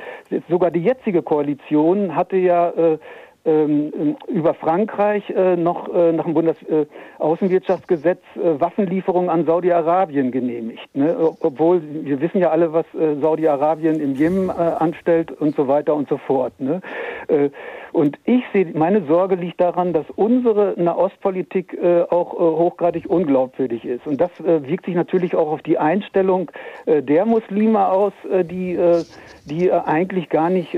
[0.48, 2.72] Sogar die jetzige Koalition hatte ja
[3.47, 10.89] ähm, über Frankreich äh, noch äh, nach dem Bundesaußenwirtschaftsgesetz äh, Waffenlieferungen an Saudi-Arabien genehmigt.
[10.95, 11.15] Ne?
[11.41, 16.09] Obwohl wir wissen ja alle, was äh, Saudi-Arabien im Jemen anstellt und so weiter und
[16.09, 16.59] so fort.
[16.59, 16.81] Ne?
[17.93, 21.79] Und ich sehe, meine Sorge liegt daran, dass unsere Nahostpolitik
[22.11, 24.07] auch hochgradig unglaubwürdig ist.
[24.07, 26.51] Und das wirkt sich natürlich auch auf die Einstellung
[26.87, 28.79] der Muslime aus, die,
[29.47, 30.77] die eigentlich gar nicht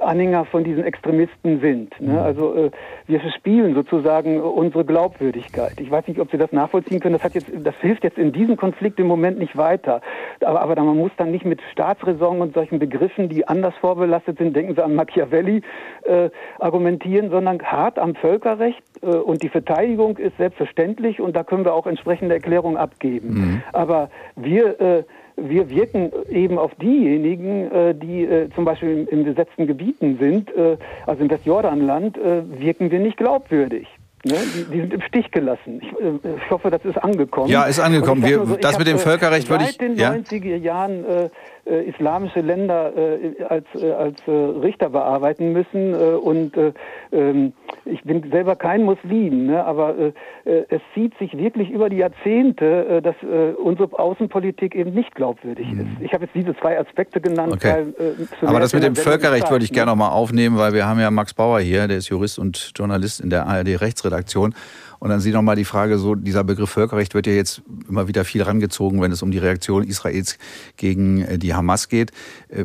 [0.00, 2.00] Anhänger von diesen Extremisten sind.
[2.00, 2.12] Ne?
[2.12, 2.18] Mhm.
[2.18, 2.70] Also äh,
[3.06, 5.80] wir verspielen sozusagen unsere Glaubwürdigkeit.
[5.80, 7.14] Ich weiß nicht, ob Sie das nachvollziehen können.
[7.14, 10.00] Das, hat jetzt, das hilft jetzt in diesem Konflikt im Moment nicht weiter.
[10.44, 14.54] Aber, aber man muss dann nicht mit Staatsräson und solchen Begriffen, die anders vorbelastet sind,
[14.54, 15.62] denken Sie an Machiavelli,
[16.04, 18.82] äh, argumentieren, sondern hart am Völkerrecht.
[19.02, 23.28] Äh, und die Verteidigung ist selbstverständlich und da können wir auch entsprechende Erklärungen abgeben.
[23.28, 23.62] Mhm.
[23.72, 25.04] Aber wir äh,
[25.40, 30.76] wir wirken eben auf diejenigen, äh, die äh, zum Beispiel in besetzten Gebieten sind, äh,
[31.06, 33.86] also im Westjordanland, wirken wir nicht glaubwürdig.
[34.24, 34.34] Ne?
[34.54, 35.80] Die, die, sind im Stich gelassen.
[35.80, 37.48] Ich, ich, hoffe, das ist angekommen.
[37.48, 38.24] Ja, ist angekommen.
[38.24, 39.70] Wir, so, das mit dem Völkerrecht würde ich.
[39.70, 40.10] Seit den ja?
[40.10, 41.28] 90er Jahren äh, äh,
[41.68, 45.94] islamische Länder äh, als, äh, als äh, Richter bearbeiten müssen.
[45.94, 46.72] Äh, und äh,
[47.12, 47.52] ähm,
[47.84, 50.12] ich bin selber kein Muslim, ne, aber äh,
[50.44, 55.14] äh, es zieht sich wirklich über die Jahrzehnte, äh, dass äh, unsere Außenpolitik eben nicht
[55.14, 55.80] glaubwürdig mhm.
[55.80, 55.88] ist.
[56.00, 57.54] Ich habe jetzt diese zwei Aspekte genannt.
[57.54, 57.86] Okay.
[57.98, 59.76] Weil, äh, aber das mit dem Völkerrecht würde ich ne?
[59.76, 63.20] gerne nochmal aufnehmen, weil wir haben ja Max Bauer hier, der ist Jurist und Journalist
[63.20, 64.54] in der ARD-Rechtsredaktion.
[64.98, 68.24] Und dann Sie nochmal die Frage, so dieser Begriff Völkerrecht wird ja jetzt immer wieder
[68.24, 70.38] viel rangezogen, wenn es um die Reaktion Israels
[70.76, 72.12] gegen äh, die Hamas geht.
[72.48, 72.64] Äh,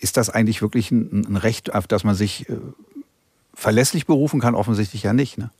[0.00, 2.56] ist das eigentlich wirklich ein Recht, auf das man sich äh,
[3.54, 4.54] verlässlich berufen kann?
[4.54, 5.38] Offensichtlich ja nicht.
[5.38, 5.50] Ne?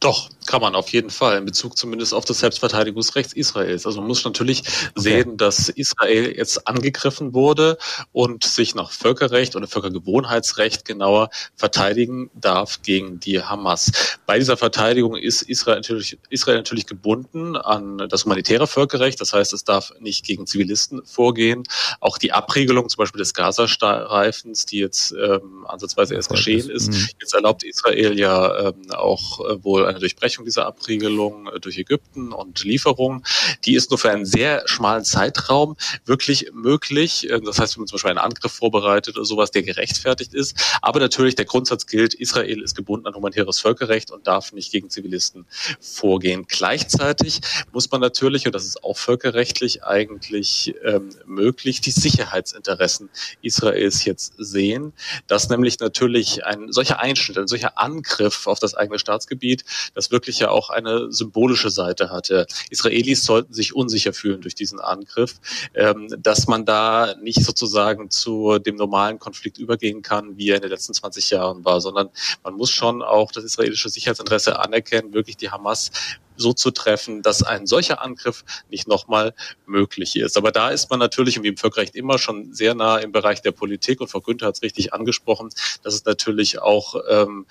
[0.00, 3.86] Doch, kann man auf jeden Fall, in Bezug zumindest auf das Selbstverteidigungsrecht Israels.
[3.86, 4.90] Also man muss natürlich okay.
[4.94, 7.78] sehen, dass Israel jetzt angegriffen wurde
[8.12, 14.18] und sich nach Völkerrecht oder Völkergewohnheitsrecht genauer verteidigen darf gegen die Hamas.
[14.26, 19.20] Bei dieser Verteidigung ist Israel natürlich, Israel natürlich gebunden an das humanitäre Völkerrecht.
[19.20, 21.62] Das heißt, es darf nicht gegen Zivilisten vorgehen.
[22.00, 27.08] Auch die Abregelung zum Beispiel des Gazastreifens, die jetzt ähm, ansatzweise erst geschehen ist, mhm.
[27.18, 32.32] jetzt erlaubt Israel ja ähm, auch äh, wohl eine Durchbrechung dieser Abriegelung äh, durch Ägypten
[32.32, 33.24] und Lieferung,
[33.64, 37.28] die ist nur für einen sehr schmalen Zeitraum wirklich möglich.
[37.30, 40.56] Äh, das heißt, wenn man zum Beispiel einen Angriff vorbereitet oder sowas, der gerechtfertigt ist.
[40.82, 44.90] Aber natürlich der Grundsatz gilt, Israel ist gebunden an humanitäres Völkerrecht und darf nicht gegen
[44.90, 45.46] Zivilisten
[45.80, 46.46] vorgehen.
[46.48, 47.40] Gleichzeitig
[47.72, 53.10] muss man natürlich, und das ist auch völkerrechtlich eigentlich ähm, möglich, die Sicherheitsinteressen
[53.42, 54.92] Israels jetzt sehen,
[55.26, 60.38] dass nämlich natürlich ein solcher Einschnitt, ein solcher Angriff auf das eigene Staatsgebiet, das wirklich
[60.38, 62.46] ja auch eine symbolische Seite hatte.
[62.70, 65.34] Israelis sollten sich unsicher fühlen durch diesen Angriff,
[65.74, 70.62] ähm, dass man da nicht sozusagen zu dem normalen Konflikt übergehen kann, wie er in
[70.62, 72.10] den letzten 20 Jahren war, sondern
[72.42, 75.90] man muss schon auch das israelische Sicherheitsinteresse anerkennen, wirklich die Hamas
[76.36, 79.34] so zu treffen, dass ein solcher Angriff nicht nochmal
[79.66, 80.36] möglich ist.
[80.36, 83.52] Aber da ist man natürlich, wie im Völkerrecht immer, schon sehr nah im Bereich der
[83.52, 84.00] Politik.
[84.00, 85.50] Und Frau Günther hat es richtig angesprochen,
[85.82, 87.46] dass es natürlich auch ähm,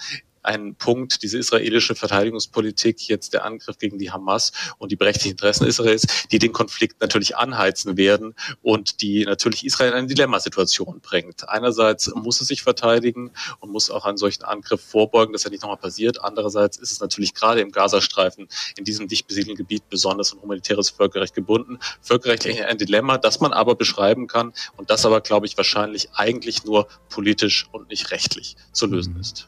[0.46, 5.68] ein Punkt, diese israelische Verteidigungspolitik, jetzt der Angriff gegen die Hamas und die berechtigten Interessen
[5.68, 11.48] Israels, die den Konflikt natürlich anheizen werden und die natürlich Israel in eine Dilemmasituation bringt.
[11.50, 15.62] Einerseits muss es sich verteidigen und muss auch einen solchen Angriff vorbeugen, dass er nicht
[15.62, 16.24] nochmal passiert.
[16.24, 18.48] Andererseits ist es natürlich gerade im Gazastreifen,
[18.78, 21.80] in diesem dicht besiedelten Gebiet, besonders an humanitäres Völkerrecht gebunden.
[22.02, 26.64] Völkerrechtlich ein Dilemma, das man aber beschreiben kann und das aber, glaube ich, wahrscheinlich eigentlich
[26.64, 29.22] nur politisch und nicht rechtlich zu lösen mhm.
[29.22, 29.48] ist.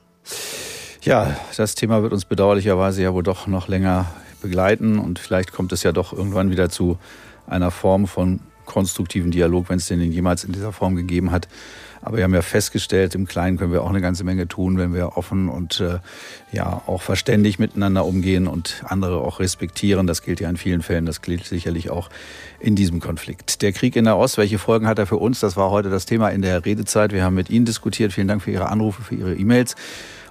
[1.01, 4.07] Ja, das Thema wird uns bedauerlicherweise ja wohl doch noch länger
[4.41, 6.97] begleiten und vielleicht kommt es ja doch irgendwann wieder zu
[7.47, 11.47] einer Form von konstruktiven Dialog, wenn es den jemals in dieser Form gegeben hat.
[12.01, 14.93] Aber wir haben ja festgestellt, im Kleinen können wir auch eine ganze Menge tun, wenn
[14.93, 15.99] wir offen und äh,
[16.51, 20.05] ja auch verständig miteinander umgehen und andere auch respektieren.
[20.05, 21.05] Das gilt ja in vielen Fällen.
[21.05, 22.09] Das gilt sicherlich auch
[22.59, 23.61] in diesem Konflikt.
[23.61, 25.39] Der Krieg in der Ost, welche Folgen hat er für uns?
[25.39, 27.11] Das war heute das Thema in der Redezeit.
[27.11, 28.13] Wir haben mit Ihnen diskutiert.
[28.13, 29.75] Vielen Dank für Ihre Anrufe, für Ihre E-Mails.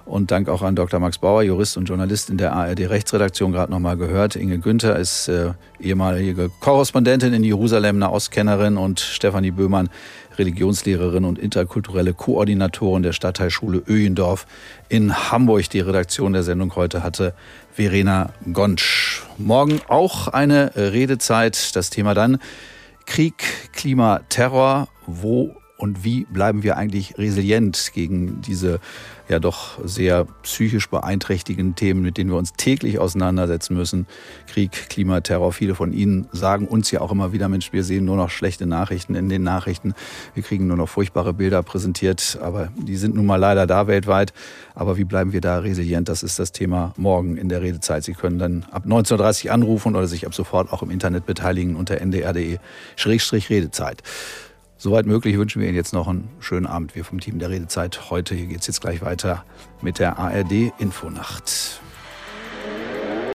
[0.07, 1.01] Und Dank auch an Dr.
[1.01, 4.37] Max Bauer, Jurist und Journalist in der ARD-Rechtsredaktion, gerade nochmal gehört.
[4.37, 5.51] Inge Günther ist äh,
[5.81, 9.89] ehemalige Korrespondentin in Jerusalem, eine Ostkennerin und Stefanie Böhmann,
[10.37, 14.47] Religionslehrerin und interkulturelle Koordinatorin der Stadtteilschule Öjendorf
[14.87, 15.69] in Hamburg.
[15.71, 17.33] Die Redaktion der Sendung heute hatte
[17.73, 19.23] Verena Gonsch.
[19.37, 21.75] Morgen auch eine Redezeit.
[21.75, 22.37] Das Thema dann
[23.05, 23.43] Krieg,
[23.73, 24.87] Klima, Terror.
[25.05, 28.79] Wo und wie bleiben wir eigentlich resilient gegen diese
[29.27, 34.07] ja doch sehr psychisch beeinträchtigenden Themen, mit denen wir uns täglich auseinandersetzen müssen.
[34.47, 35.51] Krieg, Klimaterror.
[35.51, 38.65] Viele von Ihnen sagen uns ja auch immer wieder, Mensch, wir sehen nur noch schlechte
[38.65, 39.93] Nachrichten in den Nachrichten.
[40.33, 44.33] Wir kriegen nur noch furchtbare Bilder präsentiert, aber die sind nun mal leider da weltweit.
[44.75, 46.07] Aber wie bleiben wir da resilient?
[46.09, 48.03] Das ist das Thema morgen in der Redezeit.
[48.03, 51.75] Sie können dann ab 19.30 Uhr anrufen oder sich ab sofort auch im Internet beteiligen
[51.75, 54.03] unter ndr.de-redezeit.
[54.79, 56.95] Soweit möglich wünschen wir Ihnen jetzt noch einen schönen Abend.
[56.95, 58.35] Wir vom Team der Redezeit heute.
[58.35, 59.43] Hier geht es jetzt gleich weiter
[59.81, 61.81] mit der ARD Infonacht.